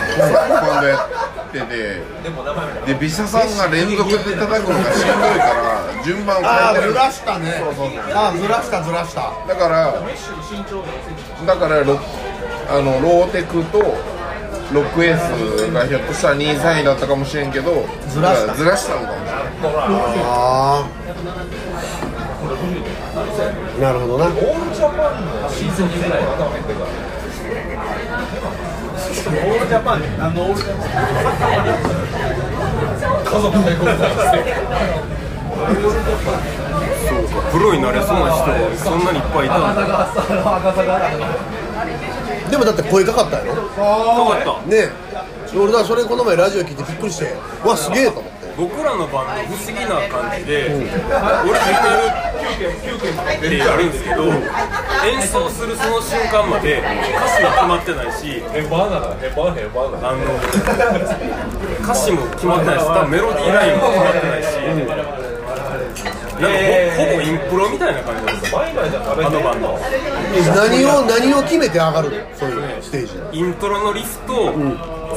[0.58, 1.10] バンドや
[1.50, 2.02] ってて
[2.86, 6.94] でビシャさんが連続で叩くのがしんどいから順番をああず変えてる。
[6.96, 7.62] らしたね。
[8.14, 9.34] ああずらしたずらした。
[9.48, 9.94] だから
[11.46, 12.00] だからロ
[12.70, 13.80] あのローテクと
[14.72, 18.54] ロックエースがひょっとしたら2位3位だったかもしれんけどずらした。
[18.54, 19.36] ずらしたのかもしれない
[20.24, 20.88] ああ
[23.82, 24.26] なるほどな。
[24.26, 30.90] オールジャパンのシーズンぐらい頭入ってるからオールジャパンあのオールジャパン。
[33.26, 33.90] 家族で行こう
[37.52, 39.60] プロになれそうな人がそんなにいっぱいいた
[42.50, 44.70] でもだって声かかったよかかった。
[44.70, 44.90] ねえ。
[45.58, 47.34] 俺だそれこの前ラジオ聞いてびっくりして
[47.64, 50.84] うわすげえと思って僕らのバンド不思議な感じで、俺見
[52.60, 54.24] てるってやるんですけど
[55.08, 56.90] 演奏するその瞬間まで歌
[57.38, 58.52] 詞が決まってないしあ
[60.12, 60.28] の
[61.80, 64.48] 歌詞も決まってないし多分メロディーラインも決まってないし、
[66.40, 66.60] なんか
[67.00, 68.66] ほほぼインプロみたいな感じなんですよあ
[69.30, 69.80] のバンド
[70.54, 72.18] 何を何を決めて上がるの？
[72.36, 73.40] そういうステージ。
[73.40, 74.52] にイントロのリフと、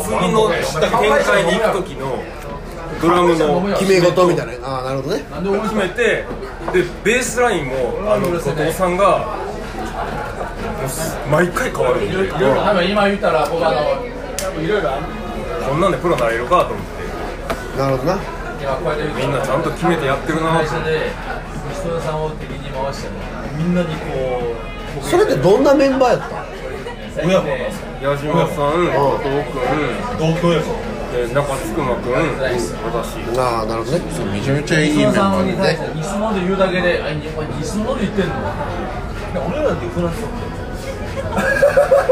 [0.05, 0.63] 次の展
[1.25, 2.23] 開に行く時の
[3.03, 4.69] ドラムの決め事みたいな。
[4.69, 5.25] ああなるほどね。
[5.63, 6.25] 決めて
[6.73, 7.75] でベースラインも
[8.07, 9.37] あの後藤さんが
[11.29, 12.33] 毎回変わるんで。
[12.33, 12.39] 多
[12.75, 14.91] 分今言ったら僕あのいろいろ
[15.69, 16.87] こんなんでプロになれるかと思っ
[17.75, 17.79] て。
[17.79, 18.19] なるほどな。
[18.63, 21.11] 今こうやってみんなちゃんと決めてやってるな会社で
[21.75, 23.17] 西野さんを敵に回しても
[23.59, 24.55] みんなにこ
[25.01, 26.47] うそれってどんなメンバーやった
[27.27, 28.13] 親子なんですよ。
[28.13, 29.59] 矢島さん後藤君。
[30.19, 30.63] 同居や
[31.13, 32.73] で中津熊君私。
[33.39, 34.05] ああなるほどね。
[34.33, 38.35] めちゃめちゃいいメンバーで対して西野で言うだけであやっぱり西野で言ってんの？
[39.47, 40.29] 俺らってフランスだ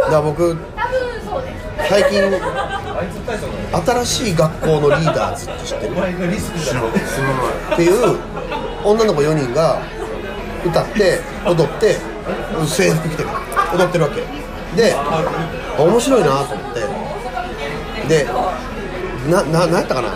[0.05, 0.57] から僕
[1.89, 2.21] 最近
[3.73, 5.93] 新しい学校のリーダーズって知ってる？
[5.97, 6.99] お前がリスクじゃなくて
[7.75, 8.19] っていう
[8.85, 9.81] 女の子4人が
[10.65, 11.97] 歌って踊って
[12.67, 13.29] 制服着てる。
[13.75, 14.21] 踊ってるわけ。
[14.77, 15.25] であ
[15.79, 16.81] 面白いなと思って。
[18.09, 18.27] で
[19.31, 20.09] なななんやったかな？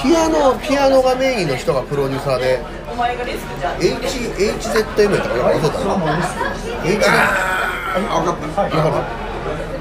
[0.00, 2.60] ピアノピアノがメインの人がプロデューサーで。
[3.80, 3.92] H
[4.38, 5.42] HZM やったかな？
[5.44, 5.84] 忘れたな。
[6.84, 6.98] HZ
[8.08, 8.62] あ分かった。
[8.62, 9.04] わかる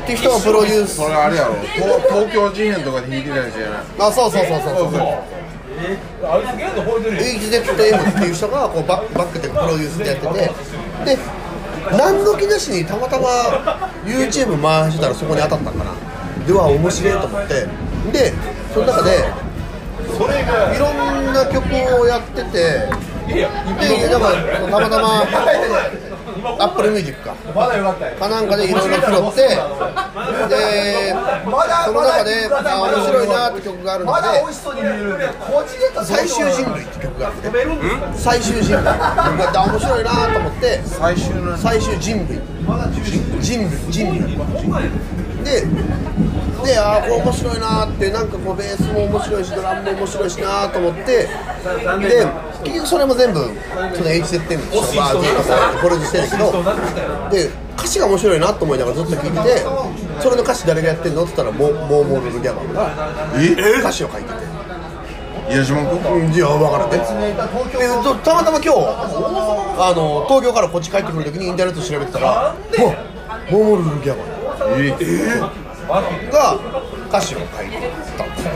[0.03, 0.95] っていう人がプロデュース。
[0.95, 1.55] それあれやろ。
[1.73, 3.77] 東東京事変とかで弾いてたやつじゃな。
[3.77, 4.91] いあそうそうそうそう。
[4.91, 5.01] そう
[6.23, 7.61] あいつゲーム覚えてるよ HZM
[8.09, 10.33] っていう人がこうバックバックでプロデュースでやってて。
[11.05, 11.17] で
[11.91, 13.27] 何の気なしにたまたま
[14.03, 15.93] YouTube 回してたらそこに当たったんかな。
[16.45, 17.67] では面白いと思って
[18.11, 18.33] で
[18.73, 19.09] その中で
[20.75, 21.65] いろんな曲
[22.01, 22.51] をやってて
[23.27, 25.25] でだからたまたま
[26.59, 27.35] Apple Music か。
[27.53, 28.15] まだよかったよ。
[28.17, 29.01] かなんかでいろいろ拾っ
[29.35, 29.41] て
[30.49, 31.13] で
[31.85, 34.13] その中であ面白いなって曲があるの
[34.47, 37.49] でしそうに見えるこっちで最終人類って曲があって
[38.15, 38.83] 最終人類。
[38.83, 41.57] で面白いなと思って最終の。
[41.57, 42.41] 最終人類。
[43.41, 43.91] 人類。
[43.91, 44.37] 人類。
[45.43, 45.65] で
[46.65, 51.27] でああ面白いなってなんかこうベースも面白いしドラムも面白いしなと思ってで
[52.63, 53.39] 結局それも全部
[53.95, 54.81] その H 設定の人。
[54.81, 56.51] がずっとさプロデュースしてるんだけど
[57.31, 59.63] で歌詞が面白いなと思いながらずっと聴いてて
[60.19, 62.91] それの歌詞誰がやってんのって言ったらモモーモールルギャバンが
[63.79, 64.35] 歌詞を書いてて。
[65.49, 65.87] 矢島君？
[66.25, 66.97] うんいや分からんね。
[66.97, 67.03] で
[68.03, 68.69] とたまたま今日
[69.79, 72.93] あの東京からこっち帰ってくる時にインターネット調べてたら「うわ
[73.49, 74.27] モーモルルギャバン」
[76.29, 76.57] が
[77.07, 77.77] 歌詞を書いて
[78.17, 78.51] たんですよ。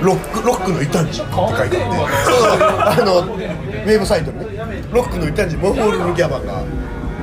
[0.00, 1.76] ロックロックの異端児って書いてあって。
[2.96, 4.46] そのあのウェブサイトにね。
[4.90, 6.62] ロックの異端児モーモルルギャバンが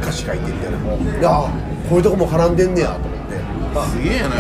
[0.02, 0.78] 歌詞書いてみたいな。
[1.20, 1.30] いや
[1.90, 3.22] こういうとこも絡んでんねやと思って。
[3.92, 4.36] すげえなだ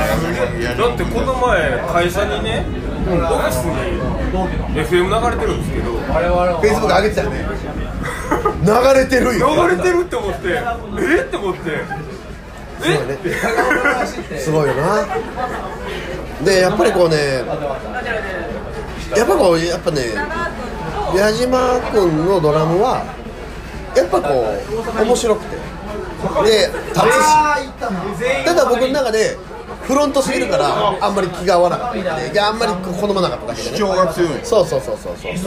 [0.93, 2.65] ってこの前会社にね
[3.07, 3.71] オフィスに
[4.75, 7.45] FM 流れてるんですけどフェイスブック上げてたよね。
[8.63, 8.69] 流
[8.99, 9.67] れてるよ。
[9.67, 11.59] 流れてるって思ってえって思って。
[12.83, 15.05] えすごいよな。
[16.43, 17.15] でやっぱりこうね
[19.15, 20.01] やっぱこうやっぱね
[21.15, 23.03] 矢島君のドラムは
[23.95, 24.45] やっぱこ
[24.99, 25.55] う面白くて。
[26.45, 28.45] で立つし。
[28.45, 29.37] ただ僕の中で
[29.83, 33.77] フロントすぎるからあんまり気が合わなかったんでいやあんまり好まなかっただけでね。
[33.77, 34.29] 主張が強い。
[34.43, 35.37] そうそうそうそうそう。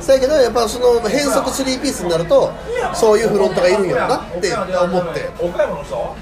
[0.00, 2.50] そうやけどやっぱその変則スリーピースになると
[2.94, 5.28] そういうフロントがいるんやろなって思って。
[5.38, 6.16] 岡山の人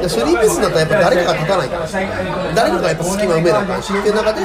[0.00, 1.86] でスリーピースになったらやっぱ誰かが立たないから。
[2.54, 4.40] 誰かがやっぱ隙間埋めなあかっていう中で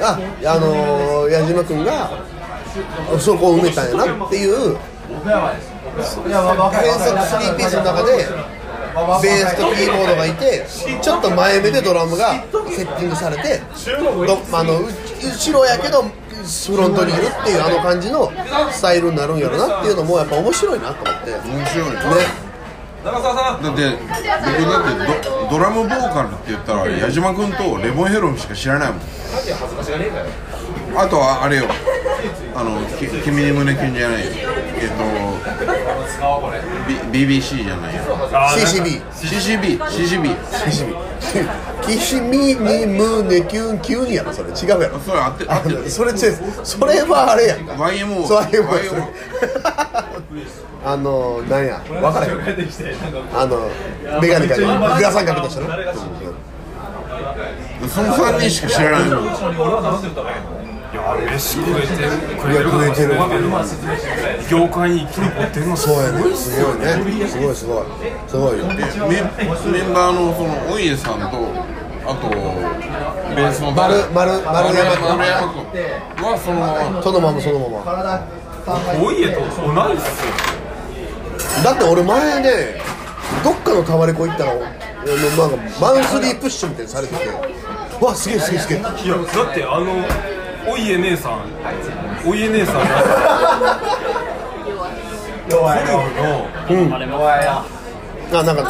[0.00, 2.10] ああのー矢島君が
[3.18, 4.76] そこを埋めたんやなっていう
[5.20, 8.12] 変則スリーピースの中で
[9.22, 10.66] ベースとキーボードがいて
[11.02, 12.32] ちょっと前目でドラムが
[12.70, 13.60] セッティングされて
[14.26, 14.84] どあのう
[15.22, 18.30] 後ろやけどフロントにいるっていうあの感じの
[18.70, 21.30] スタイルになるんやろなっていうのもやっぱ面白いなと思って。
[21.30, 21.96] ね面白いね。
[23.04, 29.00] 長澤さんだって僕だってドドラムボーカルって言ったら矢島君とレボンヘロンしか知らないもん。
[29.32, 30.26] 恥ずかしがねえかよ
[30.94, 31.64] あとはあれよ。
[32.54, 34.30] あのき君に胸キュンじゃないよ。
[34.76, 35.02] えっと
[37.10, 38.02] BBC じゃないよ。
[38.56, 40.36] CCB CCB CCB
[41.82, 44.50] 君に胸キュンキュンやろそれ。
[44.50, 44.98] 違うやろ。
[45.00, 45.90] それ合って合ってる。
[45.90, 46.26] それち
[46.62, 47.56] それはあれや。
[47.56, 49.02] んか YMO そう YMO
[50.84, 51.80] あのなんや。
[51.88, 52.32] 分からへん。
[53.34, 53.70] あの
[54.20, 54.62] メガネかグ
[55.02, 56.02] ラサンかけた人ね誰が知って
[57.88, 59.20] その3人しか知らないの。
[59.20, 59.28] 俺
[59.74, 60.30] は何て言ったら
[60.92, 61.88] いや飯食えて
[62.36, 63.14] くれてる食えてる
[64.50, 67.86] 業界に生き残ってるのそうやねすごいねすごいすごい
[68.28, 71.72] すごいよメメンバーのそのお家さんと
[72.04, 72.28] あと
[73.34, 78.26] ベースの丸丸丸山丸山君はそのままそのままそのまま
[79.00, 82.80] お家と同いっすよだって俺前ね
[83.42, 84.76] どっかのタワレコ行ったらなんか
[85.80, 87.24] マンスリープッシュみたいにされてて
[88.00, 89.86] うわすげえすげえすげえいやだってあの
[90.66, 91.42] お家姉さん。
[92.24, 92.76] お家姉さん。
[95.48, 95.62] が
[96.68, 97.18] ゴルフの。
[98.38, 98.62] あなんか。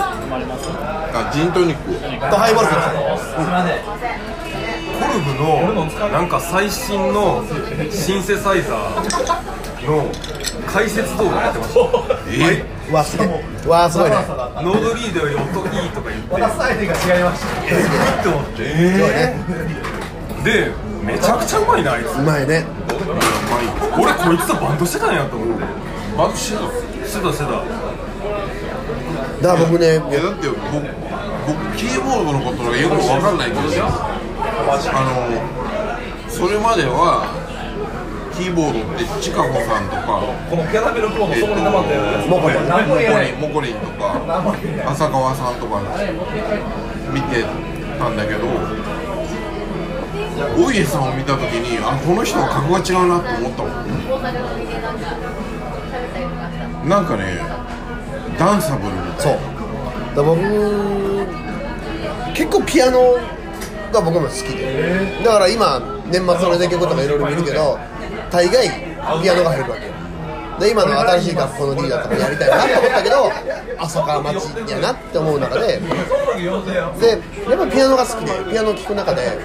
[1.15, 1.93] あジントニック。
[1.93, 3.85] とハイボールです
[5.01, 7.45] ゴルフのなんか最新の
[7.91, 10.11] シンセサイザーの
[10.67, 11.81] 解説動画やってました
[12.31, 14.17] えうわすげえうわすごいね。
[14.17, 17.47] ノードリードより音いいとか言って渡す相手が違いました。
[17.67, 18.57] えぐって思って。
[18.65, 19.37] すごいね
[20.45, 22.07] でめちゃくちゃうまいなあいつ。
[22.19, 22.65] うまいね。
[23.99, 25.65] 俺こいつとバンドしてたんやと思って。
[26.17, 26.63] バグしてた
[27.07, 27.51] してたしてた。
[29.43, 30.63] だから僕ねいやだって僕
[31.47, 33.67] 僕キーボードのことがよく分かんないけどあ
[35.03, 37.27] のそれまでは
[38.39, 44.15] キーボードってチカホさんとかこのキャラメルコーンの底に溜まったやつもうこれ何も言えないモコリンとか
[44.95, 45.83] 浅川さんとか
[47.13, 47.43] 見て
[47.99, 48.47] たんだけど
[50.37, 53.73] 大家さんを見た時にあこの人は格が違うなと思ったもん。
[56.89, 57.39] なんかね
[58.39, 59.37] ダンサブルみたそいう。
[60.17, 60.41] だから僕
[62.35, 63.19] 結構ピアノ
[63.93, 65.23] が僕も好きで。
[65.23, 67.79] だから今年末の出来事とかいろいろ見るけど
[68.31, 68.69] 大概
[69.23, 69.92] ピアノが入るわけよ
[70.63, 73.33] で今の新しい学校のリーダーとかやりたいなと思ったけど
[73.83, 75.67] 浅川町やなって思う中で。
[75.67, 79.39] でやっぱピアノが好きでピアノを聴く中で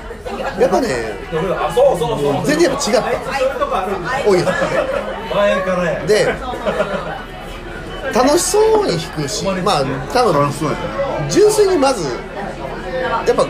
[0.60, 1.14] やっぱね
[1.60, 3.02] あそうそうそう全然やっぱ違った。
[3.02, 3.96] そういうとこある
[4.30, 4.46] 多いよ
[5.34, 6.00] 前からや。
[6.06, 6.36] で
[8.14, 9.84] 楽しそうに弾くしまあ
[10.14, 10.78] 多分楽しそうやね。
[11.30, 12.04] 純粋にまず
[13.26, 13.46] やっぱ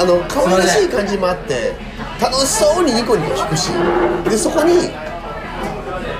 [0.00, 1.74] あの可愛らしい感じもあって
[2.20, 3.70] 楽しそうにニコニコ弾くし
[4.28, 4.90] でそこに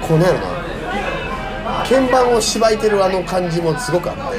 [0.08, 4.38] こうなんやろな鍵盤をしばいてるあの感じもすごくあって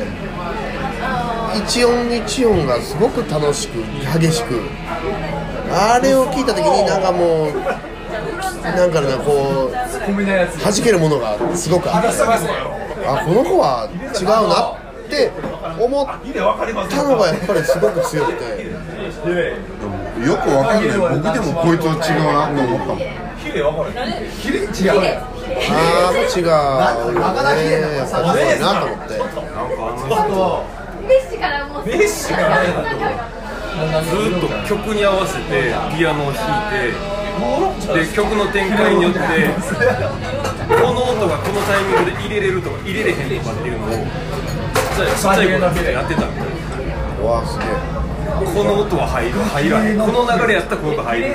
[1.60, 3.78] 一音一音がすごく楽しく
[4.20, 4.62] 激しく
[5.72, 7.54] あれを聞いた時になんかもう
[8.64, 12.08] なんかねこう弾けるものがすごくあって
[13.06, 13.90] あこの子は
[14.20, 14.74] 違うな
[15.06, 15.32] って
[15.80, 18.44] 思っいいねわかりますたのがやっぱりすごく強くて
[20.26, 20.88] よくわかん。
[20.88, 23.92] ない僕でもこいつは違うなと思ったもんヒレわかる
[24.42, 24.64] ヒレ違
[24.98, 25.02] う。
[25.02, 25.20] ね
[25.70, 26.24] ああもう。
[26.24, 26.50] 違うね
[27.98, 28.64] やっぱすごいな。
[28.82, 29.14] と思って
[31.08, 32.68] メッシからもうメッシがね
[34.04, 36.94] ずーっと曲に合わせてピアノを弾いて
[37.94, 39.20] で曲の展開によって
[40.68, 46.54] この音がこのタイミングで入れれるとか入れれへんとかっていうのをちっちゃいちっちゃい頃にやってたみたいな。
[47.22, 47.68] うわすげえ。
[48.40, 49.98] この音は入る入らへん。
[50.00, 51.26] この流れやったらこの音入る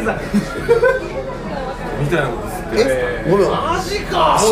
[2.05, 2.77] みたいなことですって。
[3.25, 3.47] えごめん。
[3.49, 3.81] コー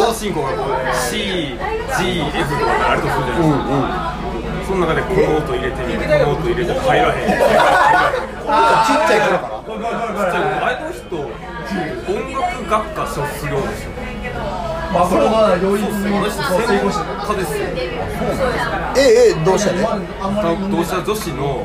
[0.06, 4.16] ド進行がこう CGF とかであるとするじゃないですか、
[4.66, 7.28] その中でこの音入れてみてこの音入れて入らへん。
[7.28, 9.60] ちっちゃい頃から。
[10.62, 13.88] あの人音楽学科卒業でしょ
[14.92, 16.36] まあこれまだ両立にこう成
[16.76, 17.64] 功してる家ですよ
[18.96, 19.00] え
[19.30, 19.78] えどうしたね
[20.70, 21.64] 同志社女子の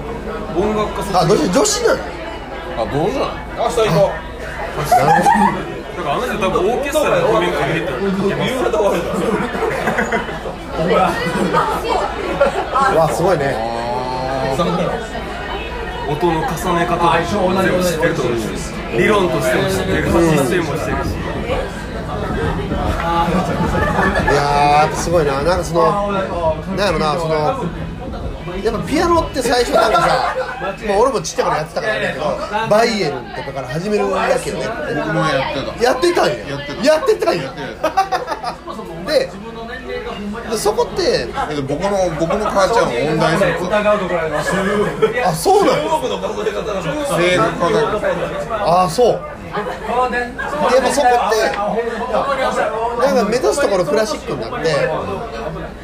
[0.55, 1.99] 音楽家卒あどうして女子なの？
[2.77, 3.27] あどうじゃない
[3.57, 4.11] 明日行こ
[4.89, 5.76] だ
[6.07, 8.87] からあの人多分オーケストラで譜面かけてるう夕方終
[12.95, 13.55] わすごいね。
[16.07, 16.45] 音の重
[16.79, 21.09] ね方とか全部知ってると思うんです理論としても知ってるし実践もしてるし。
[24.31, 25.41] いやすごいな。
[25.43, 27.65] なんかそのなんやろなその
[28.63, 30.35] やっぱピアノって最初なんかさ、
[30.87, 35.83] まあ、俺もちっちゃいからやってたからだけどバイエルンとかから始めるわけよね僕もやってた。
[35.83, 36.33] やってたんや。
[36.33, 37.43] やってたやってたんや。
[37.43, 37.61] やって
[39.07, 39.29] で
[40.51, 41.27] でそこって
[41.67, 43.45] 僕の僕の母ちゃんは音大卒
[45.25, 45.89] あそうなの？
[45.89, 46.81] 僕の数え方が
[47.17, 54.69] 声楽科だあそうやっぱそこってなんか目指すところクラシックになって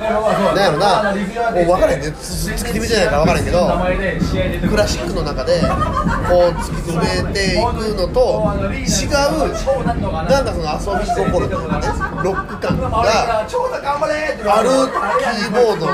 [0.04, 1.14] なんやろな。
[1.52, 2.12] もう分からへんね。
[2.12, 7.62] つ突き詰めじゃないから分からへんけどクラシックの中でこう突き詰めていく
[7.96, 8.20] のと
[8.74, 9.12] 違う
[10.30, 11.88] なんかその遊び心というかね
[12.24, 13.44] ロック感があ
[14.64, 14.70] る
[15.20, 15.86] キーボード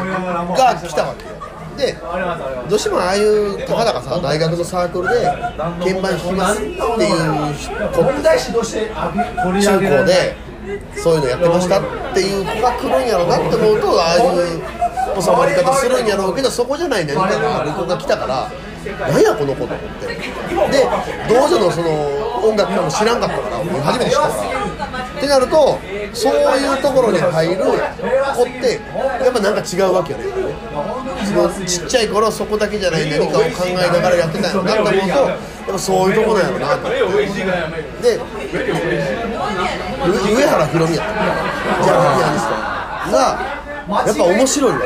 [0.53, 1.29] が来たわけよ。
[1.77, 1.95] で
[2.69, 5.25] どうしてもああいうたかだかさ大学のサークルで
[5.79, 6.77] 鍵盤弾きますっていう
[7.93, 10.35] 子問題指導して中高で
[10.95, 11.83] そういうのやってましたっ
[12.13, 18.51] ていう子が来るんやろうなって思うとああいう収まり方するんやろうけどそこじゃない何かがある子が来たから
[19.11, 20.07] 何やこの子と思って。
[20.07, 20.87] で
[21.27, 21.89] 同女のその
[22.41, 24.59] 音楽家も知らんかったから俺初めて知ったから。
[25.19, 25.77] ってなると
[26.13, 27.75] そういうところに入る子っ
[28.45, 28.79] て
[29.23, 30.25] やっぱなんか違うわけよね。
[31.25, 35.37] そのちっちゃい頃そこだけじゃない何かを考えながらやってたんやろなって思うとやっ
[35.67, 36.87] ぱそういうとこなんやろなと。
[36.87, 37.25] 思って
[38.01, 38.19] で
[40.05, 41.13] 上原ひろみやった
[41.83, 42.51] ジャズピアニスト
[43.11, 43.49] が
[43.89, 44.77] やっぱ面白いわ。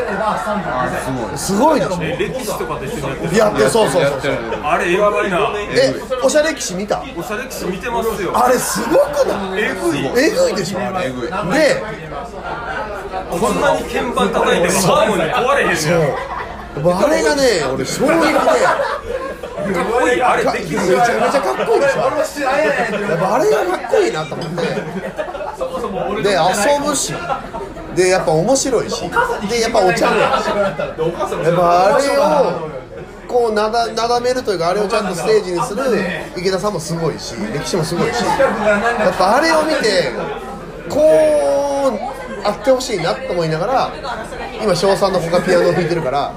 [1.36, 1.80] すごい。
[1.82, 1.98] でしょ。
[2.02, 3.38] え歴史とかと一緒にやってる。
[3.38, 4.34] やってそうそうそうそう。
[4.64, 5.52] あれえぐいな。
[5.76, 7.04] えおしゃれ騎士見た？
[7.18, 8.32] おしゃれ歴史見てますよ。
[8.34, 9.62] あれすごくない？
[9.62, 10.06] えぐい。
[10.26, 10.80] えぐいでしょ。
[10.80, 11.30] あれえぐい。
[11.30, 11.30] で
[13.30, 16.88] こんなに鍵盤叩いてもハーモニー壊れへんねん。
[16.98, 17.42] あれがね
[17.74, 18.40] 俺衝撃で
[19.72, 20.22] かっこいい。
[20.22, 20.80] あれできる。
[20.80, 22.00] めちゃめちゃかっこいいでしょ。
[22.00, 22.08] や
[23.16, 24.56] っぱあれがかっこいいなと思って。
[26.24, 27.14] で遊ぶし。
[27.96, 29.10] でやっぱ面白いし。
[29.50, 30.54] でやっぱお茶目やしや
[31.52, 32.22] っぱあれを
[33.28, 35.84] こうなだなだめるというかあれをちゃんとステージにする
[36.36, 38.24] 池田さんもすごいし歴史もすごいし。
[38.24, 40.12] やっぱあれを見て
[40.90, 43.92] こうあってほしいなと思いながら
[44.62, 46.34] 今小3の子がピアノを弾いてるから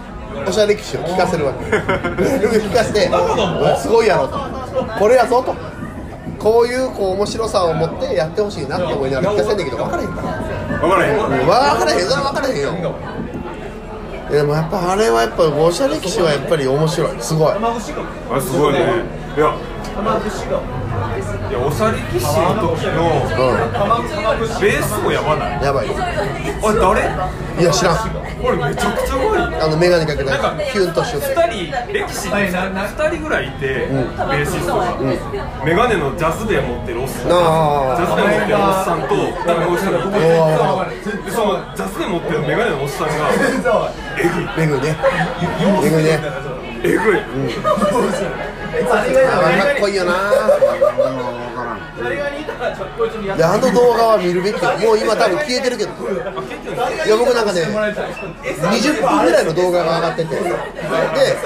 [0.47, 1.65] おしゃれ歴史を聞かせるわけ。
[1.65, 3.11] 聞かせて
[3.81, 4.39] すごいやろと。
[4.99, 5.55] これやぞと。
[6.39, 10.29] こういうこう面白さを持ってやってほしいなって思いながら聞かせんだけど分からへんから。
[10.79, 11.19] 分からへん。
[11.19, 12.73] 分からへんそれは分からへんよ。
[14.31, 17.17] でもやっぱあれはやっぱおしゃれ騎士はやっぱり面白い。
[17.21, 17.53] すごい。
[17.53, 17.59] あ
[18.35, 19.55] れすごいねいや
[21.51, 23.01] いやおしゃれ騎士の時の
[24.61, 25.63] ベースもやばない？
[25.63, 25.89] やばい。
[25.89, 25.91] あ
[26.73, 27.63] れ誰？
[27.63, 27.97] いや知らん。
[28.43, 29.19] これめちゃくちゃう
[29.49, 29.61] まい。
[29.61, 34.97] あの眼鏡かけたなんかキュンとしよう2人歴史ってさ2人ぐらいいて、ベーシストが、
[35.65, 37.29] メガネのジャズベ持ってるおっさん。
[37.29, 39.15] ジあャズベ持ってるおっさんと
[39.47, 40.11] なんかもう一人が
[41.25, 43.93] でそのジャズベ持ってるメガネのおっさんが あ
[44.57, 44.97] めぐいね。
[45.83, 46.21] めぐいね。
[46.85, 47.21] えぐい、
[48.85, 50.13] あかっこいいよな
[53.37, 54.79] であの動画は見るべきよ。
[54.79, 55.91] もう今多分消えてるけど。
[55.93, 60.37] いや僕なんかね20分ぐらいの動画が上がってて。
[60.37, 61.37] で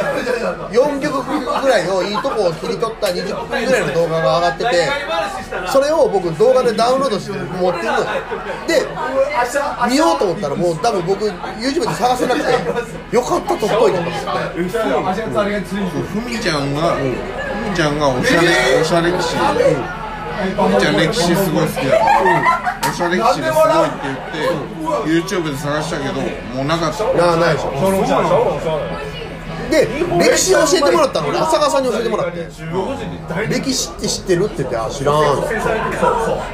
[0.71, 4.89] 4曲ぐらいのいいとこを切り取った20分ぐらいの動画が上がってて
[5.73, 8.05] それを僕動画でダウンロードして持ってるのよ
[8.67, 8.87] で
[9.89, 14.61] 見ようと思ったらもう多分僕 YouTube で探せなくてよかったとっぽいなと思って。
[16.03, 18.49] ふみちゃんが、ふみちゃんがおしゃれ、
[18.81, 19.37] おしゃれ騎士。
[20.41, 21.99] ふみちゃん歴史すごい好きだ。
[21.99, 22.81] から。
[22.91, 23.97] おしゃれ騎士ですごいって
[25.05, 26.15] 言って、YouTube で探したけど、
[26.55, 27.05] もうなかった。
[27.15, 27.71] なあないでしょ。
[29.71, 29.87] で
[30.19, 32.49] 歴史を教えてもらったの俺浅川さんに教えてもらって。
[33.49, 35.41] 歴史って知ってるって言ってあ知らん。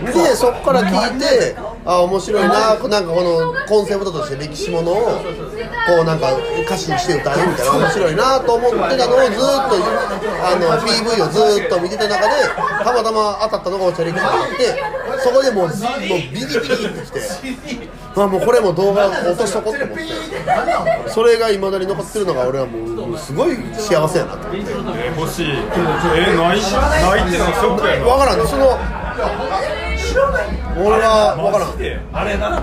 [0.05, 1.57] でそっから聞いて
[1.87, 2.75] あ面白いな。
[2.75, 4.97] なんかこのコンセプトとして歴史ものを
[5.87, 9.77] こうなんか歌詞にして歌うみたいな面白いなと思ってたのをずっと
[10.45, 12.35] あの PV をずっと見てた中で
[12.83, 14.83] たまたま当たったのがお茶歴史だって
[15.23, 16.61] そこでもうずもうビリビリって
[17.07, 17.21] きて
[18.17, 20.05] あもうこれも動画落としとこうと思って。
[21.09, 24.49] それがいまだに残ってるのが俺はもうすごい幸せやなと。
[24.49, 25.47] 思ってえー欲しい。
[25.51, 28.05] えー、ないないってのがショックやな。
[28.05, 28.47] 分からんね。
[28.47, 28.79] その
[30.77, 31.73] 俺は分からん。
[32.13, 32.61] あれな？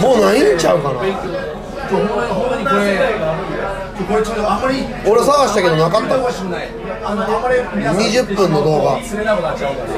[0.00, 0.98] もうないんちゃうかな。
[1.00, 3.10] ほんまにほんまにこれ
[4.06, 6.18] これちょっとあんまり俺探したけどなかった。
[6.18, 6.68] かしれない
[7.04, 9.88] あのあんまり皆さん20分の動画釣れなくなっちゃうから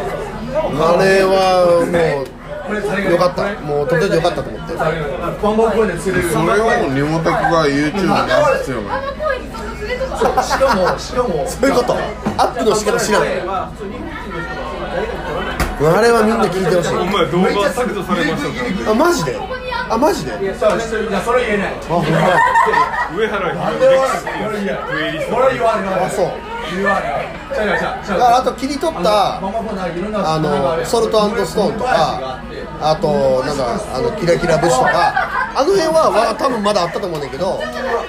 [0.98, 8.32] あれはもうよかったもうとてもよかったと思ってバンバン声で釣れるそれをニモテクが YouTube に出
[8.62, 11.94] す必要があの声にそんな連れとかしかもしかもそういうこと
[12.38, 13.22] アップの仕方知らん
[15.88, 16.96] あれはみんな聞いてほしい。
[16.96, 18.50] お前動画削除されました
[18.84, 19.36] かあマジで？
[19.90, 20.30] あマジで？
[20.42, 20.66] いやそ
[21.32, 21.74] れ言えない。
[21.74, 22.08] あほんま
[23.16, 26.30] 上原なんひで言われないあそう。
[26.74, 27.26] 言われない。
[27.52, 29.40] あと切り取ったあ
[30.40, 32.40] のソルトストーンとか
[32.80, 37.60] あとなんだあのキラキラブシとかあの辺はわ多分まだあったと思うねんだけど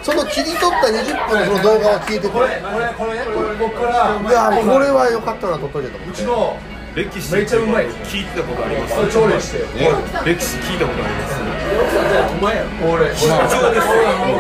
[0.01, 2.33] その切り取った20分のその動画は消えてて。
[2.33, 6.57] これこれこれねこれ僕からいやこれは良かったな撮っと思ってうちの
[6.95, 7.87] 歴史めっちゃうまい。
[8.05, 9.57] 聞いたことあります調理して。
[10.25, 11.33] 歴史聞いたことあります
[12.39, 13.87] お前や俺社長です。
[13.87, 13.93] よ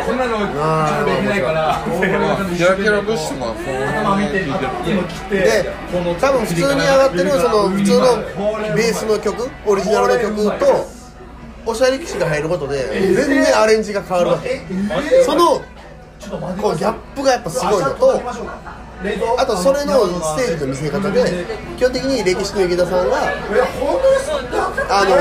[0.05, 1.81] こんなのちょっとできないから
[2.55, 4.59] キラキラ物質とかその頭見てる今
[5.03, 5.73] 切ってで
[6.21, 8.05] 多分普通に上がってるその普通の
[8.75, 10.65] ベースの曲オリジナルの曲と
[11.65, 14.61] おしゃれ騎士が入ることで全然アレンジが変わるわけ
[15.25, 15.61] その
[16.61, 18.21] こうギャップがやっぱすごいのと
[19.37, 21.45] あとそれのステージの見せ方で
[21.77, 23.17] 基本的に歴史の池田さんが
[24.89, 25.15] あの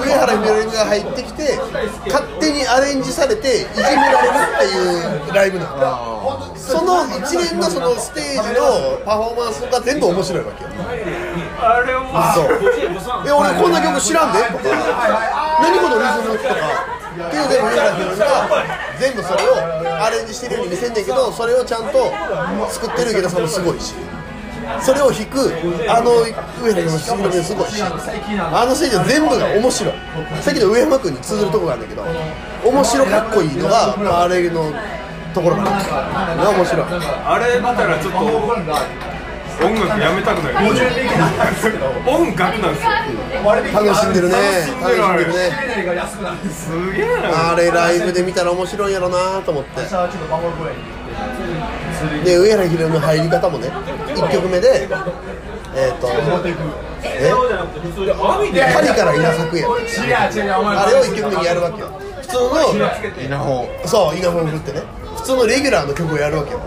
[0.00, 1.58] 上原ひろゆきが入ってきて
[2.06, 4.64] 勝手にアレンジされていじめられるって
[5.28, 6.56] いうライブなの。
[6.56, 10.70] その一連のそのステージのパフォーマンスが全部面白いわけよ。
[11.60, 12.00] あれを
[12.32, 13.24] そう。
[13.24, 14.62] いや俺こんな曲知らんでとか。
[15.60, 18.48] 何このリズムとかっていう全部上原ひろゆきが
[18.98, 19.56] 全部それを
[20.04, 22.12] アレンジしてるように見せんねんけどそれをちゃんと
[22.70, 23.94] 作ってる池田さんもすごいし。
[24.80, 25.52] それを弾く
[25.90, 27.10] あの上原ひろゆきもす
[27.54, 27.82] ごいし。
[27.82, 27.90] あ
[28.64, 29.94] のステージは全部が面白い。
[30.40, 32.06] さっきの上山君に通ずるとこがあるんだけど
[32.64, 34.72] 面白かっこいいのがあれの
[35.34, 36.86] ところが面白い。
[37.26, 38.18] あれ見たらちょっと
[39.64, 40.56] 音楽やめたくなる
[42.06, 42.90] 音楽なんですよ。
[43.72, 44.34] 楽しんでるね。
[44.80, 45.32] 楽しんでる。
[45.32, 45.38] ね
[46.50, 49.80] すげえなあれライブで見たら面白いんやろなと思って。
[52.24, 54.88] で上原ひろの入り方もね1曲目で
[55.74, 56.08] えっ、と
[57.04, 57.32] え？
[58.74, 59.66] パリから稲作や。
[59.66, 59.72] 違う
[60.44, 60.76] 違うお前。
[60.76, 61.88] あれを1曲目にやるわけよ。
[62.20, 62.40] 普通の
[63.24, 64.82] 稲穂そう稲穂振ってね。
[65.16, 66.60] 普通のレギュラーの曲をやるわけよ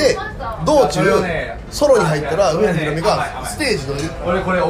[0.00, 0.16] で
[0.64, 1.22] 道中
[1.70, 3.94] ソロに入ったら上原ひろみがステージの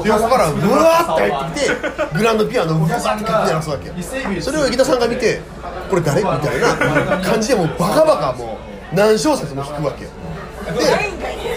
[0.05, 3.94] 横からブワーって入ってきてグランドピアノをブワーって鳴らすわけよ。
[4.40, 5.40] それを池田さんが見て
[5.89, 6.23] これ誰？
[6.23, 8.59] みたいな感じでもうバカバカも
[8.93, 10.11] う何小節も弾くわけよ。
[10.77, 10.81] で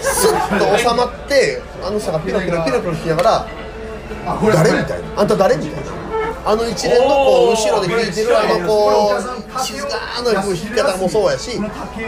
[0.02, 3.46] スッと収まってあの人がピロピロピロピロ弾きながら
[4.54, 4.72] 誰？
[4.72, 5.20] みたいな。
[5.20, 5.56] あんた誰？
[5.56, 6.03] みたいな。
[6.46, 11.52] あの一連のこう後ろで弾いてるあのこう静かな弾き方もそうやし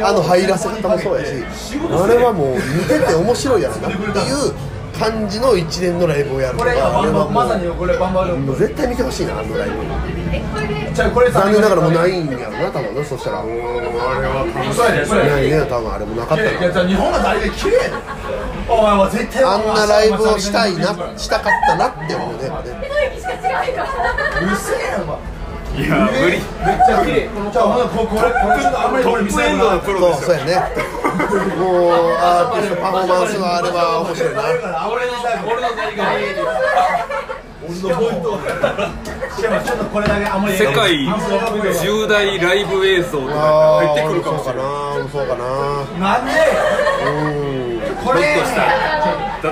[0.02, 9.76] あの入らせ方もそうやしあれはもう見てて面白いやろなっていう感じの一連のライブをやるとかこれれはもまさにこれバンバンうもう絶対見てほしいなあのライブ。
[10.94, 13.42] じゃあこれ残念ながらもうないんやろな多分なそしたら。
[13.42, 13.60] そうや
[15.00, 15.30] ねそうやね。
[15.30, 17.90] ないね多分あれもなかったいやなじゃあ日本が誰で綺麗
[18.68, 22.64] お前は絶対あんなライブをしたいなしたかったなって思うねやっ
[24.56, 25.36] せえよお前。
[25.76, 26.32] いや無理。
[26.32, 27.28] めっちゃ綺麗。
[27.52, 30.14] じゃあほなここれこれちょっとあんまりトこれ見せないップエンドのプロですよ。
[30.16, 30.72] そうそうやね
[31.16, 34.42] もうアーティストパフォーマンスはあれは面白いな
[34.88, 35.12] 俺の
[35.46, 36.36] 俺の何がいい
[37.66, 38.38] 俺のポイント
[39.36, 43.32] しかもちょっとこれだけあまり世界10大ライブ映像とか
[43.82, 44.64] 入ってくるかもしれない
[45.10, 45.44] そうかな
[45.98, 46.32] なんで
[47.06, 47.08] う
[47.92, 48.62] んこれとした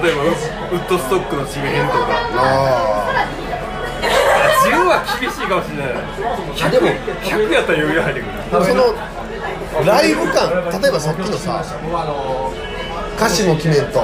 [0.00, 0.28] 例えばウ
[0.76, 1.98] ッドストックの地名編とか
[2.36, 3.26] あ
[4.64, 5.92] 10は厳しいかもしれない
[6.56, 8.64] 100, 100やったら余裕入ってくる。
[8.64, 8.94] その
[9.82, 10.50] ライブ感
[10.82, 11.64] 例えばさっきのさ
[13.16, 14.00] 歌詞も決めんと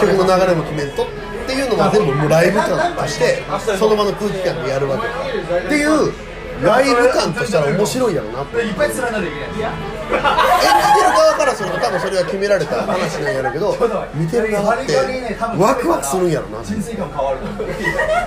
[0.00, 1.06] 曲の流れも決めんとっ
[1.46, 3.42] ていうのが全部もうライブ感として
[3.78, 6.12] その場の空気感でやるわけっていう
[6.62, 8.56] ライブ感としたら面白いやろなって。
[10.06, 13.76] 演じてる側からすると多分それは決められた話なんやろうけど
[14.14, 14.96] 見てる側って
[15.58, 16.62] ワクワクするんやろな。
[16.64, 17.38] 人生観変わる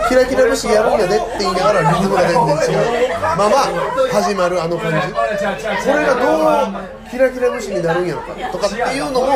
[0.10, 3.18] キラキラ節やるんやでって言いながらリズムが全然違う。
[3.38, 3.57] まま
[4.11, 4.97] 始まるあの感じ。
[5.07, 5.22] こ
[5.97, 9.27] れがどうキラキラ節になるんやろかとかっていうのも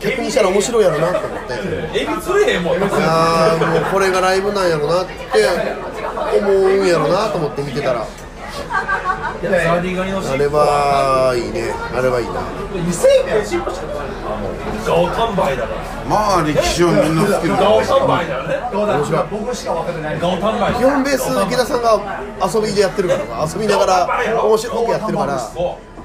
[0.00, 1.54] 逆にしたら面白いやろなと思って。
[3.04, 5.12] ああもうこれがライブなんやろなって
[6.38, 8.06] 思うんやろなと思って見てたら。
[8.72, 11.74] あれはいいね。
[11.94, 12.40] あれはいいな。
[14.86, 17.56] ガオタンバイだからまあ歴史はみんな好きだ。
[17.56, 18.60] ガオタンバイだよね。
[19.30, 24.08] 僕しか分かってないガオタンバイ基本ベース池田さんが遊びでやってるから遊びながら
[24.44, 25.38] 面白くやってるから。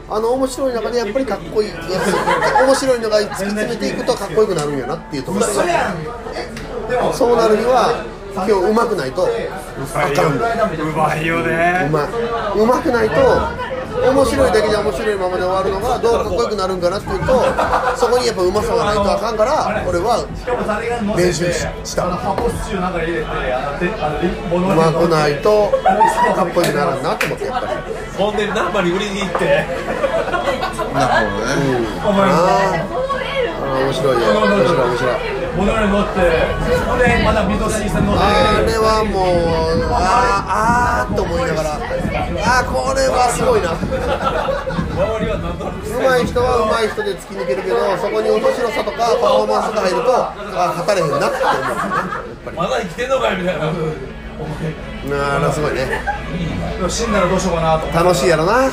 [0.10, 5.52] あの面白い中でやっぱりかっこいいやつ面白いのが突き詰めていくとかっこよくなるんやなっていうところで
[7.11, 8.06] そうなるには
[8.38, 9.27] 今日うまくないと
[9.95, 10.45] あかんの
[10.89, 11.88] うまいよね。
[11.89, 12.07] うまい。
[12.55, 13.15] うまくないと
[14.11, 17.43] 面白いだけじゃ面白いままで終わるのがどうかっこよくなるんかなっていうと
[17.97, 20.23] そこにやっぱうまさがないとあかんから俺は
[21.18, 22.05] 練習しした。
[22.05, 22.18] うま
[24.93, 25.72] くないと
[26.35, 27.73] かっこよくならんなと思ってやっぱり。
[28.18, 29.65] ほんでナンバに売りに行って。
[30.93, 31.51] なるほどね。
[32.05, 32.88] お前ああ
[33.81, 34.19] 面白いよ。
[34.30, 36.21] 面白い面白い物に乗って
[36.85, 41.73] ほんでまだ水戸水産乗ってあれはもうあーあーと思いながら。
[41.75, 43.73] あーこれはすごいな。
[44.97, 51.57] 上手い人は上手い人で突き抜けるけどそこに面白さとかパフォーマンスが入るとあー語れへんなって思う。
[51.57, 52.57] んですよねやっぱり。
[52.57, 53.65] まだ生きてんのかいみたいな。
[55.07, 55.88] なあすごいね。
[56.88, 58.69] 死んだらどうしようかなと楽しいやろな。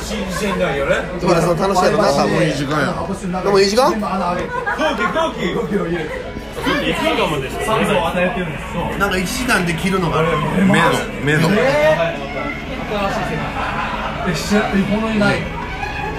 [0.77, 0.95] よね。
[1.17, 2.45] 池田さん楽しいやろな多分。
[2.45, 3.41] いい時間やな。
[3.41, 6.34] でもいい時間空気空気空気を入れて
[7.65, 8.51] 酸素を与えてるん。
[8.51, 9.07] ですよな。
[9.07, 10.27] んか1時間で切るのがある
[10.65, 10.89] メイド
[11.23, 11.49] メイド
[14.27, 15.41] えしこのいない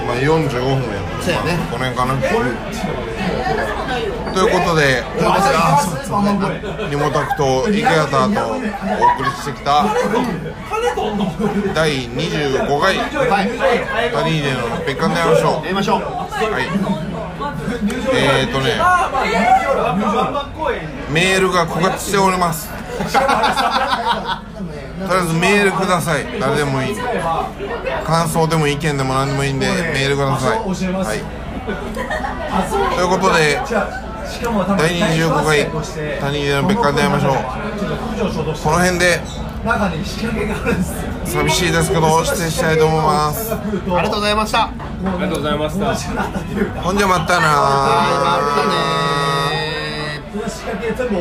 [0.06, 0.82] まあ45分や
[1.20, 2.27] そうやねこの辺かなと
[4.40, 5.02] いうことで
[6.90, 8.62] リモタクと池畑とお送
[9.24, 9.86] りしてきた
[11.74, 16.01] 第25回タリーデの別館で会いましょうやりましょう。
[16.02, 16.60] は
[17.12, 17.15] い
[18.15, 18.79] えーとね
[21.11, 22.69] メールが枯渇しております。
[22.69, 22.79] とり
[23.19, 24.43] あ
[25.23, 26.25] えずメールください。
[26.41, 26.97] 誰でもいい。
[28.05, 30.59] 感想でも意見でも何でもいいんでメールください。
[30.59, 30.65] は
[31.15, 31.21] い。
[32.95, 33.61] ということで
[34.79, 35.67] 第25回
[36.21, 37.35] 他人での別館で会いましょう。
[38.65, 39.21] この辺で
[39.66, 40.98] 中に仕掛けがあるんですよ。
[41.26, 43.52] 寂しいですけど失礼したいと思います。
[43.52, 44.62] ありがとうございました。
[44.66, 44.70] あ
[45.01, 45.86] りがとうございました。
[46.80, 47.51] ほんじゃまたなー。
[48.22, 48.68] また
[51.05, 51.10] ね